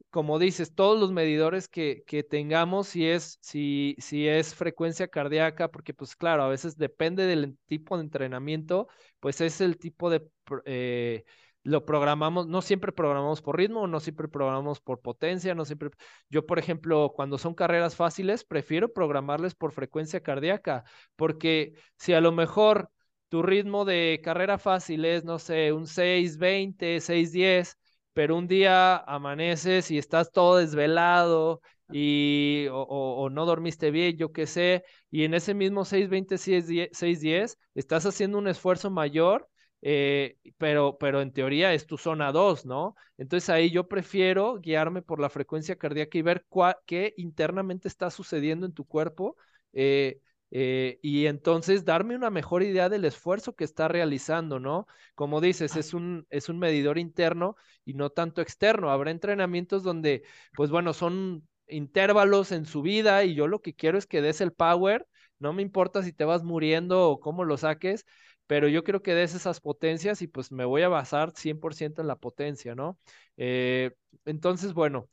como 0.10 0.40
dices, 0.40 0.74
todos 0.74 1.00
los 1.00 1.12
medidores 1.12 1.68
que, 1.68 2.04
que 2.08 2.24
tengamos, 2.24 2.88
si 2.88 3.08
es, 3.08 3.38
si, 3.42 3.96
si 4.00 4.28
es 4.28 4.56
frecuencia 4.56 5.08
cardíaca, 5.08 5.70
porque 5.70 5.94
pues 5.94 6.16
claro, 6.16 6.44
a 6.44 6.50
veces 6.50 6.78
depende 6.78 7.26
del 7.26 7.58
tipo 7.68 7.98
de 7.98 8.04
entrenamiento, 8.04 8.88
pues 9.20 9.42
es 9.42 9.62
el 9.62 9.78
tipo 9.78 10.10
de, 10.10 10.28
eh, 10.66 11.24
lo 11.64 11.86
programamos, 11.86 12.48
no 12.48 12.62
siempre 12.62 12.92
programamos 12.92 13.42
por 13.42 13.58
ritmo, 13.58 13.86
no 13.88 14.00
siempre 14.00 14.28
programamos 14.28 14.80
por 14.82 15.02
potencia, 15.02 15.54
no 15.56 15.66
siempre, 15.66 15.90
yo 16.30 16.46
por 16.46 16.58
ejemplo, 16.60 17.12
cuando 17.16 17.38
son 17.38 17.54
carreras 17.54 17.96
fáciles, 17.96 18.44
prefiero 18.44 18.92
programarles 18.94 19.56
por 19.56 19.72
frecuencia 19.72 20.22
cardíaca, 20.22 20.84
porque 21.16 21.74
si 21.98 22.14
a 22.14 22.22
lo 22.22 22.32
mejor 22.32 22.90
tu 23.30 23.44
ritmo 23.44 23.86
de 23.86 24.22
carrera 24.24 24.58
fácil 24.58 25.06
es, 25.06 25.24
no 25.24 25.38
sé, 25.40 25.72
un 25.74 25.86
620, 25.88 27.00
610, 27.02 27.78
pero 28.20 28.36
un 28.36 28.50
día 28.50 28.98
amaneces 28.98 29.92
y 29.92 29.98
estás 29.98 30.34
todo 30.34 30.58
desvelado 30.58 31.62
y 31.90 32.68
o, 32.70 33.30
no 33.32 33.46
dormiste 33.46 33.92
bien, 33.92 34.18
yo 34.18 34.34
qué 34.34 34.46
sé, 34.46 34.84
y 35.10 35.24
en 35.24 35.34
ese 35.34 35.54
mismo 35.54 35.86
620, 35.86 36.38
610 36.38 37.58
estás 37.76 38.06
haciendo 38.06 38.38
un 38.38 38.50
esfuerzo 38.50 38.92
mayor, 38.92 39.48
eh, 39.82 40.36
pero, 40.58 40.98
pero 40.98 41.22
en 41.22 41.32
teoría 41.32 41.74
es 41.74 41.88
tu 41.88 41.98
zona 41.98 42.34
2, 42.34 42.66
¿no? 42.66 42.98
Entonces 43.18 43.50
ahí 43.50 43.72
yo 43.72 43.88
prefiero 43.88 44.60
guiarme 44.60 45.02
por 45.02 45.22
la 45.22 45.30
frecuencia 45.30 45.78
cardíaca 45.78 46.18
y 46.18 46.22
ver 46.22 46.46
qué 46.86 47.14
internamente 47.16 47.88
está 47.88 48.10
sucediendo 48.10 48.66
en 48.66 48.74
tu 48.74 48.84
cuerpo. 48.84 49.38
Eh, 49.72 50.20
eh, 50.52 51.00
y 51.02 51.28
entonces 51.28 51.86
darme 51.86 52.16
una 52.16 52.30
mejor 52.30 52.64
idea 52.64 52.90
del 52.90 53.06
esfuerzo 53.06 53.56
que 53.56 53.64
está 53.64 53.88
realizando, 53.88 54.60
¿no? 54.60 54.88
Como 55.16 55.42
dices, 55.42 55.76
es 55.76 55.94
un, 55.94 56.26
es 56.30 56.50
un 56.50 56.60
medidor 56.60 56.98
interno 56.98 57.56
y 57.86 57.94
no 57.94 58.10
tanto 58.10 58.42
externo. 58.42 58.92
Habrá 58.92 59.12
entrenamientos 59.12 59.84
donde, 59.84 60.24
pues 60.56 60.70
bueno, 60.72 60.94
son 60.94 61.48
intervalos 61.68 62.52
en 62.52 62.66
su 62.66 62.82
vida 62.82 63.24
y 63.24 63.36
yo 63.36 63.48
lo 63.48 63.62
que 63.62 63.76
quiero 63.76 63.98
es 63.98 64.06
que 64.08 64.22
des 64.22 64.42
el 64.42 64.54
power, 64.54 65.08
no 65.38 65.54
me 65.54 65.62
importa 65.62 66.04
si 66.04 66.14
te 66.14 66.26
vas 66.26 66.44
muriendo 66.44 67.10
o 67.10 67.20
cómo 67.20 67.44
lo 67.46 67.58
saques, 67.58 68.06
pero 68.48 68.68
yo 68.68 68.84
quiero 68.84 69.04
que 69.04 69.14
des 69.14 69.36
esas 69.36 69.62
potencias 69.62 70.22
y 70.22 70.28
pues 70.28 70.52
me 70.52 70.66
voy 70.66 70.82
a 70.82 70.90
basar 70.90 71.32
100% 71.36 72.02
en 72.02 72.08
la 72.08 72.16
potencia, 72.16 72.74
¿no? 72.76 72.98
Eh, 73.38 73.92
entonces, 74.26 74.74
bueno, 74.74 75.08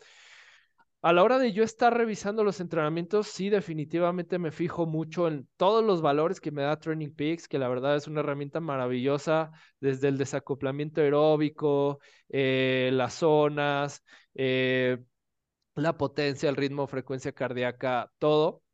a 1.06 1.12
la 1.12 1.22
hora 1.22 1.38
de 1.38 1.52
yo 1.52 1.62
estar 1.62 1.96
revisando 1.96 2.42
los 2.42 2.58
entrenamientos, 2.60 3.28
sí, 3.28 3.48
definitivamente 3.48 4.40
me 4.40 4.50
fijo 4.50 4.86
mucho 4.86 5.28
en 5.28 5.48
todos 5.56 5.84
los 5.84 6.02
valores 6.02 6.40
que 6.40 6.50
me 6.50 6.62
da 6.62 6.80
Training 6.80 7.14
Peaks, 7.14 7.46
que 7.46 7.60
la 7.60 7.68
verdad 7.68 7.94
es 7.94 8.08
una 8.08 8.20
herramienta 8.20 8.58
maravillosa, 8.58 9.52
desde 9.78 10.08
el 10.08 10.18
desacoplamiento 10.18 11.00
aeróbico, 11.00 12.00
eh, 12.28 12.90
las 12.92 13.14
zonas, 13.14 14.02
eh, 14.34 14.98
la 15.76 15.96
potencia, 15.96 16.48
el 16.48 16.56
ritmo, 16.56 16.88
frecuencia 16.88 17.32
cardíaca, 17.32 18.10
todo. 18.18 18.64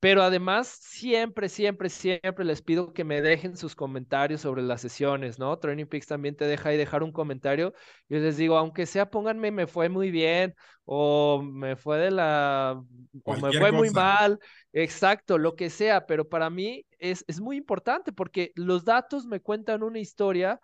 Pero 0.00 0.22
además, 0.22 0.68
siempre, 0.80 1.50
siempre, 1.50 1.90
siempre 1.90 2.44
les 2.46 2.62
pido 2.62 2.94
que 2.94 3.04
me 3.04 3.20
dejen 3.20 3.54
sus 3.56 3.74
comentarios 3.76 4.40
sobre 4.40 4.62
las 4.62 4.80
sesiones, 4.80 5.38
¿no? 5.38 5.58
Training 5.58 5.84
Peaks 5.84 6.06
también 6.06 6.34
te 6.36 6.46
deja 6.46 6.70
ahí 6.70 6.78
dejar 6.78 7.02
un 7.02 7.12
comentario. 7.12 7.74
Yo 8.08 8.18
les 8.18 8.38
digo, 8.38 8.56
aunque 8.56 8.86
sea, 8.86 9.10
pónganme, 9.10 9.50
me 9.50 9.66
fue 9.66 9.90
muy 9.90 10.10
bien, 10.10 10.54
o 10.86 11.42
me 11.42 11.76
fue 11.76 11.98
de 11.98 12.10
la, 12.10 12.82
o 13.24 13.36
me 13.36 13.52
fue 13.52 13.72
muy 13.72 13.90
mal, 13.90 14.38
exacto, 14.72 15.36
lo 15.36 15.54
que 15.54 15.68
sea, 15.68 16.06
pero 16.06 16.26
para 16.26 16.48
mí 16.48 16.86
es, 16.98 17.22
es 17.28 17.38
muy 17.40 17.58
importante 17.58 18.10
porque 18.10 18.52
los 18.54 18.86
datos 18.86 19.26
me 19.26 19.40
cuentan 19.40 19.82
una 19.82 19.98
historia 19.98 20.58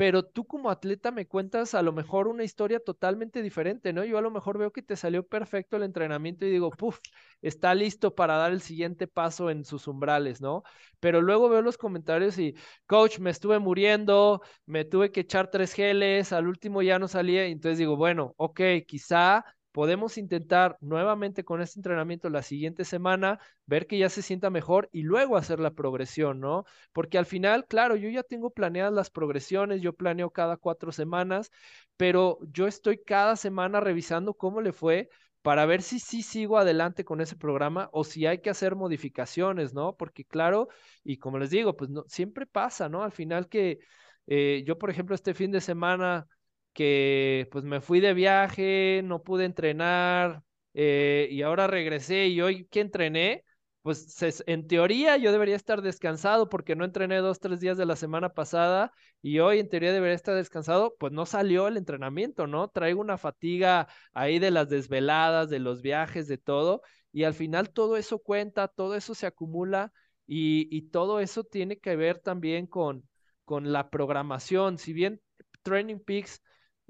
pero 0.00 0.22
tú 0.24 0.46
como 0.46 0.70
atleta 0.70 1.10
me 1.10 1.26
cuentas 1.28 1.74
a 1.74 1.82
lo 1.82 1.92
mejor 1.92 2.26
una 2.26 2.42
historia 2.42 2.80
totalmente 2.80 3.42
diferente, 3.42 3.92
¿no? 3.92 4.02
Yo 4.02 4.16
a 4.16 4.22
lo 4.22 4.30
mejor 4.30 4.56
veo 4.56 4.72
que 4.72 4.80
te 4.80 4.96
salió 4.96 5.26
perfecto 5.26 5.76
el 5.76 5.82
entrenamiento 5.82 6.46
y 6.46 6.50
digo, 6.50 6.70
puff, 6.70 6.98
está 7.42 7.74
listo 7.74 8.14
para 8.14 8.38
dar 8.38 8.50
el 8.52 8.62
siguiente 8.62 9.06
paso 9.06 9.50
en 9.50 9.62
sus 9.62 9.86
umbrales, 9.88 10.40
¿no? 10.40 10.62
Pero 11.00 11.20
luego 11.20 11.50
veo 11.50 11.60
los 11.60 11.76
comentarios 11.76 12.38
y, 12.38 12.54
coach, 12.86 13.18
me 13.18 13.28
estuve 13.28 13.58
muriendo, 13.58 14.40
me 14.64 14.86
tuve 14.86 15.12
que 15.12 15.20
echar 15.20 15.50
tres 15.50 15.74
geles, 15.74 16.32
al 16.32 16.48
último 16.48 16.80
ya 16.80 16.98
no 16.98 17.06
salía, 17.06 17.46
y 17.46 17.52
entonces 17.52 17.76
digo, 17.76 17.96
bueno, 17.96 18.32
ok, 18.38 18.58
quizá 18.86 19.44
podemos 19.72 20.18
intentar 20.18 20.76
nuevamente 20.80 21.44
con 21.44 21.60
este 21.60 21.78
entrenamiento 21.78 22.28
la 22.30 22.42
siguiente 22.42 22.84
semana, 22.84 23.38
ver 23.66 23.86
que 23.86 23.98
ya 23.98 24.08
se 24.08 24.22
sienta 24.22 24.50
mejor 24.50 24.88
y 24.92 25.02
luego 25.02 25.36
hacer 25.36 25.60
la 25.60 25.72
progresión, 25.72 26.40
¿no? 26.40 26.64
Porque 26.92 27.18
al 27.18 27.26
final, 27.26 27.66
claro, 27.66 27.96
yo 27.96 28.08
ya 28.08 28.22
tengo 28.22 28.50
planeadas 28.50 28.92
las 28.92 29.10
progresiones, 29.10 29.82
yo 29.82 29.92
planeo 29.94 30.30
cada 30.30 30.56
cuatro 30.56 30.92
semanas, 30.92 31.50
pero 31.96 32.38
yo 32.52 32.66
estoy 32.66 32.98
cada 33.02 33.36
semana 33.36 33.80
revisando 33.80 34.34
cómo 34.34 34.60
le 34.60 34.72
fue 34.72 35.08
para 35.42 35.66
ver 35.66 35.82
si 35.82 35.98
sí 35.98 36.22
sigo 36.22 36.58
adelante 36.58 37.04
con 37.04 37.20
ese 37.20 37.36
programa 37.36 37.88
o 37.92 38.04
si 38.04 38.26
hay 38.26 38.38
que 38.40 38.50
hacer 38.50 38.76
modificaciones, 38.76 39.72
¿no? 39.74 39.96
Porque 39.96 40.24
claro, 40.24 40.68
y 41.04 41.18
como 41.18 41.38
les 41.38 41.50
digo, 41.50 41.76
pues 41.76 41.90
no, 41.90 42.04
siempre 42.08 42.46
pasa, 42.46 42.88
¿no? 42.88 43.02
Al 43.02 43.12
final 43.12 43.48
que 43.48 43.78
eh, 44.26 44.62
yo, 44.66 44.78
por 44.78 44.90
ejemplo, 44.90 45.14
este 45.14 45.34
fin 45.34 45.50
de 45.50 45.60
semana 45.60 46.26
que 46.72 47.48
pues 47.50 47.64
me 47.64 47.80
fui 47.80 48.00
de 48.00 48.14
viaje, 48.14 49.02
no 49.04 49.22
pude 49.22 49.44
entrenar 49.44 50.42
eh, 50.74 51.28
y 51.30 51.42
ahora 51.42 51.66
regresé 51.66 52.28
y 52.28 52.40
hoy 52.40 52.66
que 52.66 52.80
entrené, 52.80 53.44
pues 53.82 54.16
en 54.46 54.66
teoría 54.66 55.16
yo 55.16 55.32
debería 55.32 55.56
estar 55.56 55.82
descansado 55.82 56.48
porque 56.48 56.76
no 56.76 56.84
entrené 56.84 57.16
dos, 57.18 57.40
tres 57.40 57.60
días 57.60 57.78
de 57.78 57.86
la 57.86 57.96
semana 57.96 58.34
pasada 58.34 58.92
y 59.22 59.38
hoy 59.40 59.58
en 59.58 59.68
teoría 59.68 59.92
debería 59.92 60.14
estar 60.14 60.34
descansado, 60.34 60.96
pues 60.98 61.12
no 61.12 61.26
salió 61.26 61.66
el 61.68 61.76
entrenamiento, 61.76 62.46
¿no? 62.46 62.68
Traigo 62.68 63.00
una 63.00 63.18
fatiga 63.18 63.88
ahí 64.12 64.38
de 64.38 64.50
las 64.50 64.68
desveladas, 64.68 65.48
de 65.50 65.58
los 65.60 65.82
viajes, 65.82 66.28
de 66.28 66.38
todo 66.38 66.82
y 67.12 67.24
al 67.24 67.34
final 67.34 67.70
todo 67.70 67.96
eso 67.96 68.18
cuenta, 68.20 68.68
todo 68.68 68.94
eso 68.94 69.14
se 69.14 69.26
acumula 69.26 69.92
y, 70.26 70.68
y 70.76 70.90
todo 70.90 71.20
eso 71.20 71.44
tiene 71.44 71.78
que 71.78 71.96
ver 71.96 72.18
también 72.20 72.66
con, 72.66 73.08
con 73.44 73.72
la 73.72 73.90
programación. 73.90 74.78
Si 74.78 74.92
bien 74.92 75.20
Training 75.62 75.98
Peaks 76.00 76.42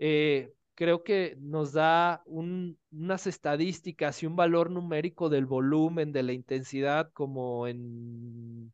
eh, 0.02 0.54
creo 0.74 1.04
que 1.04 1.36
nos 1.38 1.74
da 1.74 2.22
unas 2.24 3.26
estadísticas 3.26 4.22
y 4.22 4.26
un 4.26 4.34
valor 4.34 4.70
numérico 4.70 5.28
del 5.28 5.44
volumen, 5.44 6.10
de 6.10 6.22
la 6.22 6.32
intensidad, 6.32 7.12
como 7.12 7.66
en, 7.66 8.72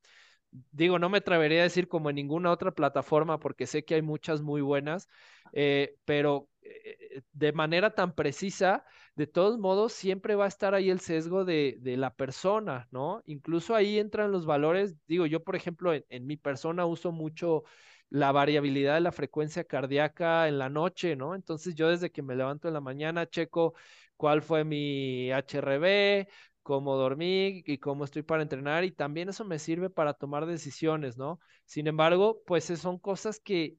digo, 0.71 1.01
no 1.01 1.09
me 1.09 1.19
atrevería 1.19 1.61
a 1.61 1.65
decir 1.65 1.89
como 1.89 2.11
en 2.11 2.17
ninguna 2.17 2.53
otra 2.53 2.71
plataforma, 2.71 3.41
porque 3.41 3.67
sé 3.67 3.85
que 3.85 3.97
hay 3.97 4.03
muchas 4.03 4.41
muy 4.41 4.61
buenas, 4.61 5.09
eh, 5.53 5.97
pero 6.05 6.49
eh, 6.63 7.23
de 7.33 7.53
manera 7.53 7.91
tan 7.93 8.15
precisa, 8.15 8.85
de 9.17 9.27
todos 9.27 9.59
modos, 9.59 9.93
siempre 9.93 10.37
va 10.37 10.45
a 10.45 10.49
estar 10.49 10.75
ahí 10.75 10.91
el 10.91 11.01
sesgo 11.01 11.45
de, 11.45 11.81
la 11.83 12.15
persona, 12.15 12.87
¿no? 12.93 13.21
Incluso 13.27 13.75
ahí 13.75 13.99
entran 13.99 14.31
los 14.31 14.47
valores, 14.47 14.95
digo, 15.09 15.27
yo, 15.27 15.43
por 15.43 15.57
ejemplo, 15.57 15.93
en 15.93 16.27
mi 16.27 16.37
persona 16.37 16.87
uso 16.87 17.11
mucho 17.11 17.65
la 18.11 18.33
variabilidad 18.33 18.95
de 18.95 19.01
la 19.01 19.13
frecuencia 19.13 19.65
cardíaca 19.65 20.49
en 20.49 20.59
la 20.59 20.69
noche, 20.69 21.17
¿no? 21.17 21.35
Entonces 21.35 21.75
yo 21.75 21.89
desde 21.89 22.11
que 22.11 22.23
me 22.23 22.37
levanto 22.37 22.69
en 22.69 22.75
la 22.75 22.81
mañana 22.81 23.27
checo 23.29 23.75
cuál 24.17 24.43
fue 24.43 24.65
mi 24.65 25.31
HRB, 25.33 26.29
cómo 26.63 26.97
dormí 26.97 27.63
y 27.67 27.79
cómo 27.79 28.05
estoy 28.05 28.23
para 28.23 28.43
entrenar 28.43 28.85
y 28.85 28.93
también 28.93 29.29
eso 29.29 29.45
me 29.45 29.59
sirve 29.59 29.91
para 29.91 30.15
tomar 30.15 30.47
decisiones, 30.47 31.17
¿no? 31.17 31.41
Sin 31.65 31.87
embargo, 31.87 32.43
pues 32.47 32.65
son 32.65 32.99
cosas 32.99 33.41
que 33.41 33.77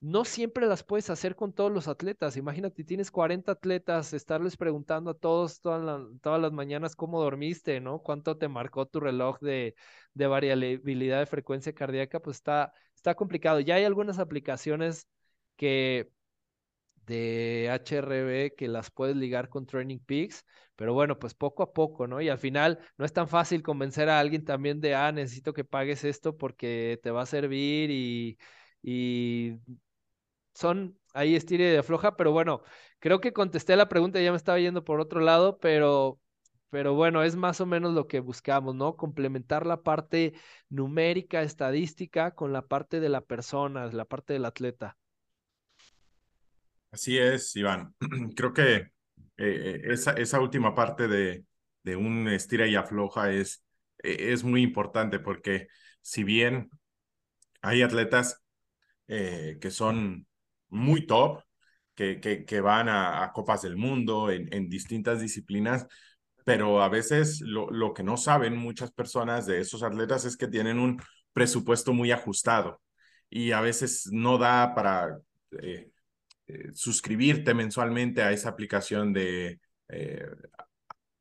no 0.00 0.24
siempre 0.24 0.66
las 0.66 0.84
puedes 0.84 1.10
hacer 1.10 1.34
con 1.36 1.52
todos 1.52 1.72
los 1.72 1.88
atletas. 1.88 2.36
Imagínate, 2.36 2.84
tienes 2.84 3.10
40 3.10 3.52
atletas, 3.52 4.12
estarles 4.12 4.56
preguntando 4.56 5.10
a 5.10 5.14
todos 5.14 5.60
todas, 5.60 6.06
todas 6.22 6.40
las 6.40 6.52
mañanas 6.52 6.94
cómo 6.96 7.20
dormiste, 7.20 7.80
¿no? 7.80 8.00
¿Cuánto 8.02 8.36
te 8.38 8.48
marcó 8.48 8.86
tu 8.86 9.00
reloj 9.00 9.38
de, 9.40 9.74
de 10.14 10.26
variabilidad 10.26 11.20
de 11.20 11.26
frecuencia 11.26 11.72
cardíaca? 11.74 12.20
Pues 12.20 12.36
está, 12.36 12.72
está 12.94 13.14
complicado. 13.14 13.60
Ya 13.60 13.76
hay 13.76 13.84
algunas 13.84 14.18
aplicaciones 14.18 15.08
que 15.56 16.10
de 17.06 17.68
HRB 17.70 18.54
que 18.56 18.68
las 18.68 18.90
puedes 18.90 19.16
ligar 19.16 19.48
con 19.48 19.66
Training 19.66 19.98
Peaks, 20.00 20.44
pero 20.74 20.92
bueno, 20.94 21.18
pues 21.18 21.34
poco 21.34 21.62
a 21.62 21.72
poco, 21.72 22.06
¿no? 22.06 22.20
Y 22.20 22.28
al 22.28 22.38
final 22.38 22.78
no 22.98 23.04
es 23.04 23.12
tan 23.12 23.28
fácil 23.28 23.62
convencer 23.62 24.08
a 24.08 24.18
alguien 24.18 24.44
también 24.44 24.80
de, 24.80 24.94
ah, 24.94 25.12
necesito 25.12 25.52
que 25.52 25.64
pagues 25.64 26.04
esto 26.04 26.36
porque 26.36 26.98
te 27.02 27.10
va 27.10 27.22
a 27.22 27.26
servir 27.26 27.90
y, 27.90 28.38
y 28.82 29.52
son 30.56 30.98
ahí 31.14 31.36
estira 31.36 31.64
y 31.64 31.68
de 31.68 31.84
floja, 31.84 32.16
pero 32.16 32.32
bueno, 32.32 32.62
creo 33.00 33.20
que 33.20 33.32
contesté 33.32 33.76
la 33.76 33.88
pregunta, 33.88 34.20
ya 34.20 34.32
me 34.32 34.38
estaba 34.38 34.58
yendo 34.60 34.84
por 34.84 35.00
otro 35.00 35.20
lado, 35.20 35.58
pero 35.60 36.20
pero 36.70 36.94
bueno, 36.94 37.22
es 37.22 37.36
más 37.36 37.60
o 37.60 37.66
menos 37.66 37.94
lo 37.94 38.08
que 38.08 38.20
buscamos, 38.20 38.74
¿no? 38.74 38.96
Complementar 38.96 39.66
la 39.66 39.82
parte 39.82 40.34
numérica, 40.68 41.42
estadística, 41.42 42.32
con 42.34 42.52
la 42.52 42.62
parte 42.66 43.00
de 43.00 43.08
la 43.08 43.22
persona, 43.22 43.86
la 43.92 44.04
parte 44.04 44.34
del 44.34 44.44
atleta. 44.44 44.98
Así 46.90 47.18
es, 47.18 47.54
Iván. 47.56 47.94
Creo 48.36 48.52
que 48.52 48.74
eh, 48.76 48.90
eh, 49.38 49.82
esa, 49.86 50.12
esa 50.12 50.40
última 50.40 50.74
parte 50.74 51.08
de, 51.08 51.44
de 51.82 51.96
un 51.96 52.28
estira 52.28 52.66
y 52.66 52.74
afloja 52.74 53.30
es, 53.32 53.64
e, 54.02 54.32
es 54.32 54.44
muy 54.44 54.62
importante 54.62 55.18
porque 55.20 55.68
si 56.02 56.24
bien 56.24 56.70
hay 57.62 57.82
atletas 57.82 58.44
eh, 59.08 59.58
que 59.60 59.70
son 59.70 60.26
muy 60.68 61.06
top, 61.06 61.42
que, 61.94 62.20
que, 62.20 62.44
que 62.44 62.60
van 62.60 62.88
a, 62.88 63.24
a, 63.24 63.32
Copas 63.32 63.62
del 63.62 63.76
Mundo 63.76 64.30
en, 64.30 64.52
en 64.52 64.68
distintas 64.68 65.20
disciplinas, 65.20 65.86
pero 66.44 66.82
a 66.82 66.88
veces 66.88 67.40
lo, 67.40 67.70
lo, 67.70 67.94
que 67.94 68.04
no 68.04 68.16
saben 68.16 68.56
muchas 68.56 68.92
personas 68.92 69.46
de 69.46 69.60
esos 69.60 69.82
atletas 69.82 70.24
es 70.24 70.36
que 70.36 70.46
tienen 70.46 70.78
un 70.78 71.00
presupuesto 71.32 71.92
muy 71.92 72.12
ajustado 72.12 72.80
y 73.28 73.52
a 73.52 73.60
veces 73.60 74.08
no 74.12 74.38
da 74.38 74.74
para 74.74 75.18
eh, 75.60 75.90
eh, 76.46 76.70
suscribirte 76.74 77.54
mensualmente 77.54 78.22
a 78.22 78.32
esa 78.32 78.50
aplicación 78.50 79.12
de 79.12 79.60
eh, 79.88 80.26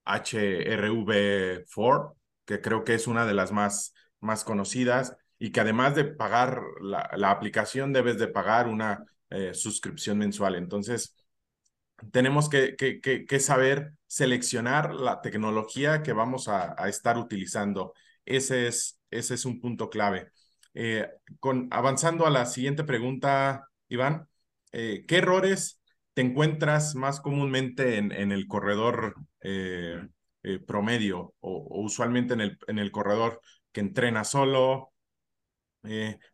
HRV4, 0.05 2.15
que 2.45 2.61
creo 2.61 2.83
que 2.83 2.93
es 2.93 3.07
una 3.07 3.25
de 3.25 3.33
las 3.33 3.51
más, 3.51 3.93
más 4.19 4.43
conocidas 4.43 5.15
y 5.39 5.51
que 5.51 5.61
además 5.61 5.95
de 5.95 6.05
pagar 6.05 6.61
la, 6.81 7.09
la 7.15 7.31
aplicación 7.31 7.91
debes 7.91 8.19
de 8.19 8.27
pagar 8.27 8.67
una 8.67 9.03
eh, 9.29 9.53
suscripción 9.53 10.17
mensual. 10.19 10.55
Entonces, 10.55 11.15
tenemos 12.11 12.49
que, 12.49 12.75
que, 12.75 13.01
que, 13.01 13.39
saber 13.39 13.93
seleccionar 14.07 14.93
la 14.93 15.21
tecnología 15.21 16.03
que 16.03 16.13
vamos 16.13 16.47
a, 16.47 16.75
estar 16.87 17.17
utilizando. 17.17 17.93
Ese 18.25 18.67
es, 18.67 18.99
ese 19.11 19.33
es 19.35 19.45
un 19.45 19.59
punto 19.59 19.89
clave. 19.89 20.29
Eh, 20.73 21.09
con, 21.39 21.67
avanzando 21.71 22.25
a 22.27 22.29
la 22.29 22.45
siguiente 22.45 22.83
pregunta, 22.83 23.67
Iván, 23.87 24.27
eh, 24.71 25.05
¿qué 25.07 25.17
errores 25.17 25.81
te 26.13 26.21
encuentras 26.21 26.95
más 26.95 27.19
comúnmente 27.21 27.97
en, 27.97 28.11
en 28.11 28.31
el 28.31 28.47
corredor 28.47 29.15
promedio 30.67 31.33
o, 31.39 31.51
o, 31.69 31.81
usualmente 31.81 32.33
en 32.33 32.41
el, 32.41 32.57
en 32.67 32.79
el 32.79 32.91
corredor 32.91 33.41
que 33.71 33.81
entrena 33.81 34.23
solo? 34.23 34.91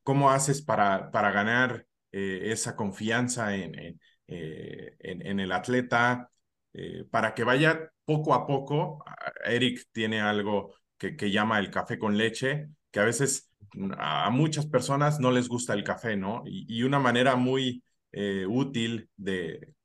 ¿Cómo 0.03 0.31
haces 0.31 0.61
para, 0.61 1.11
para 1.11 1.31
ganar 1.31 1.85
esa 2.11 2.75
confianza 2.75 3.55
en, 3.55 3.77
en 3.79 3.99
eh, 4.33 4.95
en, 4.99 5.41
el 5.41 5.51
atleta, 5.51 6.31
eh, 6.73 7.03
para 7.11 7.33
que 7.33 7.43
vaya 7.43 7.91
poco 8.05 8.33
a 8.33 8.47
poco. 8.47 9.03
Eric 9.43 9.87
tiene 9.91 10.21
algo 10.21 10.73
que, 10.97 11.17
que, 11.17 11.31
llama 11.31 11.59
el 11.59 11.69
café 11.69 11.99
con 11.99 12.17
leche, 12.17 12.69
que 12.91 13.01
a 13.01 13.03
veces 13.03 13.51
a 13.97 14.29
muchas 14.29 14.67
personas 14.67 15.19
no 15.19 15.31
les 15.31 15.49
gusta 15.49 15.73
el 15.73 15.83
café, 15.83 16.15
¿no? 16.15 16.43
Y, 16.45 16.65
y 16.69 16.83
una 16.83 16.97
manera 16.99 17.35
muy 17.35 17.83
eh, 18.13 18.45
útil 18.47 19.09
de 19.17 19.75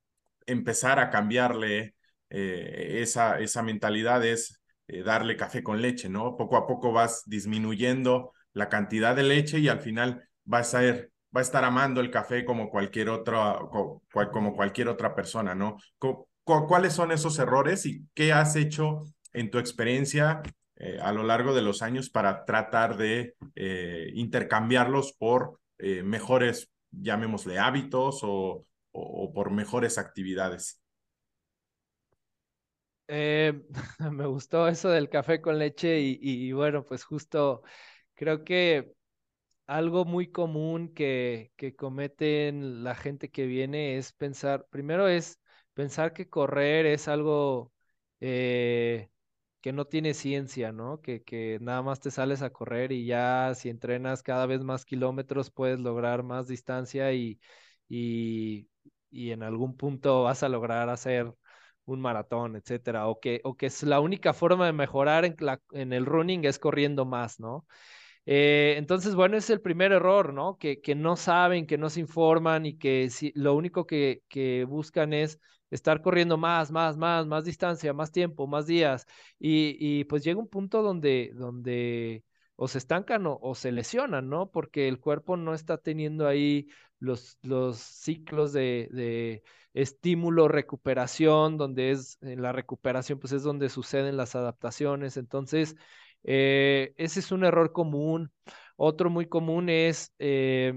empezar 0.46 1.00
a 1.00 1.10
cambiarle 1.10 1.96
eh, 2.30 3.00
esa, 3.02 3.40
esa 3.40 3.62
mentalidad 3.64 4.24
es 4.24 4.60
eh, 4.88 5.02
darle 5.02 5.36
café 5.36 5.62
con 5.64 5.82
leche, 5.82 6.08
¿no? 6.08 6.36
Poco 6.36 6.56
a 6.56 6.66
poco 6.68 6.92
vas 6.92 7.22
disminuyendo 7.26 8.32
la 8.52 8.68
cantidad 8.68 9.16
de 9.16 9.24
leche 9.24 9.58
y 9.58 9.68
al 9.68 9.80
final 9.80 10.28
vas 10.44 10.74
a 10.74 10.80
ser 10.80 11.10
va 11.34 11.40
a 11.40 11.42
estar 11.42 11.64
amando 11.64 12.00
el 12.00 12.10
café 12.10 12.44
como 12.44 12.70
cualquier 12.70 13.08
otra, 13.08 13.58
como 14.32 14.54
cualquier 14.54 14.88
otra 14.88 15.14
persona, 15.14 15.54
¿no? 15.54 15.76
¿Cuáles 16.44 16.92
son 16.92 17.10
esos 17.12 17.38
errores 17.38 17.86
y 17.86 18.06
qué 18.14 18.32
has 18.32 18.56
hecho 18.56 19.02
en 19.32 19.50
tu 19.50 19.58
experiencia 19.58 20.42
eh, 20.76 20.98
a 21.00 21.12
lo 21.12 21.22
largo 21.22 21.54
de 21.54 21.62
los 21.62 21.82
años 21.82 22.10
para 22.10 22.44
tratar 22.44 22.96
de 22.96 23.34
eh, 23.54 24.10
intercambiarlos 24.14 25.12
por 25.12 25.60
eh, 25.78 26.02
mejores, 26.02 26.70
llamémosle 26.90 27.58
hábitos 27.58 28.20
o, 28.22 28.64
o, 28.92 29.32
por 29.32 29.50
mejores 29.50 29.98
actividades? 29.98 30.80
Me 34.10 34.26
gustó 34.26 34.68
eso 34.68 34.88
del 34.88 35.08
café 35.08 35.40
con 35.40 35.58
leche 35.58 36.00
y, 36.00 36.18
y, 36.20 36.52
bueno, 36.52 36.84
pues 36.84 37.04
justo 37.04 37.62
creo 38.14 38.44
que 38.44 38.92
algo 39.66 40.04
muy 40.04 40.30
común 40.30 40.92
que, 40.94 41.52
cometen 41.78 42.84
la 42.84 42.94
gente 42.94 43.30
que 43.30 43.46
viene 43.46 43.96
es 43.98 44.12
pensar, 44.12 44.66
primero 44.70 45.08
es 45.08 45.40
pensar 45.74 46.12
que 46.12 46.28
correr 46.28 46.86
es 46.86 47.08
algo 47.08 47.72
eh, 48.20 49.10
que 49.60 49.72
no 49.72 49.86
tiene 49.86 50.14
ciencia, 50.14 50.72
¿no? 50.72 51.00
Que, 51.00 51.22
que 51.24 51.58
nada 51.60 51.82
más 51.82 52.00
te 52.00 52.10
sales 52.10 52.42
a 52.42 52.50
correr 52.50 52.92
y 52.92 53.06
ya 53.06 53.52
si 53.54 53.68
entrenas 53.68 54.22
cada 54.22 54.46
vez 54.46 54.62
más 54.62 54.84
kilómetros 54.84 55.50
puedes 55.50 55.80
lograr 55.80 56.22
más 56.22 56.46
distancia 56.48 57.12
y, 57.12 57.40
y, 57.88 58.68
y 59.10 59.32
en 59.32 59.42
algún 59.42 59.76
punto 59.76 60.22
vas 60.24 60.42
a 60.42 60.48
lograr 60.48 60.88
hacer 60.88 61.32
un 61.84 62.00
maratón, 62.00 62.56
etcétera, 62.56 63.06
o 63.08 63.20
que, 63.20 63.40
o 63.44 63.56
que 63.56 63.66
es 63.66 63.82
la 63.82 64.00
única 64.00 64.32
forma 64.32 64.66
de 64.66 64.72
mejorar 64.72 65.24
en, 65.24 65.36
la, 65.40 65.60
en 65.72 65.92
el 65.92 66.06
running 66.06 66.44
es 66.44 66.58
corriendo 66.58 67.04
más, 67.04 67.38
¿no? 67.40 67.66
Eh, 68.26 68.74
entonces, 68.76 69.14
bueno, 69.14 69.36
es 69.36 69.48
el 69.50 69.60
primer 69.60 69.92
error, 69.92 70.34
¿no? 70.34 70.58
Que, 70.58 70.80
no 70.96 71.16
saben, 71.16 71.66
que 71.66 71.78
no 71.78 71.88
se 71.90 72.00
informan 72.00 72.66
y 72.66 72.76
que 72.76 73.08
lo 73.34 73.54
único 73.54 73.86
que, 73.86 74.66
buscan 74.68 75.12
es 75.12 75.40
estar 75.70 76.02
corriendo 76.02 76.36
más, 76.36 76.70
más, 76.72 76.96
más, 76.96 77.26
más 77.26 77.44
distancia, 77.44 77.92
más 77.92 78.10
tiempo, 78.12 78.46
más 78.48 78.66
días. 78.66 79.06
Y, 79.38 80.04
pues 80.04 80.24
llega 80.24 80.40
un 80.40 80.48
punto 80.48 80.82
donde, 80.82 81.32
donde 81.34 82.24
o 82.56 82.68
se 82.68 82.78
estancan 82.78 83.24
o, 83.26 83.54
se 83.54 83.70
lesionan, 83.72 84.28
¿no? 84.28 84.50
Porque 84.50 84.88
el 84.88 84.98
cuerpo 84.98 85.36
no 85.36 85.54
está 85.54 85.78
teniendo 85.78 86.26
ahí 86.26 86.68
los, 86.98 87.38
los 87.42 87.78
ciclos 87.78 88.52
de, 88.52 88.88
de 88.92 89.42
estímulo, 89.74 90.48
recuperación, 90.48 91.58
donde 91.58 91.90
es 91.92 92.18
en 92.22 92.42
la 92.42 92.52
recuperación, 92.52 93.20
pues 93.20 93.32
es 93.32 93.42
donde 93.42 93.68
suceden 93.68 94.16
las 94.16 94.34
adaptaciones. 94.34 95.16
Entonces, 95.16 95.76
eh, 96.26 96.94
ese 96.98 97.20
es 97.20 97.32
un 97.32 97.44
error 97.44 97.72
común. 97.72 98.32
Otro 98.76 99.10
muy 99.10 99.26
común 99.28 99.70
es 99.70 100.12
eh, 100.18 100.74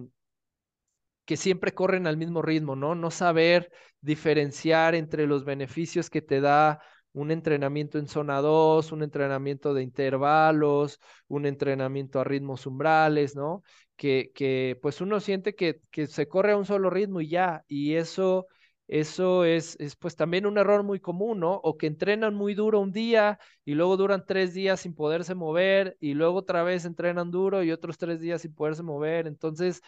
que 1.25 1.37
siempre 1.37 1.73
corren 1.73 2.07
al 2.07 2.17
mismo 2.17 2.41
ritmo, 2.41 2.75
¿no? 2.75 2.95
No 2.95 3.11
saber 3.11 3.71
diferenciar 4.01 4.95
entre 4.95 5.27
los 5.27 5.45
beneficios 5.45 6.09
que 6.09 6.21
te 6.21 6.41
da 6.41 6.81
un 7.11 7.31
entrenamiento 7.31 7.97
en 7.99 8.07
zona 8.07 8.39
2, 8.41 8.91
un 8.91 9.03
entrenamiento 9.03 9.73
de 9.73 9.83
intervalos, 9.83 10.99
un 11.27 11.45
entrenamiento 11.45 12.19
a 12.19 12.23
ritmos 12.23 12.65
umbrales, 12.65 13.35
¿no? 13.35 13.63
Que, 13.95 14.31
que 14.33 14.77
pues 14.81 15.01
uno 15.01 15.19
siente 15.19 15.55
que, 15.55 15.81
que 15.91 16.07
se 16.07 16.27
corre 16.27 16.53
a 16.53 16.57
un 16.57 16.65
solo 16.65 16.89
ritmo 16.89 17.21
y 17.21 17.29
ya, 17.29 17.63
y 17.67 17.95
eso 17.95 18.47
eso 18.89 19.45
es, 19.45 19.77
es, 19.79 19.95
pues 19.95 20.15
también 20.15 20.47
un 20.47 20.57
error 20.57 20.83
muy 20.83 20.99
común, 20.99 21.39
¿no? 21.39 21.53
O 21.53 21.77
que 21.77 21.85
entrenan 21.87 22.33
muy 22.33 22.55
duro 22.55 22.79
un 22.79 22.91
día 22.91 23.39
y 23.63 23.75
luego 23.75 23.97
duran 23.97 24.25
tres 24.25 24.53
días 24.55 24.81
sin 24.81 24.95
poderse 24.95 25.35
mover 25.35 25.95
y 25.99 26.15
luego 26.15 26.39
otra 26.39 26.63
vez 26.63 26.85
entrenan 26.85 27.29
duro 27.29 27.63
y 27.63 27.71
otros 27.71 27.99
tres 27.99 28.19
días 28.19 28.41
sin 28.41 28.55
poderse 28.55 28.81
mover. 28.81 29.27
Entonces, 29.27 29.81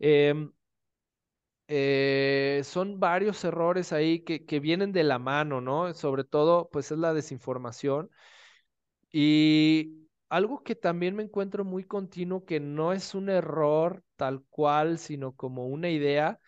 eh, 0.00 0.34
eh, 1.68 2.62
son 2.64 2.98
varios 2.98 3.44
errores 3.44 3.92
ahí 3.92 4.20
que, 4.24 4.60
vienen 4.60 4.92
de 4.92 5.04
la 5.04 5.18
mano, 5.18 5.60
¿no? 5.60 5.92
Sobre 5.94 6.24
todo, 6.24 6.68
pues 6.72 6.90
es 6.90 6.98
la 6.98 7.12
desinformación. 7.14 8.10
Y 9.10 10.08
algo 10.28 10.62
que 10.62 10.74
también 10.74 11.14
me 11.16 11.22
encuentro 11.22 11.64
muy 11.64 11.84
continuo, 11.84 12.44
que 12.44 12.60
no 12.60 12.92
es 12.92 13.14
un 13.14 13.28
error 13.30 14.02
tal 14.16 14.44
cual, 14.50 14.98
sino 14.98 15.34
como 15.34 15.66
una 15.68 15.90
idea, 15.90 16.40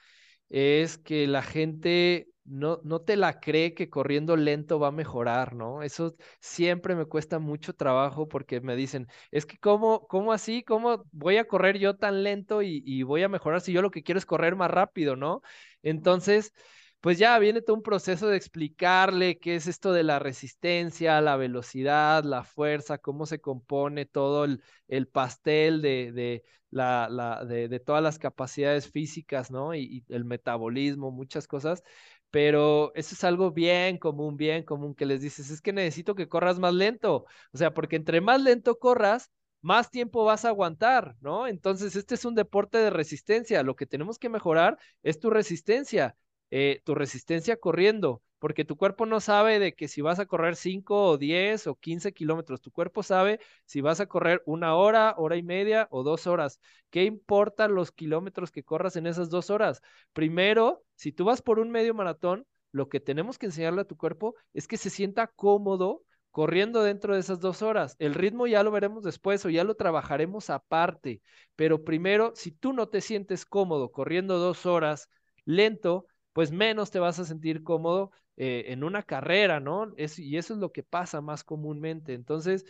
es 0.51 0.98
que 0.98 1.26
la 1.28 1.42
gente 1.42 2.28
no, 2.44 2.80
no 2.84 3.01
te 3.03 3.16
la 3.16 3.40
cree 3.40 3.74
que 3.74 3.90
corriendo 3.90 4.36
lento 4.36 4.78
va 4.80 4.88
a 4.88 4.90
mejorar, 4.92 5.55
¿no? 5.55 5.82
Eso 5.82 6.16
siempre 6.40 6.96
me 6.96 7.07
cuesta 7.07 7.38
mucho 7.38 7.74
trabajo 7.74 8.28
porque 8.28 8.61
me 8.61 8.76
dicen, 8.76 9.09
es 9.30 9.46
que 9.46 9.59
cómo, 9.59 10.07
cómo 10.09 10.32
así, 10.32 10.62
cómo 10.64 11.05
voy 11.12 11.38
a 11.38 11.46
correr 11.48 11.78
yo 11.78 11.96
tan 11.96 12.22
lento 12.24 12.62
y, 12.62 12.82
y 12.84 13.03
voy 13.05 13.22
a 13.22 13.28
mejorar 13.28 13.61
si 13.62 13.72
yo 13.72 13.82
lo 13.82 13.90
que 13.92 14.03
quiero 14.03 14.18
es 14.18 14.26
correr 14.26 14.57
más 14.57 14.70
rápido, 14.70 15.16
¿no? 15.16 15.42
Entonces 15.82 16.53
pues 17.01 17.18
ya 17.18 17.38
viene 17.38 17.62
todo 17.62 17.76
un 17.76 17.82
proceso 17.82 18.28
de 18.28 18.36
explicarle 18.36 19.38
qué 19.38 19.55
es 19.57 19.66
esto 19.66 19.92
de 19.92 20.03
la 20.03 20.18
resistencia, 20.18 21.20
la 21.20 21.36
velocidad, 21.36 22.24
la 22.24 22.44
fuerza, 22.44 22.98
cómo 22.98 23.26
se 23.26 23.40
compone 23.40 24.05
todo 24.07 24.44
el, 24.44 24.62
el 24.88 25.09
pastel 25.09 25.80
de, 25.82 26.12
de, 26.12 26.44
la, 26.70 27.09
la, 27.11 27.44
de, 27.44 27.68
de, 27.68 27.80
todas 27.80 28.03
las 28.03 28.18
capacidades 28.18 28.90
físicas, 28.90 29.51
¿no? 29.51 29.74
Y, 29.74 30.05
y, 30.09 30.14
el 30.14 30.24
metabolismo, 30.24 31.11
muchas 31.11 31.46
cosas. 31.46 31.82
Pero 32.30 32.92
eso 32.94 33.14
es 33.14 33.24
algo 33.24 33.51
bien 33.51 33.98
común, 33.98 34.36
bien 34.36 34.62
común 34.64 34.94
que 34.94 35.07
les 35.07 35.20
dices, 35.20 35.51
es 35.51 35.61
que 35.61 35.72
necesito 35.72 36.14
que 36.14 36.28
corras 36.28 36.59
más 36.59 36.74
lento. 36.74 37.24
O 37.53 37.59
sea, 37.59 37.74
porque 37.74 37.96
entre 37.96 38.20
más 38.20 38.40
lento 38.42 38.78
corras, 38.78 39.30
más 39.62 39.90
tiempo 39.90 40.24
vas 40.24 40.44
a 40.44 40.48
aguantar, 40.48 41.16
¿no? 41.20 41.46
Entonces, 41.46 41.96
este 41.96 42.14
es 42.14 42.24
un 42.24 42.34
deporte 42.34 42.78
de 42.78 42.90
resistencia. 42.90 43.62
Lo 43.62 43.74
que 43.76 43.86
tenemos 43.86 44.18
que 44.18 44.28
mejorar 44.28 44.78
es 45.03 45.18
tu 45.18 45.30
resistencia 45.30 46.16
eh, 46.51 46.80
tu 46.84 46.94
resistencia 46.94 47.57
corriendo, 47.57 48.22
porque 48.38 48.64
tu 48.64 48.76
cuerpo 48.76 49.07
no 49.07 49.20
sabe 49.20 49.59
de 49.59 49.74
que 49.74 49.88
si 49.88 50.01
vas 50.01 50.18
a 50.18 50.26
correr 50.26 50.57
5 50.57 51.05
o 51.11 51.18
10 51.18 51.66
o 51.66 51.74
15 51.76 52.12
kilómetros, 52.12 52.61
tu 52.61 52.70
cuerpo 52.70 53.03
sabe 53.03 53.40
si 53.66 53.80
vas 53.80 54.01
a 54.01 54.07
correr 54.07 54.42
una 54.46 54.74
hora, 54.74 55.14
hora 55.18 55.36
y 55.36 55.42
media 55.42 55.88
o 55.90 56.03
dos 56.03 56.26
horas. 56.26 56.61
¿Qué 56.90 57.05
importan 57.05 57.74
los 57.74 57.92
kilómetros 57.92 58.51
que 58.51 58.64
corras 58.64 58.96
en 58.96 59.07
esas 59.07 59.30
dos 59.30 59.51
horas? 59.51 59.82
Primero, 60.12 60.84
si 60.94 61.12
tú 61.12 61.24
vas 61.24 61.42
por 61.42 61.59
un 61.59 61.70
medio 61.70 61.94
maratón, 61.94 62.46
lo 62.72 62.88
que 62.88 63.01
tenemos 63.01 63.38
que 63.38 63.46
enseñarle 63.46 63.82
a 63.82 63.84
tu 63.84 63.96
cuerpo 63.96 64.34
es 64.55 64.68
que 64.68 64.76
se 64.76 64.90
sienta 64.90 65.26
cómodo 65.26 66.03
corriendo 66.30 66.82
dentro 66.82 67.14
de 67.14 67.20
esas 67.20 67.40
dos 67.40 67.62
horas. 67.62 67.96
El 67.98 68.14
ritmo 68.14 68.46
ya 68.46 68.62
lo 68.62 68.70
veremos 68.70 69.03
después 69.03 69.44
o 69.44 69.51
ya 69.51 69.64
lo 69.64 69.74
trabajaremos 69.74 70.51
aparte, 70.51 71.22
pero 71.57 71.84
primero, 71.84 72.32
si 72.36 72.53
tú 72.53 72.72
no 72.72 72.88
te 72.88 73.01
sientes 73.01 73.44
cómodo 73.44 73.90
corriendo 73.90 74.38
dos 74.38 74.64
horas 74.66 75.09
lento, 75.44 76.07
pues 76.41 76.53
menos 76.53 76.91
te 76.91 76.99
vas 76.99 77.18
a 77.18 77.26
sentir 77.26 77.62
cómodo 77.62 78.12
eh, 78.38 78.64
en 78.68 78.82
una 78.82 79.03
carrera, 79.03 79.61
¿no? 79.61 79.93
Es, 79.99 80.18
y 80.18 80.38
eso 80.38 80.55
es 80.55 80.59
lo 80.59 80.72
que 80.72 80.82
pasa 80.82 81.20
más 81.20 81.45
comúnmente. 81.45 82.14
Entonces, 82.14 82.64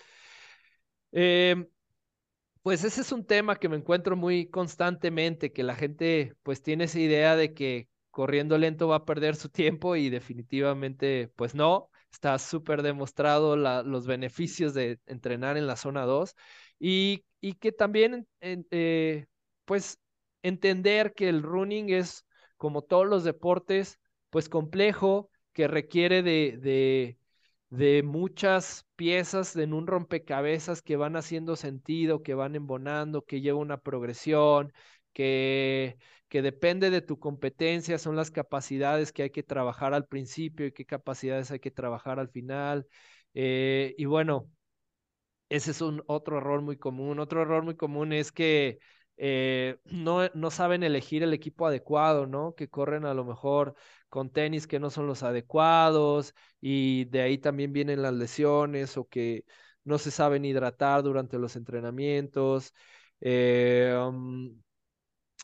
eh, 1.12 1.68
pues 2.62 2.82
ese 2.82 3.02
es 3.02 3.12
un 3.12 3.24
tema 3.24 3.60
que 3.60 3.68
me 3.68 3.76
encuentro 3.76 4.16
muy 4.16 4.50
constantemente, 4.50 5.52
que 5.52 5.62
la 5.62 5.76
gente 5.76 6.34
pues 6.42 6.64
tiene 6.64 6.86
esa 6.86 6.98
idea 6.98 7.36
de 7.36 7.54
que 7.54 7.88
corriendo 8.10 8.58
lento 8.58 8.88
va 8.88 8.96
a 8.96 9.04
perder 9.04 9.36
su 9.36 9.48
tiempo 9.48 9.94
y 9.94 10.10
definitivamente 10.10 11.32
pues 11.36 11.54
no, 11.54 11.88
está 12.12 12.36
súper 12.40 12.82
demostrado 12.82 13.54
los 13.56 14.08
beneficios 14.08 14.74
de 14.74 14.98
entrenar 15.06 15.56
en 15.56 15.68
la 15.68 15.76
zona 15.76 16.06
2 16.06 16.34
y, 16.80 17.24
y 17.40 17.54
que 17.54 17.70
también 17.70 18.26
eh, 18.40 19.26
pues 19.64 20.00
entender 20.42 21.14
que 21.14 21.28
el 21.28 21.44
running 21.44 21.90
es 21.90 22.24
como 22.60 22.82
todos 22.82 23.06
los 23.06 23.24
deportes, 23.24 23.98
pues 24.28 24.50
complejo, 24.50 25.30
que 25.54 25.66
requiere 25.66 26.22
de, 26.22 27.16
de, 27.70 28.02
muchas 28.02 28.86
piezas 28.96 29.56
en 29.56 29.72
un 29.72 29.86
rompecabezas 29.86 30.82
que 30.82 30.96
van 30.96 31.16
haciendo 31.16 31.56
sentido, 31.56 32.22
que 32.22 32.34
van 32.34 32.56
embonando, 32.56 33.24
que 33.24 33.40
lleva 33.40 33.58
una 33.58 33.78
progresión, 33.80 34.74
que, 35.14 35.96
que 36.28 36.42
depende 36.42 36.90
de 36.90 37.00
tu 37.00 37.18
competencia, 37.18 37.96
son 37.96 38.14
las 38.14 38.30
capacidades 38.30 39.10
que 39.12 39.22
hay 39.22 39.30
que 39.30 39.42
trabajar 39.42 39.94
al 39.94 40.06
principio 40.06 40.66
y 40.66 40.72
qué 40.72 40.84
capacidades 40.84 41.50
hay 41.50 41.60
que 41.60 41.70
trabajar 41.70 42.20
al 42.20 42.28
final. 42.28 42.86
Eh, 43.32 43.94
y 43.96 44.04
bueno, 44.04 44.50
ese 45.48 45.70
es 45.72 45.80
un 45.80 46.02
otro 46.06 46.38
error 46.38 46.62
muy 46.62 46.76
común. 46.76 47.18
Otro 47.20 47.42
error 47.42 47.62
muy 47.64 47.76
común 47.76 48.12
es 48.12 48.32
que 48.32 48.78
eh, 49.22 49.78
no, 49.84 50.28
no 50.34 50.50
saben 50.50 50.82
elegir 50.82 51.22
el 51.22 51.34
equipo 51.34 51.66
adecuado, 51.66 52.26
¿no? 52.26 52.54
Que 52.54 52.68
corren 52.70 53.04
a 53.04 53.12
lo 53.14 53.24
mejor 53.24 53.74
con 54.08 54.30
tenis 54.30 54.66
que 54.66 54.80
no 54.80 54.90
son 54.90 55.06
los 55.06 55.22
adecuados 55.22 56.34
y 56.60 57.04
de 57.06 57.20
ahí 57.22 57.38
también 57.38 57.72
vienen 57.72 58.02
las 58.02 58.14
lesiones 58.14 58.96
o 58.96 59.06
que 59.08 59.44
no 59.84 59.98
se 59.98 60.10
saben 60.10 60.44
hidratar 60.46 61.02
durante 61.02 61.38
los 61.38 61.54
entrenamientos. 61.56 62.72
Eh, 63.20 63.94
um, 64.08 64.58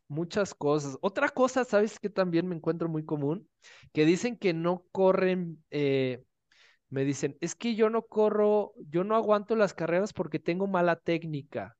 muchas 0.08 0.54
cosas. 0.54 0.98
Otra 1.00 1.28
cosa, 1.28 1.64
¿sabes 1.64 1.98
que 1.98 2.10
también 2.10 2.46
me 2.48 2.56
encuentro 2.56 2.88
muy 2.88 3.04
común? 3.04 3.48
Que 3.92 4.04
dicen 4.06 4.36
que 4.36 4.52
no 4.54 4.84
corren, 4.92 5.64
eh, 5.70 6.24
me 6.90 7.04
dicen, 7.04 7.36
es 7.40 7.54
que 7.54 7.74
yo 7.74 7.90
no 7.90 8.02
corro, 8.06 8.74
yo 8.90 9.04
no 9.04 9.16
aguanto 9.16 9.56
las 9.56 9.74
carreras 9.74 10.12
porque 10.12 10.38
tengo 10.38 10.66
mala 10.66 10.96
técnica. 10.96 11.76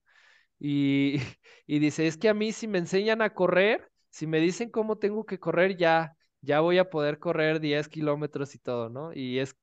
Y, 1.68 1.80
dice, 1.80 2.06
es 2.06 2.16
que 2.16 2.28
a 2.28 2.34
mí 2.34 2.52
si 2.52 2.68
me 2.68 2.78
enseñan 2.78 3.22
a 3.22 3.34
correr, 3.34 3.90
si 4.10 4.26
me 4.26 4.38
dicen 4.40 4.70
cómo 4.70 4.98
tengo 4.98 5.26
que 5.26 5.38
correr, 5.40 5.76
ya, 5.76 6.14
ya 6.40 6.60
voy 6.60 6.78
a 6.78 6.90
poder 6.90 7.18
correr 7.18 7.60
10 7.60 7.88
kilómetros 7.88 8.54
y 8.54 8.58
todo, 8.58 8.88
¿no? 8.88 9.12
Y 9.12 9.40
es, 9.40 9.56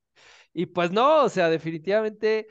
y 0.52 0.66
pues 0.66 0.92
no, 0.92 1.24
o 1.24 1.28
sea, 1.28 1.48
definitivamente 1.50 2.46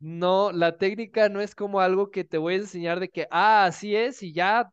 no, 0.00 0.52
la 0.52 0.76
técnica 0.78 1.28
no 1.28 1.40
es 1.40 1.54
como 1.54 1.80
algo 1.80 2.10
que 2.10 2.24
te 2.24 2.38
voy 2.38 2.54
a 2.54 2.56
enseñar 2.58 3.00
de 3.00 3.08
que, 3.10 3.28
ah, 3.30 3.66
así 3.66 3.96
es, 3.96 4.22
y 4.22 4.32
ya 4.32 4.70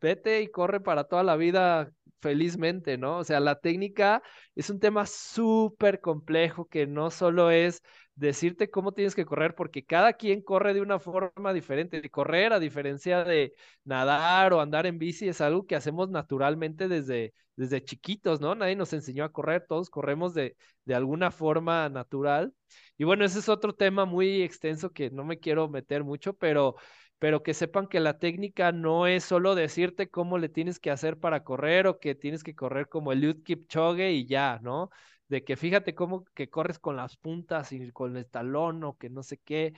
vete 0.00 0.42
y 0.42 0.48
corre 0.50 0.80
para 0.80 1.04
toda 1.04 1.22
la 1.22 1.36
vida 1.36 1.90
felizmente, 2.20 2.98
¿no? 2.98 3.18
O 3.18 3.24
sea, 3.24 3.40
la 3.40 3.60
técnica 3.60 4.22
es 4.54 4.70
un 4.70 4.80
tema 4.80 5.06
súper 5.06 6.00
complejo 6.00 6.66
que 6.66 6.86
no 6.86 7.10
solo 7.10 7.50
es 7.50 7.82
decirte 8.18 8.70
cómo 8.70 8.92
tienes 8.92 9.14
que 9.14 9.24
correr, 9.24 9.54
porque 9.54 9.84
cada 9.84 10.12
quien 10.14 10.42
corre 10.42 10.74
de 10.74 10.80
una 10.80 10.98
forma 10.98 11.52
diferente. 11.52 12.08
Correr, 12.10 12.52
a 12.52 12.58
diferencia 12.60 13.24
de 13.24 13.54
nadar 13.84 14.52
o 14.52 14.60
andar 14.60 14.86
en 14.86 14.98
bici, 14.98 15.28
es 15.28 15.40
algo 15.40 15.66
que 15.66 15.76
hacemos 15.76 16.10
naturalmente 16.10 16.88
desde, 16.88 17.34
desde 17.56 17.84
chiquitos, 17.84 18.40
¿no? 18.40 18.54
Nadie 18.54 18.76
nos 18.76 18.92
enseñó 18.92 19.24
a 19.24 19.32
correr, 19.32 19.64
todos 19.68 19.90
corremos 19.90 20.34
de, 20.34 20.56
de 20.84 20.94
alguna 20.94 21.30
forma 21.30 21.88
natural. 21.88 22.52
Y 22.96 23.04
bueno, 23.04 23.24
ese 23.24 23.38
es 23.38 23.48
otro 23.48 23.74
tema 23.74 24.04
muy 24.04 24.42
extenso 24.42 24.90
que 24.92 25.10
no 25.10 25.24
me 25.24 25.38
quiero 25.38 25.68
meter 25.68 26.04
mucho, 26.04 26.34
pero 26.34 26.76
pero 27.18 27.42
que 27.42 27.52
sepan 27.54 27.88
que 27.88 27.98
la 28.00 28.18
técnica 28.18 28.70
no 28.72 29.06
es 29.08 29.24
solo 29.24 29.54
decirte 29.56 30.08
cómo 30.08 30.38
le 30.38 30.48
tienes 30.48 30.78
que 30.78 30.90
hacer 30.90 31.18
para 31.18 31.42
correr 31.42 31.86
o 31.88 31.98
que 31.98 32.14
tienes 32.14 32.44
que 32.44 32.54
correr 32.54 32.88
como 32.88 33.10
el 33.12 33.18
Eliud 33.18 33.42
Kipchoge 33.42 34.12
y 34.12 34.26
ya, 34.26 34.60
¿no? 34.62 34.90
De 35.28 35.44
que 35.44 35.56
fíjate 35.56 35.94
cómo 35.94 36.24
que 36.34 36.48
corres 36.50 36.78
con 36.78 36.96
las 36.96 37.16
puntas 37.16 37.72
y 37.72 37.90
con 37.92 38.16
el 38.16 38.26
talón 38.26 38.84
o 38.84 38.96
que 38.96 39.10
no 39.10 39.22
sé 39.22 39.38
qué. 39.38 39.74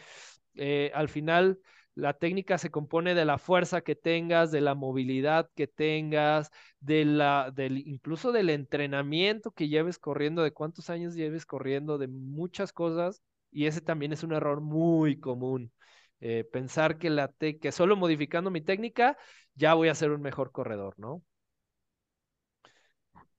Eh, 0.54 0.90
al 0.94 1.08
final, 1.08 1.60
la 1.94 2.14
técnica 2.14 2.58
se 2.58 2.70
compone 2.70 3.14
de 3.14 3.24
la 3.24 3.38
fuerza 3.38 3.82
que 3.82 3.96
tengas, 3.96 4.50
de 4.52 4.60
la 4.60 4.74
movilidad 4.74 5.50
que 5.54 5.66
tengas, 5.66 6.50
de 6.80 7.04
la, 7.04 7.50
del, 7.54 7.78
incluso 7.78 8.32
del 8.32 8.50
entrenamiento 8.50 9.50
que 9.50 9.68
lleves 9.68 9.98
corriendo, 9.98 10.42
de 10.42 10.52
cuántos 10.52 10.90
años 10.90 11.14
lleves 11.14 11.46
corriendo, 11.46 11.98
de 11.98 12.08
muchas 12.08 12.72
cosas. 12.72 13.22
Y 13.50 13.66
ese 13.66 13.80
también 13.80 14.12
es 14.12 14.22
un 14.22 14.32
error 14.32 14.60
muy 14.60 15.18
común. 15.18 15.72
Eh, 16.20 16.44
pensar 16.44 16.98
que, 16.98 17.10
la 17.10 17.32
que 17.38 17.72
solo 17.72 17.96
modificando 17.96 18.50
mi 18.50 18.60
técnica 18.60 19.16
ya 19.54 19.74
voy 19.74 19.88
a 19.88 19.94
ser 19.94 20.10
un 20.10 20.22
mejor 20.22 20.52
corredor, 20.52 20.94
¿no? 20.98 21.22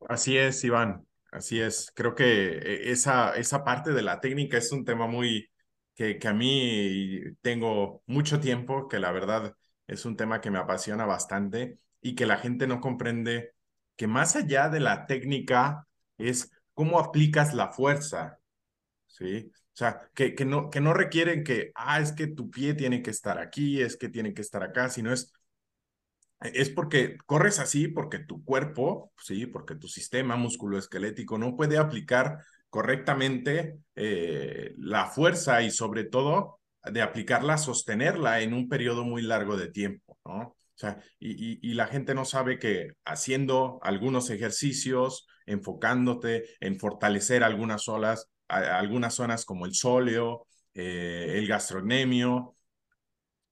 Así 0.10 0.38
es, 0.38 0.64
Iván. 0.64 1.06
Así 1.32 1.62
es, 1.62 1.92
creo 1.96 2.14
que 2.14 2.24
eh, 2.58 2.92
esa, 2.92 3.36
esa 3.38 3.64
parte 3.64 3.92
de 3.92 4.02
la 4.02 4.20
técnica 4.20 4.58
es 4.58 4.72
un 4.72 4.84
tema 4.84 5.08
muy 5.08 5.50
que, 5.96 6.20
que 6.20 6.28
a 6.28 6.34
mí 6.34 7.22
tengo 7.42 8.04
mucho 8.06 8.40
tiempo, 8.40 8.88
que 8.90 9.00
la 9.00 9.12
verdad 9.12 9.56
es 9.88 10.06
un 10.06 10.18
tema 10.18 10.42
que 10.42 10.52
me 10.52 10.60
apasiona 10.60 11.06
bastante 11.06 11.80
y 12.02 12.16
que 12.16 12.26
la 12.26 12.38
gente 12.38 12.68
no 12.68 12.82
comprende 12.82 13.54
que 13.96 14.08
más 14.08 14.36
allá 14.36 14.68
de 14.70 14.80
la 14.82 15.06
técnica 15.06 15.88
es 16.18 16.52
cómo 16.74 17.00
aplicas 17.00 17.54
la 17.54 17.72
fuerza, 17.72 18.40
¿sí? 19.08 19.52
O 19.54 19.78
sea, 19.78 20.10
que, 20.14 20.36
que, 20.36 20.46
no, 20.46 20.70
que 20.70 20.82
no 20.82 20.94
requieren 20.94 21.44
que, 21.44 21.72
ah, 21.76 22.00
es 22.02 22.12
que 22.14 22.28
tu 22.28 22.50
pie 22.52 22.74
tiene 22.74 23.02
que 23.02 23.12
estar 23.12 23.40
aquí, 23.40 23.82
es 23.82 23.98
que 23.98 24.10
tiene 24.10 24.34
que 24.34 24.42
estar 24.42 24.64
acá, 24.64 24.90
sino 24.90 25.14
es 25.14 25.34
es 26.42 26.70
porque 26.70 27.18
corres 27.26 27.60
así, 27.60 27.88
porque 27.88 28.20
tu 28.20 28.44
cuerpo, 28.44 29.12
sí, 29.18 29.46
porque 29.46 29.76
tu 29.76 29.88
sistema 29.88 30.36
musculoesquelético 30.36 31.38
no 31.38 31.56
puede 31.56 31.78
aplicar 31.78 32.40
correctamente 32.70 33.80
eh, 33.96 34.74
la 34.78 35.06
fuerza 35.08 35.62
y 35.62 35.72
sobre 35.72 36.06
todo 36.06 36.60
de 36.84 37.02
aplicarla, 37.02 37.58
sostenerla 37.58 38.42
en 38.42 38.54
un 38.54 38.68
periodo 38.68 39.04
muy 39.04 39.22
largo 39.22 39.56
de 39.58 39.70
tiempo, 39.70 40.18
¿no? 40.26 40.42
O 40.42 40.78
sea, 40.82 40.98
y, 41.20 41.60
y, 41.70 41.74
la 41.76 41.86
gente 41.86 42.16
no 42.16 42.26
sabe 42.26 42.58
que 42.58 42.94
haciendo 43.06 43.80
algunos 43.84 44.32
ejercicios, 44.32 45.28
enfocándote 45.46 46.46
en 46.60 46.80
fortalecer 46.80 47.44
algunas 47.44 47.88
olas, 47.88 48.32
algunas 48.48 49.14
zonas 49.14 49.46
como 49.46 49.68
el 49.68 49.76
sóleo, 49.76 50.48
eh, 50.74 51.36
el 51.38 51.48
gastrocnemio, 51.48 52.56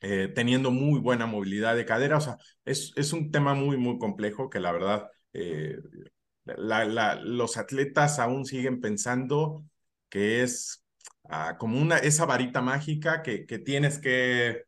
eh, 0.02 0.32
teniendo 0.34 0.72
muy 0.72 1.00
buena 1.00 1.26
movilidad 1.26 1.76
de 1.76 1.86
cadera. 1.86 2.18
O 2.18 2.22
sea, 2.22 2.38
es, 2.66 2.94
es 2.96 3.14
un 3.14 3.32
tema 3.32 3.54
muy, 3.54 3.78
muy 3.78 3.98
complejo 4.00 4.50
que 4.50 4.60
la 4.60 4.72
verdad 4.72 5.10
eh, 5.34 5.78
la, 6.46 6.86
la, 6.86 7.16
los 7.16 7.58
atletas 7.58 8.20
aún 8.20 8.46
siguen 8.46 8.82
pensando 8.82 9.64
que 10.10 10.42
es 10.44 10.86
ah, 11.30 11.58
como 11.58 11.80
una, 11.80 11.98
esa 11.98 12.26
varita 12.26 12.62
mágica 12.62 13.22
que, 13.22 13.46
que 13.46 13.60
tienes 13.60 14.00
que, 14.00 14.64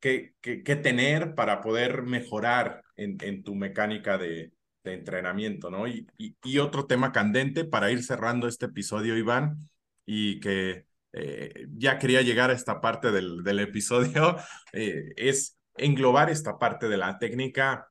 que, 0.00 0.34
que, 0.42 0.76
tener 0.76 1.34
para 1.34 1.60
poder 1.60 2.02
mejorar 2.02 2.82
en, 2.96 3.16
en 3.22 3.42
tu 3.42 3.54
mecánica 3.54 4.18
de, 4.18 4.52
de 4.82 4.94
entrenamiento, 4.94 5.70
¿no? 5.70 5.86
Y, 5.86 6.06
y, 6.18 6.36
y, 6.42 6.58
otro 6.58 6.86
tema 6.86 7.12
candente 7.12 7.64
para 7.64 7.90
ir 7.90 8.02
cerrando 8.02 8.48
este 8.48 8.66
episodio, 8.66 9.16
Iván, 9.16 9.70
y 10.04 10.40
que 10.40 10.86
eh, 11.16 11.66
ya 11.76 11.98
quería 11.98 12.22
llegar 12.22 12.50
a 12.50 12.54
esta 12.54 12.80
parte 12.80 13.12
del, 13.12 13.44
del 13.44 13.60
episodio, 13.60 14.36
eh, 14.72 15.12
es 15.16 15.58
englobar 15.76 16.28
esta 16.28 16.58
parte 16.58 16.88
de 16.88 16.96
la 16.96 17.18
técnica 17.18 17.88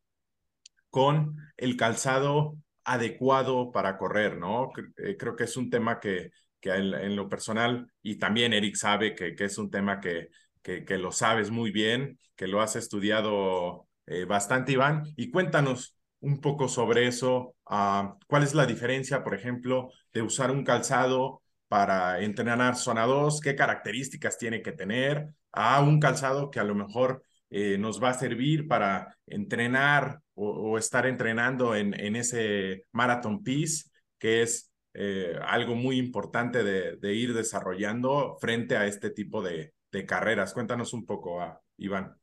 con 0.89 1.37
el 1.55 1.77
calzado 1.77 2.57
adecuado 2.83 3.71
para 3.71 3.97
correr, 3.97 4.37
¿no? 4.37 4.71
Eh, 4.97 5.15
creo 5.17 5.37
que 5.37 5.45
es 5.45 5.55
un 5.55 5.69
tema 5.69 6.01
que, 6.01 6.31
que 6.59 6.71
en, 6.71 7.15
lo 7.15 7.29
personal, 7.29 7.87
y 8.01 8.17
también 8.17 8.51
Eric 8.51 8.75
sabe 8.75 9.15
que, 9.15 9.35
que 9.35 9.45
es 9.45 9.57
un 9.57 9.71
tema 9.71 10.01
que, 10.01 10.29
que, 10.61 10.83
que, 10.83 10.97
lo 10.97 11.13
sabes 11.13 11.49
muy 11.49 11.71
bien, 11.71 12.19
que 12.35 12.47
lo 12.47 12.61
has 12.61 12.75
estudiado 12.75 13.87
bastante, 14.27 14.73
Iván, 14.73 15.03
y 15.15 15.31
cuéntanos 15.31 15.95
un 16.23 16.39
poco 16.39 16.67
sobre 16.67 17.07
eso. 17.07 17.55
Uh, 17.69 18.17
¿Cuál 18.27 18.43
es 18.43 18.53
la 18.53 18.65
diferencia, 18.65 19.23
por 19.23 19.33
ejemplo, 19.35 19.91
de 20.13 20.21
usar 20.21 20.51
un 20.51 20.63
calzado 20.63 21.42
para 21.73 22.21
entrenar 22.21 22.75
zona 22.75 23.07
2, 23.07 23.41
qué 23.41 23.55
características 23.55 24.37
tiene 24.37 24.61
que 24.61 24.73
tener, 24.73 25.29
a 25.51 25.81
un 25.81 25.99
calzado 25.99 26.51
que 26.51 26.59
a 26.59 26.63
lo 26.63 26.75
mejor 26.75 27.23
eh, 27.49 27.79
nos 27.79 27.99
va 27.99 28.09
a 28.09 28.13
servir 28.13 28.67
para 28.67 29.17
entrenar 29.25 30.19
o, 30.35 30.77
estar 30.77 31.07
entrenando 31.07 31.75
en, 31.75 32.15
ese 32.15 32.85
Marathon 32.91 33.41
Peace, 33.43 33.89
que 34.19 34.43
es 34.43 34.71
eh, 34.93 35.35
algo 35.47 35.73
muy 35.73 35.97
importante 35.97 36.63
de, 36.63 37.15
ir 37.15 37.33
desarrollando 37.33 38.37
frente 38.39 38.77
a 38.77 38.85
este 38.85 39.09
tipo 39.09 39.41
de, 39.41 39.73
de 39.91 40.05
carreras. 40.05 40.53
Cuéntanos 40.53 40.93
un 40.93 41.07
poco, 41.07 41.41
ah, 41.41 41.59
Iván. 41.77 42.15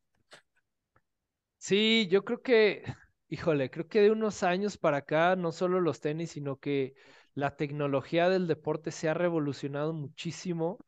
Sí, 1.59 2.07
yo 2.09 2.24
creo 2.24 2.40
que, 2.40 2.84
híjole, 3.26 3.68
creo 3.68 3.88
que 3.88 4.01
de 4.01 4.12
unos 4.12 4.44
años 4.44 4.78
para 4.78 4.98
acá, 4.98 5.34
no 5.34 5.51
solo 5.51 5.80
los 5.80 6.01
tenis, 6.01 6.30
sino 6.30 6.61
que 6.61 6.94
la 7.34 7.56
tecnología 7.56 8.28
del 8.28 8.46
deporte 8.46 8.90
se 8.90 9.08
ha 9.08 9.14
revolucionado 9.14 9.92
muchísimo 9.92 10.78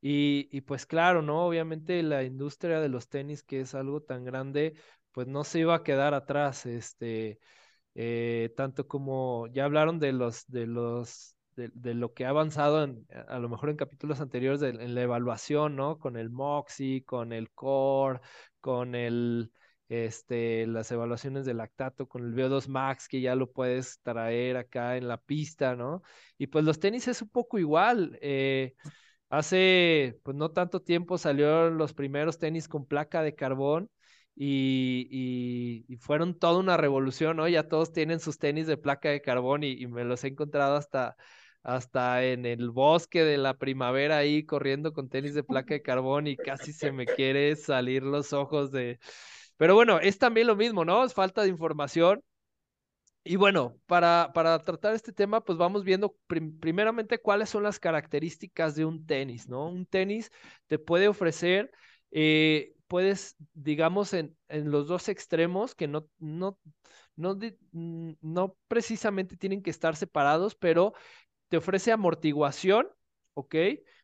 y, 0.00 0.60
pues 0.62 0.84
claro, 0.84 1.22
¿no? 1.22 1.46
Obviamente 1.46 2.02
la 2.02 2.24
industria 2.24 2.80
de 2.80 2.88
los 2.88 3.08
tenis, 3.08 3.44
que 3.44 3.60
es 3.60 3.74
algo 3.74 4.02
tan 4.02 4.24
grande, 4.24 4.74
pues 5.12 5.28
no 5.28 5.44
se 5.44 5.60
iba 5.60 5.76
a 5.76 5.84
quedar 5.84 6.12
atrás, 6.14 6.66
este, 6.66 7.38
eh, 7.94 8.52
tanto 8.56 8.88
como 8.88 9.46
ya 9.48 9.64
hablaron 9.64 10.00
de 10.00 10.12
los, 10.12 10.44
de 10.48 10.66
los, 10.66 11.36
de, 11.54 11.94
lo 11.94 12.14
que 12.14 12.24
ha 12.26 12.30
avanzado 12.30 12.82
en, 12.82 13.06
a 13.28 13.38
lo 13.38 13.48
mejor 13.48 13.70
en 13.70 13.76
capítulos 13.76 14.20
anteriores 14.20 14.62
en 14.62 14.94
la 14.94 15.02
evaluación, 15.02 15.76
¿no? 15.76 15.98
Con 15.98 16.16
el 16.16 16.30
MOXIE, 16.30 17.04
con 17.04 17.32
el 17.32 17.52
CORE, 17.52 18.20
con 18.60 18.96
el, 18.96 19.52
este, 19.92 20.66
las 20.66 20.90
evaluaciones 20.90 21.44
de 21.44 21.52
lactato 21.52 22.08
con 22.08 22.24
el 22.24 22.34
VO2 22.34 22.66
Max, 22.68 23.08
que 23.08 23.20
ya 23.20 23.34
lo 23.34 23.52
puedes 23.52 24.00
traer 24.00 24.56
acá 24.56 24.96
en 24.96 25.06
la 25.06 25.18
pista, 25.18 25.76
¿no? 25.76 26.02
Y 26.38 26.46
pues 26.46 26.64
los 26.64 26.80
tenis 26.80 27.08
es 27.08 27.20
un 27.20 27.28
poco 27.28 27.58
igual. 27.58 28.18
Eh, 28.22 28.74
hace, 29.28 30.18
pues 30.22 30.34
no 30.36 30.50
tanto 30.50 30.80
tiempo 30.80 31.18
salieron 31.18 31.76
los 31.76 31.92
primeros 31.92 32.38
tenis 32.38 32.68
con 32.68 32.86
placa 32.86 33.22
de 33.22 33.34
carbón 33.34 33.90
y, 34.34 35.86
fueron 36.00 36.38
toda 36.38 36.58
una 36.58 36.78
revolución, 36.78 37.36
¿no? 37.36 37.46
Ya 37.48 37.68
todos 37.68 37.92
tienen 37.92 38.18
sus 38.18 38.38
tenis 38.38 38.66
de 38.66 38.78
placa 38.78 39.10
de 39.10 39.20
carbón 39.20 39.62
y, 39.62 39.72
y 39.72 39.86
me 39.88 40.04
los 40.04 40.24
he 40.24 40.28
encontrado 40.28 40.76
hasta 40.76 41.16
hasta 41.64 42.24
en 42.24 42.44
el 42.44 42.70
bosque 42.70 43.22
de 43.24 43.38
la 43.38 43.54
primavera 43.56 44.16
ahí 44.18 44.44
corriendo 44.44 44.92
con 44.92 45.08
tenis 45.08 45.34
de 45.34 45.44
placa 45.44 45.74
de 45.74 45.82
carbón 45.82 46.26
y 46.26 46.36
casi 46.36 46.72
se 46.72 46.90
me 46.90 47.06
quiere 47.06 47.54
salir 47.54 48.02
los 48.02 48.32
ojos 48.32 48.72
de, 48.72 48.98
pero 49.56 49.74
bueno, 49.74 50.00
es 50.00 50.18
también 50.18 50.46
lo 50.46 50.56
mismo, 50.56 50.84
¿no? 50.84 51.04
Es 51.04 51.14
falta 51.14 51.42
de 51.42 51.48
información. 51.48 52.22
Y 53.24 53.36
bueno, 53.36 53.78
para, 53.86 54.32
para 54.34 54.58
tratar 54.58 54.94
este 54.94 55.12
tema, 55.12 55.44
pues 55.44 55.56
vamos 55.56 55.84
viendo 55.84 56.16
primeramente 56.26 57.18
cuáles 57.20 57.50
son 57.50 57.62
las 57.62 57.78
características 57.78 58.74
de 58.74 58.84
un 58.84 59.06
tenis, 59.06 59.48
¿no? 59.48 59.68
Un 59.68 59.86
tenis 59.86 60.30
te 60.66 60.78
puede 60.80 61.06
ofrecer, 61.06 61.70
eh, 62.10 62.74
puedes, 62.88 63.36
digamos, 63.54 64.12
en, 64.12 64.36
en, 64.48 64.72
los 64.72 64.88
dos 64.88 65.08
extremos, 65.08 65.76
que 65.76 65.86
no, 65.86 66.08
no, 66.18 66.58
no, 67.14 67.38
no 67.72 68.56
precisamente 68.66 69.36
tienen 69.36 69.62
que 69.62 69.70
estar 69.70 69.94
separados, 69.94 70.56
pero 70.56 70.92
te 71.48 71.58
ofrece 71.58 71.92
amortiguación, 71.92 72.88
¿ok? 73.34 73.54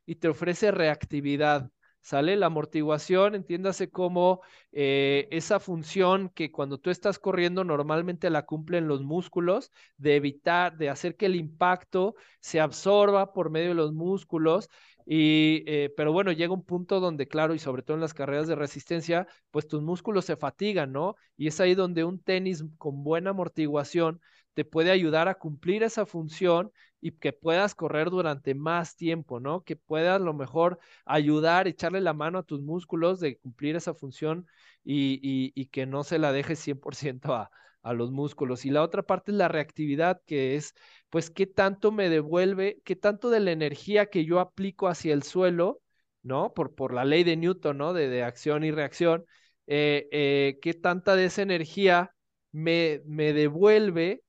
Y 0.07 0.14
te 0.16 0.28
ofrece 0.28 0.70
reactividad. 0.70 1.70
¿Sale? 2.01 2.36
La 2.36 2.46
amortiguación, 2.46 3.34
entiéndase 3.34 3.90
como 3.90 4.40
eh, 4.72 5.28
esa 5.30 5.61
función 5.61 6.30
que 6.30 6.51
cuando 6.53 6.78
tú 6.78 6.90
estás 6.90 7.18
corriendo 7.18 7.64
normalmente 7.64 8.30
la 8.30 8.46
cumplen 8.46 8.88
los 8.88 9.03
músculos, 9.03 9.70
de 9.96 10.16
evitar, 10.16 10.76
de 10.78 10.88
hacer 10.90 11.16
que 11.16 11.26
el 11.26 11.36
impacto 11.36 12.14
se 12.40 12.61
absorba 12.61 13.32
por 13.32 13.51
medio 13.51 13.68
de 13.70 13.74
los 13.74 13.92
músculos 13.92 14.68
Y, 15.11 15.64
eh, 15.66 15.92
pero 15.96 16.12
bueno, 16.12 16.32
llega 16.32 16.53
un 16.53 16.64
punto 16.64 17.01
donde, 17.01 17.28
claro, 17.28 17.55
y 17.55 17.59
sobre 17.59 17.82
todo 17.82 17.94
en 17.96 18.01
las 18.03 18.12
carreras 18.14 18.46
de 18.46 18.55
resistencia, 18.55 19.26
pues 19.51 19.66
tus 19.66 19.82
músculos 19.82 20.26
se 20.26 20.36
fatigan, 20.36 20.92
¿no? 20.92 21.16
Y 21.36 21.46
es 21.49 21.61
ahí 21.61 21.74
donde 21.74 22.05
un 22.05 22.20
tenis 22.22 22.62
con 22.76 23.03
buena 23.05 23.30
amortiguación 23.30 24.20
te 24.55 24.64
puede 24.64 24.90
ayudar 24.90 25.28
a 25.28 25.36
cumplir 25.36 25.82
esa 25.82 26.05
función 26.05 26.72
y 27.01 27.12
que 27.12 27.32
puedas 27.32 27.74
correr 27.74 28.11
durante 28.11 28.55
más 28.55 28.96
tiempo, 28.96 29.40
¿no? 29.40 29.62
Que 29.64 29.76
puedas 29.76 30.16
a 30.20 30.24
lo 30.24 30.34
mejor 30.34 30.78
ayudar, 31.05 31.68
echarle 31.68 32.01
la 32.01 32.12
mano 32.14 32.38
a 32.38 32.42
tus 32.42 32.61
músculos 32.61 33.20
de 33.20 33.38
cumplir 33.38 33.76
esa 33.76 33.94
función 33.94 34.46
y, 34.84 35.53
y, 35.55 35.66
que 35.66 35.86
no 35.86 36.05
se 36.05 36.18
la 36.18 36.32
dejes 36.32 36.59
100% 36.59 37.34
a, 37.34 37.51
a 37.82 37.92
los 37.92 38.11
músculos. 38.11 38.64
Y 38.64 38.70
la 38.70 38.82
otra 38.82 39.03
parte 39.03 39.32
es 39.32 39.36
la 39.38 39.49
reactividad, 39.49 40.20
que 40.26 40.57
es, 40.57 40.74
pues, 41.11 41.30
qué 41.30 41.46
tanto 41.46 41.92
me 41.92 42.09
devuelve, 42.09 42.80
qué 42.84 42.96
tanto 42.96 43.30
de 43.30 43.40
la 43.40 43.53
energía 43.53 44.07
que 44.07 44.24
yo 44.24 44.40
aplico 44.40 44.88
hacia 44.88 45.14
el 45.14 45.22
suelo, 45.22 45.80
¿no? 46.22 46.53
Por, 46.55 46.74
por 46.74 46.92
la 46.94 47.05
ley 47.05 47.24
de 47.24 47.36
Newton, 47.36 47.78
¿no? 47.78 47.92
De, 47.92 48.09
de 48.09 48.22
acción 48.22 48.64
y 48.64 48.70
reacción, 48.70 49.24
eh, 49.66 50.09
eh, 50.12 50.59
qué 50.62 50.74
tanta 50.74 51.16
de 51.16 51.26
esa 51.26 51.42
energía 51.42 52.14
me, 52.53 53.03
me 53.07 53.32
devuelve 53.32 54.22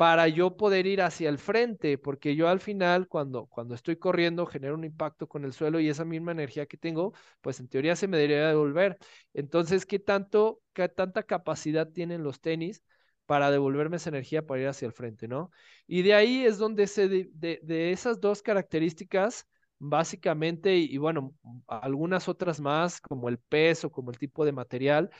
para 0.00 0.28
yo 0.28 0.56
poder 0.56 0.86
ir 0.86 1.02
hacia 1.02 1.28
el 1.28 1.36
frente, 1.36 1.98
porque 1.98 2.34
yo 2.34 2.48
al 2.48 2.60
final, 2.60 3.06
cuando, 3.06 3.44
cuando 3.48 3.74
estoy 3.74 3.96
corriendo, 3.96 4.46
genero 4.46 4.74
un 4.74 4.84
impacto 4.84 5.28
con 5.28 5.44
el 5.44 5.52
suelo 5.52 5.78
y 5.78 5.90
esa 5.90 6.06
misma 6.06 6.32
energía 6.32 6.64
que 6.64 6.78
tengo, 6.78 7.12
pues 7.42 7.60
en 7.60 7.68
teoría 7.68 7.94
se 7.94 8.08
me 8.08 8.16
debería 8.16 8.48
devolver. 8.48 8.96
Entonces, 9.34 9.84
¿qué 9.84 9.98
tanto, 9.98 10.62
qué 10.72 10.88
tanta 10.88 11.24
capacidad 11.24 11.86
tienen 11.86 12.22
los 12.24 12.40
tenis 12.40 12.82
para 13.26 13.50
devolverme 13.50 13.96
esa 13.98 14.08
energía 14.08 14.46
para 14.46 14.62
ir 14.62 14.68
hacia 14.68 14.86
el 14.86 14.94
frente, 14.94 15.28
¿no? 15.28 15.50
Y 15.86 16.00
de 16.00 16.14
ahí 16.14 16.46
es 16.46 16.56
donde 16.56 16.86
se, 16.86 17.06
de, 17.06 17.60
de, 17.62 17.92
esas 17.92 18.20
dos 18.22 18.40
características, 18.40 19.46
básicamente, 19.78 20.78
y, 20.78 20.86
y 20.94 20.96
bueno, 20.96 21.34
algunas 21.66 22.26
otras 22.26 22.58
más, 22.58 23.02
como 23.02 23.28
el 23.28 23.36
peso, 23.38 23.92
como 23.92 24.10
el 24.10 24.18
tipo 24.18 24.46
de 24.46 24.52
material, 24.52 25.10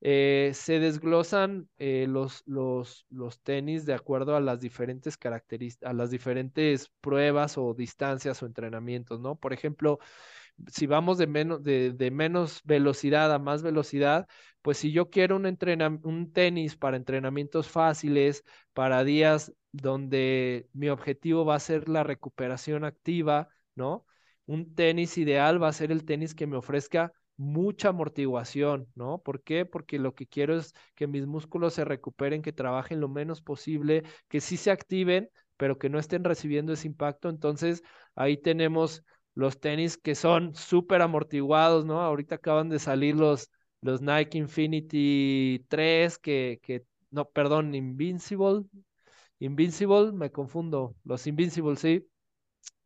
eh, 0.00 0.52
se 0.54 0.78
desglosan 0.78 1.68
eh, 1.78 2.06
los, 2.08 2.42
los, 2.46 3.06
los, 3.10 3.40
tenis 3.42 3.84
de 3.84 3.94
acuerdo 3.94 4.36
a 4.36 4.40
las 4.40 4.60
diferentes 4.60 5.16
características, 5.16 5.90
a 5.90 5.92
las 5.92 6.10
diferentes 6.10 6.90
pruebas 7.00 7.58
o 7.58 7.74
distancias 7.74 8.42
o 8.42 8.46
entrenamientos, 8.46 9.20
¿no? 9.20 9.36
Por 9.36 9.52
ejemplo, 9.52 9.98
si 10.68 10.86
vamos 10.86 11.18
de 11.18 11.26
menos, 11.26 11.62
de, 11.62 11.92
de 11.92 12.10
menos 12.10 12.62
velocidad 12.64 13.32
a 13.32 13.38
más 13.38 13.62
velocidad, 13.62 14.28
pues 14.62 14.78
si 14.78 14.92
yo 14.92 15.10
quiero 15.10 15.36
un, 15.36 15.46
un 16.04 16.32
tenis 16.32 16.76
para 16.76 16.96
entrenamientos 16.96 17.68
fáciles, 17.68 18.44
para 18.72 19.04
días 19.04 19.52
donde 19.72 20.68
mi 20.72 20.88
objetivo 20.88 21.44
va 21.44 21.56
a 21.56 21.60
ser 21.60 21.88
la 21.88 22.02
recuperación 22.04 22.84
activa, 22.84 23.48
¿no? 23.74 24.06
Un 24.46 24.74
tenis 24.74 25.18
ideal 25.18 25.62
va 25.62 25.68
a 25.68 25.72
ser 25.72 25.92
el 25.92 26.04
tenis 26.04 26.34
que 26.34 26.46
me 26.46 26.56
ofrezca 26.56 27.12
mucha 27.38 27.90
amortiguación, 27.90 28.88
¿no? 28.96 29.18
¿Por 29.22 29.42
qué? 29.42 29.64
Porque 29.66 29.98
lo 29.98 30.14
que 30.14 30.26
quiero 30.26 30.56
es 30.58 30.74
que 30.96 31.06
mis 31.06 31.26
músculos 31.26 31.74
se 31.74 31.84
recuperen, 31.86 32.42
que 32.42 32.52
trabajen 32.52 33.00
lo 33.00 33.08
menos 33.08 33.40
posible, 33.42 34.04
que 34.28 34.40
sí 34.42 34.56
se 34.58 34.70
activen, 34.70 35.30
pero 35.56 35.78
que 35.78 35.88
no 35.90 35.98
estén 35.98 36.24
recibiendo 36.24 36.72
ese 36.74 36.88
impacto. 36.88 37.30
Entonces, 37.30 37.82
ahí 38.16 38.36
tenemos 38.36 39.04
los 39.34 39.60
tenis 39.60 39.96
que 39.96 40.14
son 40.14 40.54
súper 40.54 41.00
amortiguados, 41.02 41.86
¿no? 41.86 42.02
Ahorita 42.02 42.36
acaban 42.36 42.68
de 42.68 42.78
salir 42.80 43.14
los, 43.16 43.50
los 43.80 44.02
Nike 44.02 44.38
Infinity 44.38 45.64
3, 45.68 46.18
que, 46.18 46.60
que, 46.62 46.84
no, 47.10 47.24
perdón, 47.30 47.74
Invincible, 47.74 48.64
Invincible, 49.38 50.12
me 50.12 50.30
confundo, 50.32 50.96
los 51.04 51.26
Invincible, 51.26 51.76
sí, 51.76 52.08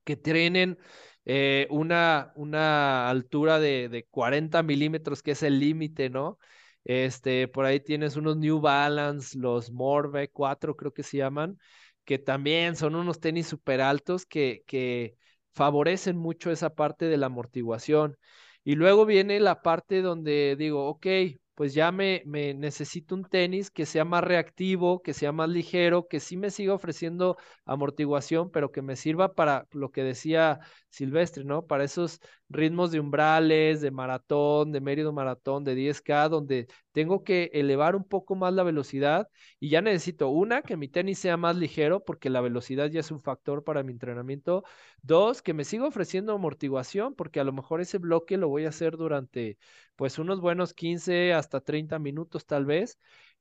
que 0.04 0.16
tienen 0.16 0.78
eh, 1.24 1.66
una, 1.70 2.32
una 2.36 3.08
altura 3.10 3.58
de, 3.60 3.88
de 3.88 4.04
40 4.06 4.62
milímetros, 4.62 5.22
que 5.22 5.32
es 5.32 5.42
el 5.42 5.58
límite, 5.60 6.10
¿no? 6.10 6.38
Este, 6.84 7.48
por 7.48 7.64
ahí 7.64 7.80
tienes 7.80 8.16
unos 8.16 8.36
New 8.36 8.60
Balance, 8.60 9.38
los 9.38 9.70
Morve 9.70 10.28
4 10.30 10.76
creo 10.76 10.92
que 10.92 11.02
se 11.04 11.18
llaman, 11.18 11.58
que 12.04 12.18
también 12.18 12.74
son 12.76 12.94
unos 12.96 13.20
tenis 13.20 13.46
súper 13.46 13.80
altos 13.80 14.26
que, 14.26 14.64
que 14.66 15.16
favorecen 15.52 16.16
mucho 16.16 16.50
esa 16.50 16.74
parte 16.74 17.06
de 17.06 17.16
la 17.16 17.26
amortiguación. 17.26 18.16
Y 18.64 18.74
luego 18.76 19.06
viene 19.06 19.40
la 19.40 19.62
parte 19.62 20.02
donde 20.02 20.56
digo, 20.58 20.86
ok, 20.88 21.06
pues 21.54 21.74
ya 21.74 21.92
me, 21.92 22.22
me, 22.26 22.54
necesito 22.54 23.14
un 23.14 23.24
tenis 23.24 23.70
que 23.70 23.86
sea 23.86 24.04
más 24.04 24.24
reactivo, 24.24 25.02
que 25.02 25.12
sea 25.14 25.32
más 25.32 25.48
ligero, 25.48 26.08
que 26.08 26.20
sí 26.20 26.36
me 26.36 26.50
siga 26.50 26.74
ofreciendo 26.74 27.36
amortiguación, 27.64 28.50
pero 28.50 28.72
que 28.72 28.82
me 28.82 28.96
sirva 28.96 29.34
para 29.34 29.66
lo 29.72 29.90
que 29.90 30.02
decía 30.02 30.60
Silvestre, 30.88 31.44
¿no? 31.44 31.66
Para 31.66 31.84
esos 31.84 32.20
ritmos 32.48 32.90
de 32.92 33.00
umbrales, 33.00 33.80
de 33.80 33.90
maratón, 33.90 34.72
de 34.72 34.80
medio 34.80 35.12
maratón, 35.12 35.64
de 35.64 35.74
10K, 35.74 36.28
donde 36.28 36.66
tengo 36.92 37.24
que 37.24 37.50
elevar 37.54 37.96
un 37.96 38.04
poco 38.04 38.34
más 38.34 38.52
la 38.52 38.62
velocidad 38.62 39.28
y 39.58 39.70
ya 39.70 39.80
necesito 39.80 40.28
una, 40.28 40.62
que 40.62 40.76
mi 40.76 40.88
tenis 40.88 41.18
sea 41.18 41.36
más 41.36 41.56
ligero, 41.56 42.04
porque 42.04 42.30
la 42.30 42.40
velocidad 42.40 42.90
ya 42.90 43.00
es 43.00 43.10
un 43.10 43.22
factor 43.22 43.64
para 43.64 43.82
mi 43.82 43.92
entrenamiento. 43.92 44.64
Dos, 45.02 45.42
que 45.42 45.54
me 45.54 45.64
siga 45.64 45.86
ofreciendo 45.86 46.32
amortiguación, 46.34 47.14
porque 47.14 47.40
a 47.40 47.44
lo 47.44 47.52
mejor 47.52 47.80
ese 47.80 47.98
bloque 47.98 48.36
lo 48.36 48.48
voy 48.48 48.64
a 48.66 48.68
hacer 48.68 48.96
durante 48.96 49.58
pues 49.96 50.18
unos 50.18 50.40
buenos 50.40 50.74
15 50.74 51.32
hasta 51.42 51.60
30 51.60 51.98
minutos 51.98 52.46
tal 52.46 52.64
vez. 52.66 52.98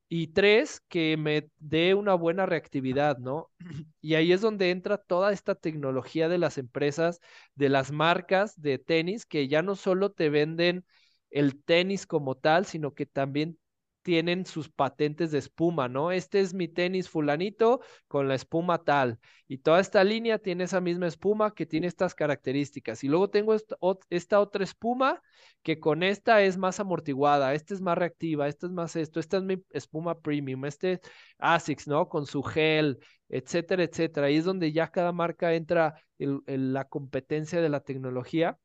Y 0.09 0.27
tres, 0.27 0.81
que 0.89 1.15
me 1.17 1.49
dé 1.59 1.93
una 1.93 2.15
buena 2.15 2.45
reactividad, 2.45 3.17
¿no? 3.17 3.49
Y 4.01 4.15
ahí 4.15 4.33
es 4.33 4.41
donde 4.41 4.71
entra 4.71 4.97
toda 4.97 5.31
esta 5.31 5.55
tecnología 5.55 6.27
de 6.27 6.37
las 6.37 6.57
empresas, 6.57 7.21
de 7.55 7.69
las 7.69 7.91
marcas 7.91 8.59
de 8.61 8.77
tenis, 8.79 9.25
que 9.25 9.47
ya 9.47 9.61
no 9.61 9.75
solo 9.75 10.11
te 10.11 10.29
venden 10.29 10.85
el 11.29 11.63
tenis 11.63 12.05
como 12.07 12.35
tal, 12.35 12.65
sino 12.65 12.93
que 12.93 13.05
también 13.05 13.57
tienen 14.01 14.45
sus 14.45 14.69
patentes 14.69 15.31
de 15.31 15.37
espuma, 15.39 15.87
¿no? 15.87 16.11
Este 16.11 16.39
es 16.39 16.53
mi 16.53 16.67
tenis 16.67 17.09
fulanito 17.09 17.81
con 18.07 18.27
la 18.27 18.35
espuma 18.35 18.83
tal. 18.83 19.19
Y 19.47 19.59
toda 19.59 19.79
esta 19.79 20.03
línea 20.03 20.39
tiene 20.39 20.63
esa 20.65 20.81
misma 20.81 21.07
espuma 21.07 21.53
que 21.53 21.65
tiene 21.65 21.87
estas 21.87 22.15
características. 22.15 23.03
Y 23.03 23.07
luego 23.07 23.29
tengo 23.29 23.53
esta, 23.53 24.39
otra 24.39 24.63
espuma 24.63 25.21
que 25.61 25.79
con 25.79 26.03
esta 26.03 26.41
es 26.41 26.57
más 26.57 26.79
amortiguada, 26.79 27.53
esta 27.53 27.73
es 27.73 27.81
más 27.81 27.97
reactiva, 27.97 28.47
esta 28.47 28.67
es 28.67 28.71
más 28.71 28.95
esto, 28.95 29.19
esta 29.19 29.37
es 29.37 29.43
mi 29.43 29.63
espuma 29.71 30.19
premium, 30.19 30.65
este 30.65 30.93
es 30.93 30.99
ASICS, 31.37 31.87
¿no? 31.87 32.09
Con 32.09 32.25
su 32.25 32.43
gel, 32.43 32.99
etcétera, 33.29 33.83
etcétera. 33.83 34.27
Ahí 34.27 34.37
es 34.37 34.45
donde 34.45 34.71
ya 34.71 34.91
cada 34.91 35.11
marca 35.11 35.53
entra 35.53 35.95
en 36.17 36.73
la 36.73 36.85
competencia 36.85 37.61
de 37.61 37.69
la 37.69 37.81
tecnología. 37.81 38.57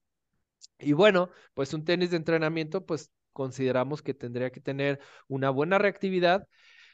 Y 0.79 0.93
bueno, 0.93 1.31
pues 1.55 1.73
un 1.75 1.85
tenis 1.85 2.11
de 2.11 2.17
entrenamiento, 2.19 2.85
pues 2.85 3.11
consideramos 3.37 4.01
que 4.01 4.15
tendría 4.15 4.51
que 4.51 4.63
tener 4.63 4.99
una 5.29 5.51
buena 5.51 5.77
reactividad, 5.77 6.49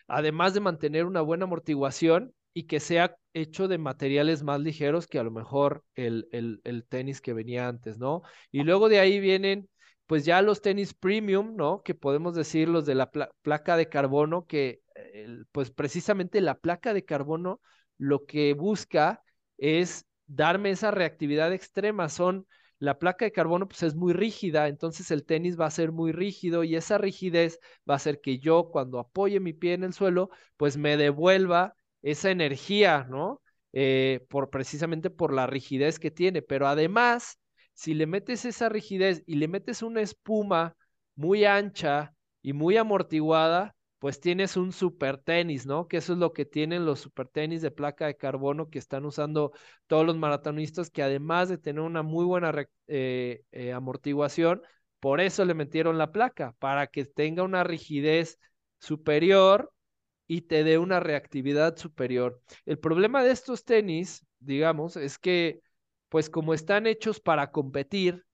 además 0.09 0.55
de 0.55 0.61
mantener 0.61 1.07
una 1.07 1.21
buena 1.21 1.45
amortiguación 1.45 2.35
y 2.53 2.65
que 2.65 2.81
sea 2.81 3.17
hecho 3.33 3.69
de 3.69 3.79
materiales 3.79 4.43
más 4.43 4.61
ligeros 4.61 5.07
que 5.07 5.21
a 5.21 5.23
lo 5.23 5.31
mejor 5.31 5.85
el, 5.95 6.29
el, 6.33 6.85
tenis 6.89 7.21
que 7.21 7.33
venía 7.33 7.69
antes, 7.69 7.99
¿no? 7.99 8.23
Y 8.51 8.65
luego 8.65 8.89
de 8.89 8.99
ahí 8.99 9.21
vienen 9.21 9.69
pues 10.07 10.25
ya 10.25 10.43
los 10.43 10.61
tenis 10.61 10.95
premium, 10.95 11.55
¿no? 11.55 11.83
Que 11.85 11.95
podemos 11.95 12.35
decir 12.35 12.69
los 12.69 12.85
de 12.87 12.97
la 12.97 13.11
placa 13.43 13.77
de 13.77 13.89
carbono, 13.89 14.47
que 14.47 14.83
pues 15.53 15.71
precisamente 15.71 16.41
la 16.41 16.59
placa 16.59 16.93
de 16.93 17.05
carbono 17.05 17.61
lo 17.99 18.27
que 18.27 18.53
busca 18.55 19.23
es 19.59 20.07
darme 20.27 20.71
esa 20.71 20.91
reactividad 20.91 21.53
extrema, 21.53 22.09
son 22.09 22.47
la 22.83 22.99
placa 22.99 23.25
de 23.25 23.31
carbono 23.31 23.69
pues 23.69 23.85
es 23.85 23.95
muy 23.95 24.13
rígida, 24.13 24.67
entonces 24.67 25.13
el 25.13 25.25
tenis 25.25 25.59
va 25.59 25.67
a 25.67 25.71
ser 25.71 25.93
muy 25.93 26.11
rígido 26.11 26.65
y 26.65 26.75
esa 26.75 26.99
rigidez 26.99 27.61
va 27.89 27.95
a 27.95 27.97
hacer 27.97 28.21
que 28.21 28.41
yo 28.41 28.71
cuando 28.73 28.99
apoye 28.99 29.39
mi 29.39 29.53
pie 29.53 29.75
en 29.75 29.85
el 29.85 29.93
suelo 29.93 30.31
pues 30.57 30.77
me 30.77 30.97
devuelva 30.97 31.77
esa 32.03 32.33
energía, 32.33 33.07
¿no? 33.09 33.41
Eh, 33.73 34.27
por 34.29 34.51
precisamente 34.51 35.11
por 35.11 35.33
la 35.33 35.47
rigidez 35.47 36.01
que 36.01 36.11
tiene, 36.11 36.43
pero 36.43 36.67
además 36.67 37.39
si 37.73 37.95
le 37.95 38.07
metes 38.07 38.45
esa 38.45 38.69
rigidez 38.69 39.23
y 39.27 39.37
le 39.37 39.47
metes 39.47 39.83
una 39.83 40.01
espuma 40.01 40.77
muy 41.15 41.45
ancha 41.45 42.13
y 42.43 42.53
muy 42.53 42.77
amortiguada, 42.79 43.77
pues 44.03 44.19
tienes 44.19 44.57
un 44.57 44.73
super 44.73 45.17
tenis, 45.17 45.65
¿no? 45.65 45.87
Que 45.87 45.99
eso 45.99 46.15
es 46.15 46.19
lo 46.19 46.33
que 46.33 46.45
tienen 46.45 46.85
los 46.85 46.99
super 46.99 47.29
tenis 47.29 47.63
de 47.63 47.71
placa 47.71 48.07
de 48.07 48.17
carbono 48.17 48.69
que 48.69 48.81
están 48.81 49.05
usando 49.05 49.53
todos 49.87 50.05
los 50.05 50.17
maratonistas, 50.17 50.91
que 50.91 51.05
además 51.05 51.49
de 51.49 51.57
tener 51.57 51.83
una 51.83 52.03
muy 52.03 52.25
buena 52.25 52.53
eh, 52.89 53.45
eh, 53.53 53.73
amortiguación, 53.73 54.61
por 54.99 55.21
eso 55.21 55.45
le 55.45 55.55
metieron 55.55 55.99
la 55.99 56.11
placa, 56.11 56.57
para 56.59 56.89
que 56.89 57.05
tenga 57.05 57.45
una 57.45 57.63
rigidez 57.63 58.41
superior 58.81 59.73
y 60.27 60.41
te 60.43 60.65
dé 60.65 60.79
una 60.79 60.99
reactividad 60.99 61.77
superior. 61.77 62.43
El 62.67 62.81
problema 62.81 63.23
de 63.23 63.31
estos 63.31 63.65
tenis, 63.65 64.27
digamos, 64.41 64.97
es 64.97 65.17
que, 65.17 65.61
pues 66.09 66.29
como 66.29 66.55
están 66.55 66.89
hechos 66.89 67.21
para 67.21 67.53
competir, 67.53 68.25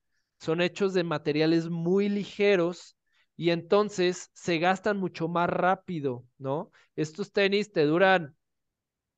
son 0.40 0.62
hechos 0.62 0.94
de 0.94 1.04
materiales 1.04 1.68
muy 1.68 2.08
ligeros 2.08 2.97
y 3.38 3.50
entonces 3.50 4.30
se 4.34 4.58
gastan 4.58 4.98
mucho 4.98 5.28
más 5.28 5.48
rápido, 5.48 6.24
¿no? 6.38 6.72
Estos 6.96 7.32
tenis 7.32 7.72
te 7.72 7.84
duran 7.84 8.36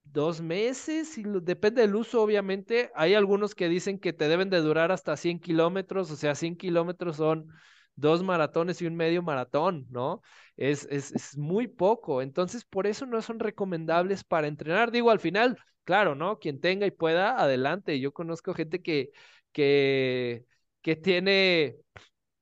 dos 0.04 0.42
meses, 0.42 1.16
y 1.16 1.24
depende 1.24 1.82
del 1.82 1.96
uso, 1.96 2.22
obviamente. 2.22 2.90
Hay 2.94 3.14
algunos 3.14 3.54
que 3.54 3.70
dicen 3.70 3.98
que 3.98 4.12
te 4.12 4.28
deben 4.28 4.50
de 4.50 4.60
durar 4.60 4.92
hasta 4.92 5.16
100 5.16 5.40
kilómetros, 5.40 6.10
o 6.10 6.16
sea, 6.16 6.34
100 6.34 6.56
kilómetros 6.56 7.16
son 7.16 7.48
dos 7.94 8.22
maratones 8.22 8.82
y 8.82 8.86
un 8.86 8.94
medio 8.96 9.22
maratón, 9.22 9.86
¿no? 9.90 10.20
Es, 10.58 10.86
es, 10.90 11.12
es, 11.12 11.38
muy 11.38 11.66
poco. 11.66 12.20
Entonces, 12.20 12.64
por 12.66 12.86
eso 12.86 13.06
no 13.06 13.22
son 13.22 13.38
recomendables 13.38 14.22
para 14.24 14.48
entrenar. 14.48 14.90
Digo, 14.90 15.10
al 15.10 15.20
final, 15.20 15.56
claro, 15.84 16.14
¿no? 16.14 16.38
Quien 16.38 16.60
tenga 16.60 16.86
y 16.86 16.90
pueda, 16.90 17.40
adelante. 17.40 18.00
Yo 18.00 18.12
conozco 18.12 18.52
gente 18.52 18.82
que, 18.82 19.12
que, 19.52 20.44
que 20.82 20.96
tiene 20.96 21.78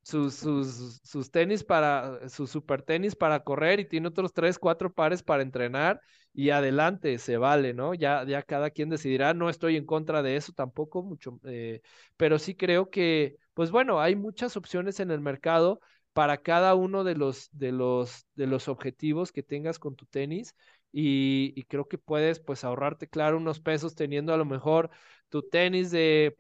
sus, 0.09 0.37
sus, 0.37 1.01
sus 1.05 1.31
tenis 1.31 1.63
para, 1.63 2.29
sus 2.31 2.51
super 2.51 2.81
tenis 2.81 3.15
para 3.15 3.41
correr 3.45 3.79
y 3.79 3.85
tiene 3.85 4.09
otros 4.09 4.33
tres, 4.33 4.59
cuatro 4.59 4.91
pares 4.91 5.23
para 5.23 5.43
entrenar 5.43 6.01
y 6.33 6.49
adelante, 6.49 7.19
se 7.19 7.37
vale, 7.37 7.75
¿no? 7.75 7.93
Ya, 7.93 8.25
ya 8.25 8.43
cada 8.43 8.71
quien 8.71 8.89
decidirá, 8.89 9.35
no 9.35 9.51
estoy 9.51 9.77
en 9.77 9.85
contra 9.85 10.23
de 10.23 10.37
eso 10.37 10.53
tampoco, 10.53 11.03
mucho, 11.03 11.39
eh, 11.45 11.83
pero 12.17 12.39
sí 12.39 12.55
creo 12.55 12.89
que, 12.89 13.37
pues 13.53 13.71
bueno, 13.71 14.01
hay 14.01 14.17
muchas 14.17 14.57
opciones 14.57 14.99
en 15.01 15.11
el 15.11 15.21
mercado 15.21 15.81
para 16.15 16.39
cada 16.39 16.75
uno 16.75 17.05
de 17.05 17.15
los, 17.15 17.51
de 17.53 17.71
los, 17.73 18.27
de 18.35 18.47
los 18.47 18.69
objetivos 18.69 19.31
que 19.31 19.43
tengas 19.43 19.79
con 19.79 19.95
tu 19.95 20.07
tenis 20.07 20.55
y, 20.93 21.63
creo 21.65 21.87
que 21.89 21.99
puedes 21.99 22.41
pues 22.41 22.65
ahorrarte, 22.65 23.09
claro, 23.09 23.37
unos 23.37 23.61
pesos 23.61 23.95
teniendo 23.95 24.33
a 24.33 24.37
lo 24.37 24.45
mejor 24.45 24.91
tu 25.29 25.43
tenis 25.43 25.91
de, 25.91 26.35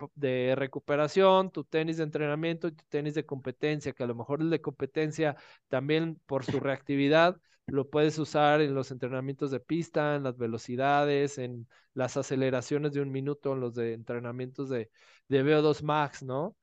recuperación, 0.56 1.50
tu 1.50 1.64
tenis 1.64 1.98
de 1.98 2.04
entrenamiento 2.04 2.68
y 2.68 2.72
tu 2.72 2.84
tenis 2.88 3.14
de 3.14 3.26
competencia, 3.26 3.92
que 3.92 4.02
a 4.02 4.06
lo 4.06 4.14
mejor 4.14 4.40
el 4.40 4.50
de 4.50 4.60
competencia 4.60 5.36
también 5.68 6.20
por 6.26 6.44
su 6.44 6.60
reactividad 6.60 7.36
lo 7.66 7.90
puedes 7.90 8.18
usar 8.18 8.62
en 8.62 8.74
los 8.74 8.90
entrenamientos 8.90 9.50
de 9.50 9.60
pista, 9.60 10.16
en 10.16 10.22
las 10.22 10.38
velocidades, 10.38 11.36
en 11.36 11.68
las 11.92 12.16
aceleraciones 12.16 12.94
de 12.94 13.02
un 13.02 13.12
minuto, 13.12 13.52
en 13.52 13.60
los 13.60 13.74
de 13.74 13.92
entrenamientos 13.92 14.70
de, 14.70 14.90
de 15.28 15.44
VO2 15.44 15.82
Max, 15.82 16.22
¿no? 16.22 16.56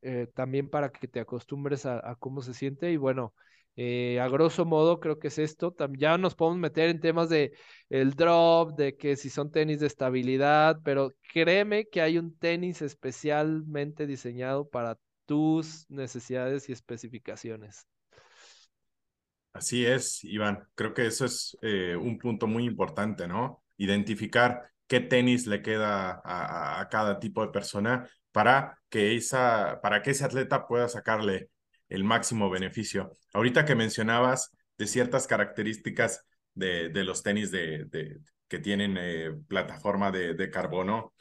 Eh, 0.00 0.28
también 0.34 0.70
para 0.70 0.90
que 0.92 1.08
te 1.08 1.18
acostumbres 1.18 1.86
a 1.86 2.16
cómo 2.20 2.40
se 2.40 2.54
siente 2.54 2.92
y 2.92 2.96
bueno, 2.96 3.34
eh, 3.80 4.18
a 4.18 4.26
grosso 4.26 4.64
modo, 4.64 4.98
creo 4.98 5.20
que 5.20 5.28
es 5.28 5.38
esto. 5.38 5.72
Ya 5.96 6.18
nos 6.18 6.34
podemos 6.34 6.58
meter 6.58 6.90
en 6.90 6.98
temas 6.98 7.28
de 7.28 7.52
el 7.88 8.14
drop, 8.14 8.76
de 8.76 8.96
que 8.96 9.14
si 9.14 9.30
son 9.30 9.52
tenis 9.52 9.78
de 9.78 9.86
estabilidad, 9.86 10.80
pero 10.82 11.12
créeme 11.32 11.86
que 11.86 12.00
hay 12.00 12.18
un 12.18 12.36
tenis 12.36 12.82
especialmente 12.82 14.08
diseñado 14.08 14.68
para 14.68 14.98
tus 15.26 15.88
necesidades 15.88 16.68
y 16.68 16.72
especificaciones. 16.72 17.86
Así 19.52 19.86
es, 19.86 20.24
Iván. 20.24 20.66
Creo 20.74 20.92
que 20.92 21.06
eso 21.06 21.24
es 21.24 21.56
eh, 21.62 21.94
un 21.94 22.18
punto 22.18 22.48
muy 22.48 22.64
importante, 22.64 23.28
¿no? 23.28 23.62
Identificar 23.76 24.72
qué 24.88 24.98
tenis 24.98 25.46
le 25.46 25.62
queda 25.62 26.20
a, 26.24 26.80
a, 26.80 26.88
cada 26.88 27.20
tipo 27.20 27.42
de 27.42 27.52
persona 27.52 28.10
para 28.32 28.80
que, 28.88 29.14
esa, 29.14 29.78
para 29.80 30.02
que 30.02 30.10
ese 30.10 30.24
atleta 30.24 30.66
pueda 30.66 30.88
sacarle 30.88 31.50
el 31.88 32.04
máximo 32.04 32.50
beneficio. 32.50 33.12
Ahorita 33.32 33.64
que 33.64 33.74
mencionabas 33.74 34.50
de 34.76 34.86
ciertas 34.86 35.26
características 35.26 36.24
de, 36.54 36.88
de 36.88 37.04
los 37.04 37.22
tenis 37.22 37.50
de, 37.50 37.84
de 37.86 38.18
que 38.48 38.58
tienen 38.58 38.96
eh, 38.98 39.32
plataforma 39.48 40.10
de, 40.10 40.34
de 40.34 40.50
carbono, 40.50 41.14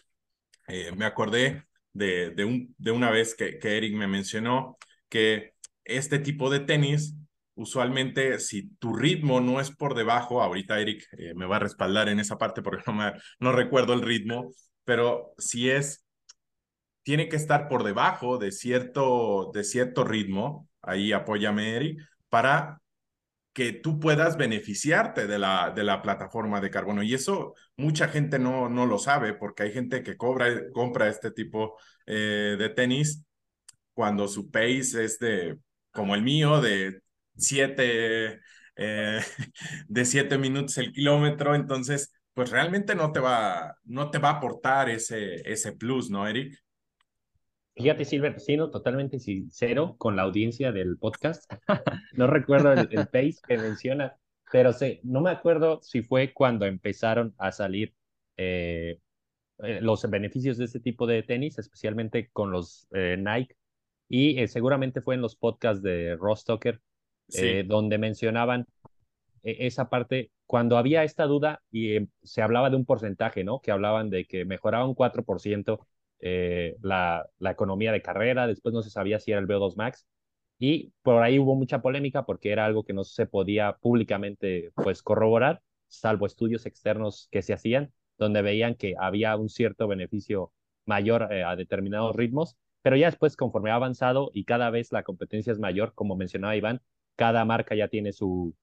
eh, 0.68 0.91
me 0.95 1.05
acordé 1.05 1.63
de, 1.93 2.32
de, 2.32 2.45
un, 2.45 2.76
de 2.78 2.91
una 2.91 3.11
vez 3.11 3.36
que, 3.36 3.59
que 3.59 3.78
Eric 3.78 3.95
me 3.95 4.07
mencionó 4.07 4.78
que 5.09 5.53
este 5.86 6.20
tipo 6.20 6.49
de 6.49 6.59
tenis, 6.61 7.15
usualmente 7.55 8.39
si 8.39 8.70
tu 8.76 8.93
ritmo 8.95 9.41
no 9.41 9.59
es 9.59 9.72
por 9.72 9.95
debajo, 9.95 10.41
ahorita 10.41 10.80
Eric 10.80 11.05
eh, 11.18 11.34
me 11.36 11.45
va 11.45 11.57
a 11.57 11.59
respaldar 11.59 12.09
en 12.09 12.20
esa 12.20 12.38
parte 12.38 12.61
porque 12.61 12.84
no, 12.88 12.93
me, 12.93 13.13
no 13.39 13.51
recuerdo 13.51 13.93
el 13.93 14.01
ritmo, 14.01 14.51
pero 14.84 15.34
si 15.38 15.70
es 15.70 16.07
tiene 17.08 17.30
que 17.30 17.38
estar 17.38 17.70
por 17.70 17.86
debajo 17.86 18.38
de 18.38 18.51
cierto, 18.51 19.49
de 19.53 19.64
cierto 19.64 20.03
ritmo, 20.03 20.68
ahí 20.82 21.14
apóyame 21.14 21.74
Eric, 21.78 22.01
para 22.28 22.82
que 23.53 23.72
tú 23.72 23.97
puedas 23.97 24.36
beneficiarte 24.36 25.26
de 25.26 25.39
la, 25.39 25.72
de 25.72 25.86
la 25.86 26.01
plataforma 26.01 26.60
de 26.60 26.70
carbono. 26.70 27.03
Y 27.03 27.14
eso 27.14 27.55
mucha 27.78 28.10
gente 28.10 28.39
no, 28.39 28.68
no 28.68 28.86
lo 28.86 28.99
sabe 28.99 29.34
porque 29.34 29.64
hay 29.64 29.72
gente 29.72 30.03
que 30.03 30.18
cobra, 30.18 30.70
compra 30.74 31.08
este 31.08 31.32
tipo 31.32 31.78
eh, 32.05 32.58
de 32.60 32.70
tenis 32.72 33.24
cuando 33.93 34.28
su 34.28 34.51
pace 34.51 35.05
es 35.05 35.18
de, 35.20 35.58
como 35.91 36.14
el 36.14 36.24
mío, 36.24 36.60
de 36.60 37.03
siete, 37.38 38.41
eh, 38.76 39.22
de 39.88 40.05
siete 40.05 40.38
minutos 40.38 40.78
el 40.78 40.91
kilómetro. 40.91 41.55
Entonces, 41.55 42.12
pues 42.34 42.49
realmente 42.51 42.95
no 42.95 43.14
te 43.14 43.22
va, 43.22 43.78
no 43.86 44.12
te 44.12 44.18
va 44.20 44.32
a 44.32 44.34
aportar 44.34 44.89
ese, 44.89 45.36
ese 45.49 45.72
plus, 45.72 46.10
¿no, 46.10 46.28
Eric? 46.28 46.66
Fíjate, 47.78 48.05
Silver, 48.05 48.39
siendo 48.39 48.71
totalmente 48.71 49.19
sincero 49.19 49.97
con 49.99 50.15
la 50.15 50.23
audiencia 50.23 50.71
del 50.71 50.97
podcast, 50.97 51.45
no 52.13 52.25
recuerdo 52.25 52.73
el, 52.73 52.88
pace 52.88 53.36
que 53.47 53.55
menciona, 53.59 54.17
pero 54.51 54.73
sé, 54.73 54.99
no 55.03 55.21
me 55.21 55.30
acuerdo 55.30 55.80
si 55.84 56.01
fue 56.01 56.34
cuando 56.34 56.65
empezaron 56.65 57.36
a 57.38 57.51
salir 57.51 57.93
eh, 58.36 58.97
eh, 59.59 59.80
los 59.80 60.09
beneficios 60.09 60.57
de 60.57 60.65
este 60.65 60.80
tipo 60.80 61.05
de 61.05 61.21
tenis, 61.21 61.59
especialmente 61.59 62.30
con 62.32 62.49
los 62.49 62.88
eh, 62.95 63.15
Nike, 63.15 63.55
y 64.09 64.47
seguramente 64.47 65.01
fue 65.01 65.13
en 65.13 65.21
los 65.21 65.36
podcasts 65.36 65.84
de 65.84 66.15
Ross 66.15 66.45
Tucker, 66.45 66.82
donde 67.65 67.97
mencionaban 67.97 68.65
esa 69.43 69.89
parte, 69.89 70.32
cuando 70.45 70.78
había 70.78 71.03
esta 71.03 71.25
duda 71.25 71.61
y 71.69 72.07
se 72.23 72.41
hablaba 72.41 72.69
de 72.69 72.78
un 72.78 72.86
porcentaje, 72.86 73.43
¿no? 73.43 73.59
Que 73.59 73.71
hablaban 73.71 74.09
de 74.09 74.25
que 74.25 74.45
mejoraba 74.45 74.88
un 74.88 74.95
4% 74.95 75.86
eh, 76.20 76.76
la, 76.82 77.28
la, 77.39 77.51
economía 77.51 77.91
de 77.91 78.01
carrera, 78.01 78.47
después 78.47 78.74
no 78.74 78.82
se 78.82 78.89
sabía 78.89 79.20
si 79.20 79.32
era 79.32 79.39
el 79.39 79.47
VO2 79.47 79.76
Max, 79.76 80.07
y 80.59 80.91
por 81.03 81.22
ahí 81.24 81.39
hubo 81.39 81.55
mucha 81.55 81.82
polémica 81.82 82.26
porque 82.26 82.51
era 82.51 82.65
algo 82.65 82.84
que 82.84 82.93
no 82.93 83.03
se 83.03 83.28
podía 83.28 83.78
públicamente 83.78 84.72
pues 84.76 85.03
corroborar, 85.03 85.61
salvo 85.88 86.26
estudios 86.26 86.65
externos 86.65 87.28
que 87.32 87.41
se 87.41 87.53
hacían, 87.53 87.93
donde 88.18 88.41
veían 88.41 88.76
que 88.76 88.95
había 88.99 89.36
un 89.38 89.49
cierto 89.49 89.88
beneficio 89.88 90.51
mayor 90.86 91.32
eh, 91.32 91.43
a 91.43 91.55
determinados 91.55 92.15
ritmos, 92.15 92.57
pero 92.82 92.95
ya 92.95 93.07
después 93.07 93.36
conforme 93.36 93.72
ha 93.72 93.76
avanzado 93.76 94.32
y 94.34 94.45
cada 94.45 94.70
vez 94.70 94.91
la 94.91 95.03
competencia 95.03 95.51
es 95.53 95.59
mayor, 95.59 95.93
como 95.93 96.15
mencionaba 96.15 96.55
Iván, 96.55 96.82
cada 97.15 97.45
marca 97.45 97.76
ya 97.76 97.88
tiene 97.89 98.13
su, 98.13 98.55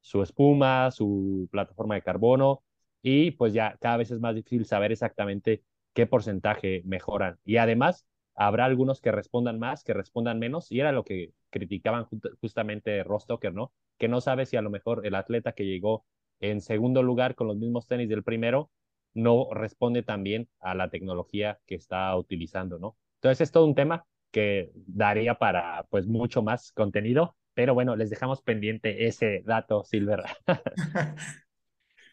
su 0.00 0.22
espuma, 0.22 0.90
su 0.90 1.48
plataforma 1.50 1.94
de 1.94 2.02
carbono, 2.02 2.62
y 3.02 3.30
pues 3.32 3.52
ya 3.52 3.76
cada 3.80 3.98
vez 3.98 4.10
es 4.10 4.20
más 4.20 4.34
difícil 4.34 4.66
saber 4.66 4.92
exactamente 4.92 5.62
qué 5.94 6.06
porcentaje 6.06 6.82
mejoran. 6.84 7.38
Y 7.44 7.56
además, 7.56 8.06
habrá 8.34 8.64
algunos 8.64 9.00
que 9.00 9.12
respondan 9.12 9.58
más, 9.58 9.84
que 9.84 9.94
respondan 9.94 10.38
menos, 10.38 10.70
y 10.70 10.80
era 10.80 10.92
lo 10.92 11.04
que 11.04 11.32
criticaban 11.50 12.06
justamente 12.40 13.02
Rostocker, 13.02 13.52
¿no? 13.52 13.72
Que 13.98 14.08
no 14.08 14.20
sabe 14.20 14.46
si 14.46 14.56
a 14.56 14.62
lo 14.62 14.70
mejor 14.70 15.06
el 15.06 15.14
atleta 15.14 15.52
que 15.52 15.66
llegó 15.66 16.04
en 16.40 16.60
segundo 16.60 17.02
lugar 17.02 17.34
con 17.34 17.48
los 17.48 17.56
mismos 17.56 17.86
tenis 17.86 18.08
del 18.08 18.22
primero 18.22 18.70
no 19.14 19.48
responde 19.52 20.02
también 20.02 20.48
a 20.60 20.74
la 20.74 20.90
tecnología 20.90 21.58
que 21.66 21.74
está 21.74 22.14
utilizando, 22.16 22.78
¿no? 22.78 22.96
Entonces 23.16 23.40
es 23.40 23.52
todo 23.52 23.64
un 23.64 23.74
tema 23.74 24.06
que 24.30 24.70
daría 24.74 25.34
para 25.34 25.84
pues 25.90 26.06
mucho 26.06 26.42
más 26.42 26.72
contenido, 26.72 27.36
pero 27.54 27.74
bueno, 27.74 27.96
les 27.96 28.10
dejamos 28.10 28.42
pendiente 28.42 29.06
ese 29.06 29.42
dato, 29.44 29.82
Silver. 29.82 30.22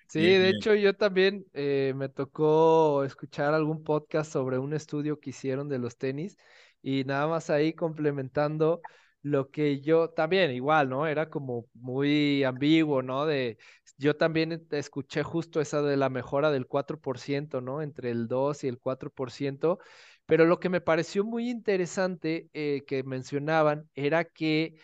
Sí, 0.07 0.21
de 0.21 0.49
hecho 0.49 0.75
yo 0.75 0.95
también 0.95 1.45
eh, 1.53 1.93
me 1.95 2.09
tocó 2.09 3.03
escuchar 3.03 3.53
algún 3.53 3.83
podcast 3.83 4.31
sobre 4.31 4.57
un 4.59 4.73
estudio 4.73 5.19
que 5.19 5.31
hicieron 5.31 5.67
de 5.67 5.79
los 5.79 5.97
tenis 5.97 6.37
y 6.81 7.03
nada 7.03 7.27
más 7.27 7.49
ahí 7.49 7.73
complementando 7.73 8.81
lo 9.21 9.49
que 9.49 9.81
yo 9.81 10.09
también 10.11 10.51
igual, 10.51 10.89
¿no? 10.89 11.07
Era 11.07 11.29
como 11.29 11.65
muy 11.73 12.43
ambiguo, 12.43 13.01
¿no? 13.01 13.25
De 13.25 13.57
yo 13.97 14.15
también 14.15 14.67
escuché 14.71 15.23
justo 15.23 15.59
esa 15.61 15.81
de 15.81 15.97
la 15.97 16.09
mejora 16.09 16.51
del 16.51 16.67
4%, 16.67 17.59
¿no? 17.61 17.81
Entre 17.81 18.11
el 18.11 18.27
2 18.27 18.63
y 18.63 18.67
el 18.67 18.79
4%, 18.79 19.79
pero 20.27 20.45
lo 20.45 20.59
que 20.59 20.69
me 20.69 20.81
pareció 20.81 21.23
muy 21.25 21.49
interesante 21.49 22.49
eh, 22.53 22.83
que 22.87 23.03
mencionaban 23.03 23.89
era 23.95 24.25
que 24.25 24.75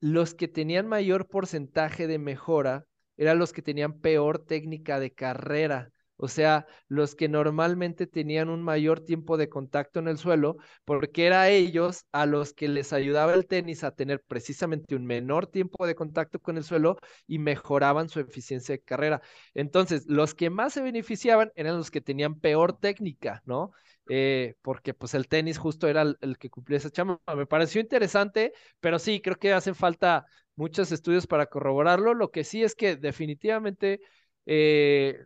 los 0.00 0.34
que 0.34 0.48
tenían 0.48 0.86
mayor 0.86 1.28
porcentaje 1.28 2.06
de 2.06 2.18
mejora 2.18 2.86
eran 3.16 3.38
los 3.38 3.52
que 3.52 3.62
tenían 3.62 4.00
peor 4.00 4.44
técnica 4.44 5.00
de 5.00 5.12
carrera. 5.12 5.90
O 6.16 6.28
sea, 6.28 6.66
los 6.88 7.16
que 7.16 7.28
normalmente 7.28 8.06
tenían 8.06 8.48
un 8.48 8.62
mayor 8.62 9.00
tiempo 9.00 9.36
de 9.36 9.48
contacto 9.48 9.98
en 9.98 10.06
el 10.06 10.16
suelo, 10.16 10.56
porque 10.84 11.26
era 11.26 11.48
ellos 11.48 12.04
a 12.12 12.24
los 12.24 12.52
que 12.52 12.68
les 12.68 12.92
ayudaba 12.92 13.34
el 13.34 13.46
tenis 13.46 13.82
a 13.82 13.90
tener 13.90 14.22
precisamente 14.22 14.94
un 14.94 15.06
menor 15.06 15.48
tiempo 15.48 15.86
de 15.86 15.96
contacto 15.96 16.38
con 16.38 16.56
el 16.56 16.62
suelo 16.64 16.98
y 17.26 17.40
mejoraban 17.40 18.08
su 18.08 18.20
eficiencia 18.20 18.74
de 18.76 18.82
carrera. 18.82 19.22
Entonces, 19.54 20.06
los 20.06 20.34
que 20.34 20.50
más 20.50 20.74
se 20.74 20.82
beneficiaban 20.82 21.50
eran 21.56 21.76
los 21.76 21.90
que 21.90 22.00
tenían 22.00 22.38
peor 22.38 22.78
técnica, 22.78 23.42
¿no? 23.44 23.72
Eh, 24.08 24.54
porque 24.62 24.92
pues 24.94 25.14
el 25.14 25.28
tenis 25.28 25.58
justo 25.58 25.88
era 25.88 26.02
el, 26.02 26.38
que 26.38 26.50
cumplía 26.50 26.78
esa 26.78 26.90
chamba. 26.90 27.20
Me 27.36 27.46
pareció 27.46 27.80
interesante, 27.80 28.52
pero 28.80 28.98
sí, 28.98 29.20
creo 29.20 29.36
que 29.36 29.52
hacen 29.52 29.74
falta 29.74 30.26
muchos 30.56 30.92
estudios 30.92 31.26
para 31.26 31.46
corroborarlo. 31.46 32.14
Lo 32.14 32.30
que 32.30 32.44
sí 32.44 32.62
es 32.62 32.74
que 32.74 32.96
definitivamente, 32.96 34.00
eh, 34.46 35.24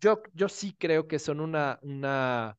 yo, 0.00 0.22
yo 0.34 0.48
sí 0.48 0.74
creo 0.78 1.06
que 1.08 1.18
son 1.18 1.40
una, 1.40 1.78
una 1.82 2.58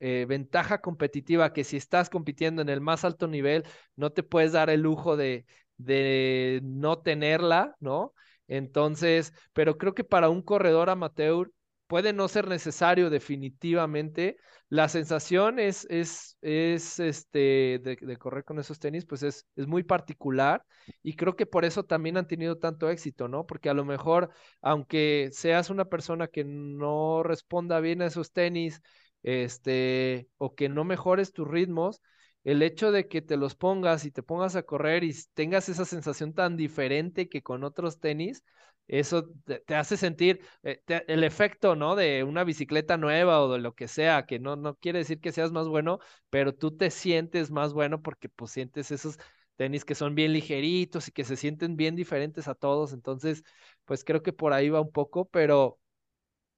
eh, 0.00 0.26
ventaja 0.28 0.80
competitiva 0.80 1.52
que 1.52 1.64
si 1.64 1.76
estás 1.76 2.10
compitiendo 2.10 2.62
en 2.62 2.68
el 2.68 2.80
más 2.80 3.04
alto 3.04 3.26
nivel, 3.28 3.64
no 3.96 4.10
te 4.12 4.22
puedes 4.22 4.52
dar 4.52 4.70
el 4.70 4.80
lujo 4.82 5.16
de, 5.16 5.46
de 5.76 6.60
no 6.62 6.98
tenerla, 7.00 7.76
¿no? 7.80 8.14
Entonces, 8.48 9.32
pero 9.52 9.78
creo 9.78 9.94
que 9.94 10.04
para 10.04 10.28
un 10.28 10.42
corredor 10.42 10.90
amateur 10.90 11.50
puede 11.86 12.12
no 12.12 12.28
ser 12.28 12.48
necesario 12.48 13.10
definitivamente. 13.10 14.36
La 14.68 14.88
sensación 14.88 15.58
es, 15.58 15.86
es, 15.90 16.36
es 16.40 16.98
este, 16.98 17.80
de, 17.82 18.16
correr 18.18 18.44
con 18.44 18.58
esos 18.58 18.78
tenis, 18.78 19.04
pues 19.06 19.22
es, 19.22 19.46
es 19.56 19.66
muy 19.66 19.82
particular 19.82 20.64
y 21.02 21.16
creo 21.16 21.36
que 21.36 21.46
por 21.46 21.64
eso 21.64 21.84
también 21.84 22.16
han 22.16 22.26
tenido 22.26 22.58
tanto 22.58 22.90
éxito, 22.90 23.28
¿no? 23.28 23.46
Porque 23.46 23.68
a 23.68 23.74
lo 23.74 23.84
mejor, 23.84 24.30
aunque 24.62 25.28
seas 25.32 25.70
una 25.70 25.84
persona 25.84 26.28
que 26.28 26.44
no 26.44 27.22
responda 27.22 27.80
bien 27.80 28.02
a 28.02 28.06
esos 28.06 28.32
tenis, 28.32 28.80
este, 29.22 30.28
o 30.38 30.54
que 30.54 30.68
no 30.68 30.84
mejores 30.84 31.32
tus 31.32 31.48
ritmos, 31.48 32.00
el 32.44 32.62
hecho 32.62 32.92
de 32.92 33.08
que 33.08 33.22
te 33.22 33.36
los 33.36 33.54
pongas 33.56 34.04
y 34.04 34.10
te 34.10 34.22
pongas 34.22 34.54
a 34.54 34.62
correr 34.62 35.02
y 35.02 35.14
tengas 35.32 35.68
esa 35.68 35.84
sensación 35.84 36.34
tan 36.34 36.56
diferente 36.56 37.28
que 37.28 37.42
con 37.42 37.64
otros 37.64 38.00
tenis, 38.00 38.44
eso 38.86 39.30
te, 39.44 39.62
hace 39.74 39.96
sentir 39.96 40.40
eh, 40.62 40.82
el 41.08 41.24
efecto, 41.24 41.76
¿no? 41.76 41.96
De 41.96 42.24
una 42.24 42.44
bicicleta 42.44 42.96
nueva 42.96 43.42
o 43.42 43.52
de 43.52 43.58
lo 43.58 43.74
que 43.74 43.88
sea, 43.88 44.26
que 44.26 44.38
no, 44.38 44.56
no 44.56 44.76
quiere 44.76 45.00
decir 45.00 45.20
que 45.20 45.32
seas 45.32 45.52
más 45.52 45.68
bueno, 45.68 45.98
pero 46.30 46.54
tú 46.54 46.76
te 46.76 46.90
sientes 46.90 47.50
más 47.50 47.72
bueno 47.72 48.02
porque 48.02 48.28
pues 48.28 48.50
sientes 48.50 48.90
esos 48.90 49.18
tenis 49.56 49.84
que 49.84 49.94
son 49.94 50.14
bien 50.14 50.32
ligeritos 50.32 51.08
y 51.08 51.12
que 51.12 51.24
se 51.24 51.36
sienten 51.36 51.76
bien 51.76 51.96
diferentes 51.96 52.48
a 52.48 52.54
todos. 52.54 52.92
Entonces, 52.92 53.44
pues 53.84 54.04
creo 54.04 54.22
que 54.22 54.32
por 54.32 54.52
ahí 54.52 54.68
va 54.68 54.80
un 54.80 54.92
poco, 54.92 55.26
pero 55.28 55.78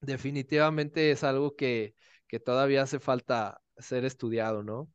definitivamente 0.01 1.11
es 1.11 1.25
algo 1.25 1.55
que, 1.57 1.95
que 2.29 2.41
todavía 2.41 2.83
hace 2.83 3.01
falta 3.01 3.61
ser 3.79 4.05
estudiado, 4.05 4.63
¿no? 4.63 4.91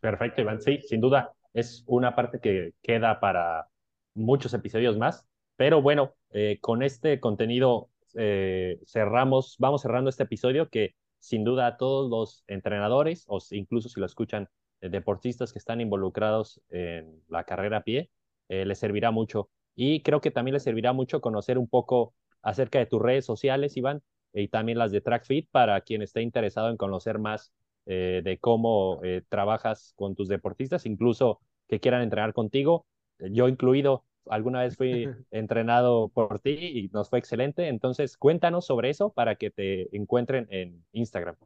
Perfecto, 0.00 0.40
Iván. 0.40 0.60
Sí, 0.60 0.80
sin 0.82 1.00
duda, 1.00 1.32
es 1.52 1.84
una 1.86 2.14
parte 2.14 2.40
que 2.40 2.72
queda 2.82 3.20
para 3.20 3.68
muchos 4.14 4.54
episodios 4.54 4.96
más. 4.96 5.26
Pero 5.60 5.82
bueno, 5.82 6.14
eh, 6.30 6.56
con 6.62 6.82
este 6.82 7.20
contenido 7.20 7.90
eh, 8.14 8.80
cerramos, 8.86 9.56
vamos 9.58 9.82
cerrando 9.82 10.08
este 10.08 10.22
episodio 10.22 10.70
que 10.70 10.94
sin 11.18 11.44
duda 11.44 11.66
a 11.66 11.76
todos 11.76 12.08
los 12.08 12.44
entrenadores, 12.46 13.26
o 13.28 13.40
incluso 13.50 13.90
si 13.90 14.00
lo 14.00 14.06
escuchan 14.06 14.48
eh, 14.80 14.88
deportistas 14.88 15.52
que 15.52 15.58
están 15.58 15.82
involucrados 15.82 16.62
en 16.70 17.22
la 17.28 17.44
carrera 17.44 17.76
a 17.76 17.82
pie, 17.82 18.08
les 18.48 18.78
servirá 18.78 19.10
mucho. 19.10 19.50
Y 19.76 20.00
creo 20.00 20.22
que 20.22 20.30
también 20.30 20.54
les 20.54 20.62
servirá 20.62 20.94
mucho 20.94 21.20
conocer 21.20 21.58
un 21.58 21.68
poco 21.68 22.14
acerca 22.40 22.78
de 22.78 22.86
tus 22.86 23.02
redes 23.02 23.26
sociales, 23.26 23.76
Iván, 23.76 24.00
y 24.32 24.48
también 24.48 24.78
las 24.78 24.92
de 24.92 25.02
TrackFit 25.02 25.50
para 25.50 25.78
quien 25.82 26.00
esté 26.00 26.22
interesado 26.22 26.70
en 26.70 26.78
conocer 26.78 27.18
más 27.18 27.52
de 27.84 28.38
cómo 28.40 29.02
trabajas 29.28 29.92
con 29.96 30.14
tus 30.14 30.28
deportistas, 30.28 30.86
incluso 30.86 31.40
que 31.68 31.80
quieran 31.80 32.00
entrenar 32.00 32.32
contigo, 32.32 32.86
yo 33.18 33.46
incluido 33.46 34.04
alguna 34.30 34.62
vez 34.62 34.76
fui 34.76 35.08
entrenado 35.30 36.08
por 36.08 36.40
ti 36.40 36.50
y 36.60 36.88
nos 36.88 37.10
fue 37.10 37.18
excelente. 37.18 37.68
Entonces, 37.68 38.16
cuéntanos 38.16 38.66
sobre 38.66 38.90
eso 38.90 39.12
para 39.12 39.36
que 39.36 39.50
te 39.50 39.94
encuentren 39.96 40.46
en 40.50 40.84
Instagram. 40.92 41.36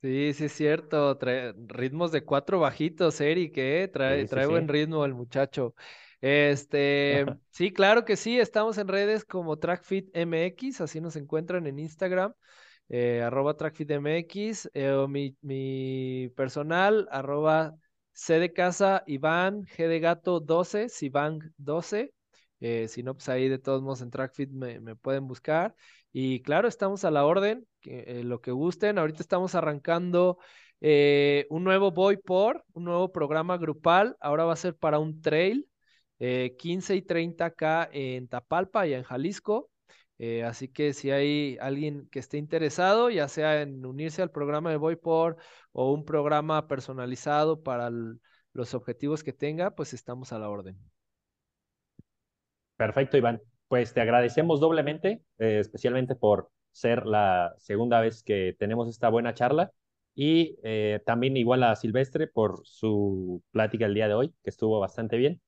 Sí, 0.00 0.32
sí 0.32 0.44
es 0.44 0.52
cierto. 0.52 1.18
Trae 1.18 1.52
ritmos 1.56 2.12
de 2.12 2.24
cuatro 2.24 2.60
bajitos, 2.60 3.20
Eric, 3.20 3.54
¿eh? 3.56 3.88
Trae, 3.88 4.26
trae 4.26 4.46
buen 4.46 4.68
ritmo 4.68 5.04
el 5.04 5.14
muchacho. 5.14 5.74
Este, 6.20 7.26
sí, 7.50 7.72
claro 7.72 8.04
que 8.04 8.16
sí. 8.16 8.38
Estamos 8.38 8.78
en 8.78 8.86
redes 8.86 9.24
como 9.24 9.58
TrackFit 9.58 10.16
MX, 10.16 10.80
así 10.82 11.00
nos 11.00 11.16
encuentran 11.16 11.66
en 11.66 11.80
Instagram. 11.80 12.32
Eh, 12.88 13.22
arroba 13.22 13.56
TrackFitMX, 13.56 14.70
eh, 14.72 14.92
o 14.92 15.08
mi, 15.08 15.36
mi 15.42 16.30
personal, 16.36 17.08
arroba 17.10 17.76
C 18.18 18.40
de 18.40 18.52
casa, 18.52 19.04
Iván, 19.06 19.62
G 19.64 19.86
de 19.86 20.00
gato 20.00 20.40
12, 20.40 20.88
Sivan 20.88 21.54
12. 21.56 22.12
Eh, 22.58 22.88
si 22.88 23.04
no, 23.04 23.14
pues 23.14 23.28
ahí 23.28 23.48
de 23.48 23.60
todos 23.60 23.80
modos 23.80 24.02
en 24.02 24.10
TrackFit 24.10 24.50
me, 24.50 24.96
pueden 24.96 25.28
buscar. 25.28 25.76
Y 26.12 26.42
claro, 26.42 26.66
estamos 26.66 27.04
a 27.04 27.12
la 27.12 27.24
orden, 27.24 27.64
eh, 27.84 28.22
lo 28.24 28.40
que 28.40 28.50
gusten. 28.50 28.98
Ahorita 28.98 29.22
estamos 29.22 29.54
arrancando 29.54 30.38
eh, 30.80 31.46
un 31.48 31.62
nuevo 31.62 31.92
Voy 31.92 32.16
por, 32.16 32.64
un 32.72 32.84
nuevo 32.86 33.12
programa 33.12 33.56
grupal. 33.56 34.16
Ahora 34.20 34.44
va 34.44 34.54
a 34.54 34.56
ser 34.56 34.74
para 34.76 34.98
un 34.98 35.22
trail, 35.22 35.68
15 36.18 36.96
y 36.96 37.02
30 37.02 37.44
acá 37.44 37.88
en 37.92 38.26
Tapalpa, 38.26 38.84
y 38.88 38.94
en 38.94 39.04
Jalisco. 39.04 39.70
Eh, 40.18 40.42
así 40.42 40.68
que 40.68 40.92
si 40.92 41.10
hay 41.10 41.56
alguien 41.60 42.08
que 42.10 42.18
esté 42.18 42.38
interesado, 42.38 43.08
ya 43.08 43.28
sea 43.28 43.62
en 43.62 43.86
unirse 43.86 44.20
al 44.20 44.30
programa 44.30 44.70
de 44.70 44.76
Voy 44.76 44.96
por 44.96 45.36
o 45.72 45.92
un 45.92 46.04
programa 46.04 46.66
personalizado 46.66 47.62
para 47.62 47.90
los 48.52 48.74
objetivos 48.74 49.22
que 49.22 49.32
tenga, 49.32 49.74
pues 49.74 49.94
estamos 49.94 50.32
a 50.32 50.38
la 50.38 50.48
orden. 50.50 50.76
Perfecto, 52.76 53.16
Iván. 53.16 53.40
Pues 53.68 53.92
te 53.92 54.00
agradecemos 54.00 54.60
doblemente, 54.60 55.22
eh, 55.38 55.58
especialmente 55.60 56.14
por 56.16 56.50
ser 56.72 57.06
la 57.06 57.54
segunda 57.58 58.00
vez 58.00 58.22
que 58.22 58.56
tenemos 58.58 58.88
esta 58.88 59.08
buena 59.08 59.34
charla 59.34 59.72
y 60.14 60.56
eh, 60.62 61.00
también 61.06 61.36
igual 61.36 61.62
a 61.62 61.76
Silvestre 61.76 62.26
por 62.26 62.60
su 62.64 63.42
plática 63.52 63.86
el 63.86 63.94
día 63.94 64.08
de 64.08 64.14
hoy, 64.14 64.34
que 64.42 64.50
estuvo 64.50 64.80
bastante 64.80 65.16
bien. 65.16 65.40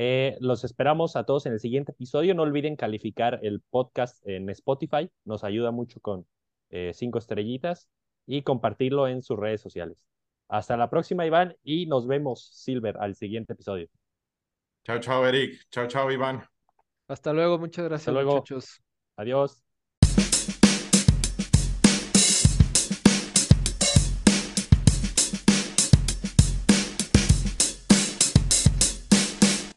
Eh, 0.00 0.36
los 0.38 0.62
esperamos 0.62 1.16
a 1.16 1.24
todos 1.24 1.46
en 1.46 1.54
el 1.54 1.58
siguiente 1.58 1.90
episodio. 1.90 2.32
No 2.32 2.44
olviden 2.44 2.76
calificar 2.76 3.40
el 3.42 3.60
podcast 3.68 4.24
en 4.28 4.48
Spotify. 4.50 5.10
Nos 5.24 5.42
ayuda 5.42 5.72
mucho 5.72 5.98
con 5.98 6.24
eh, 6.70 6.92
cinco 6.94 7.18
estrellitas 7.18 7.88
y 8.24 8.42
compartirlo 8.42 9.08
en 9.08 9.22
sus 9.22 9.36
redes 9.36 9.60
sociales. 9.60 10.06
Hasta 10.46 10.76
la 10.76 10.88
próxima, 10.88 11.26
Iván, 11.26 11.56
y 11.64 11.86
nos 11.86 12.06
vemos, 12.06 12.48
Silver, 12.52 12.96
al 13.00 13.16
siguiente 13.16 13.54
episodio. 13.54 13.88
Chao, 14.84 15.00
chao, 15.00 15.26
Eric. 15.26 15.66
Chao, 15.68 15.88
chao, 15.88 16.12
Iván. 16.12 16.44
Hasta 17.08 17.32
luego. 17.32 17.58
Muchas 17.58 17.86
gracias, 17.86 18.14
luego. 18.14 18.36
muchachos. 18.36 18.80
Adiós. 19.16 19.67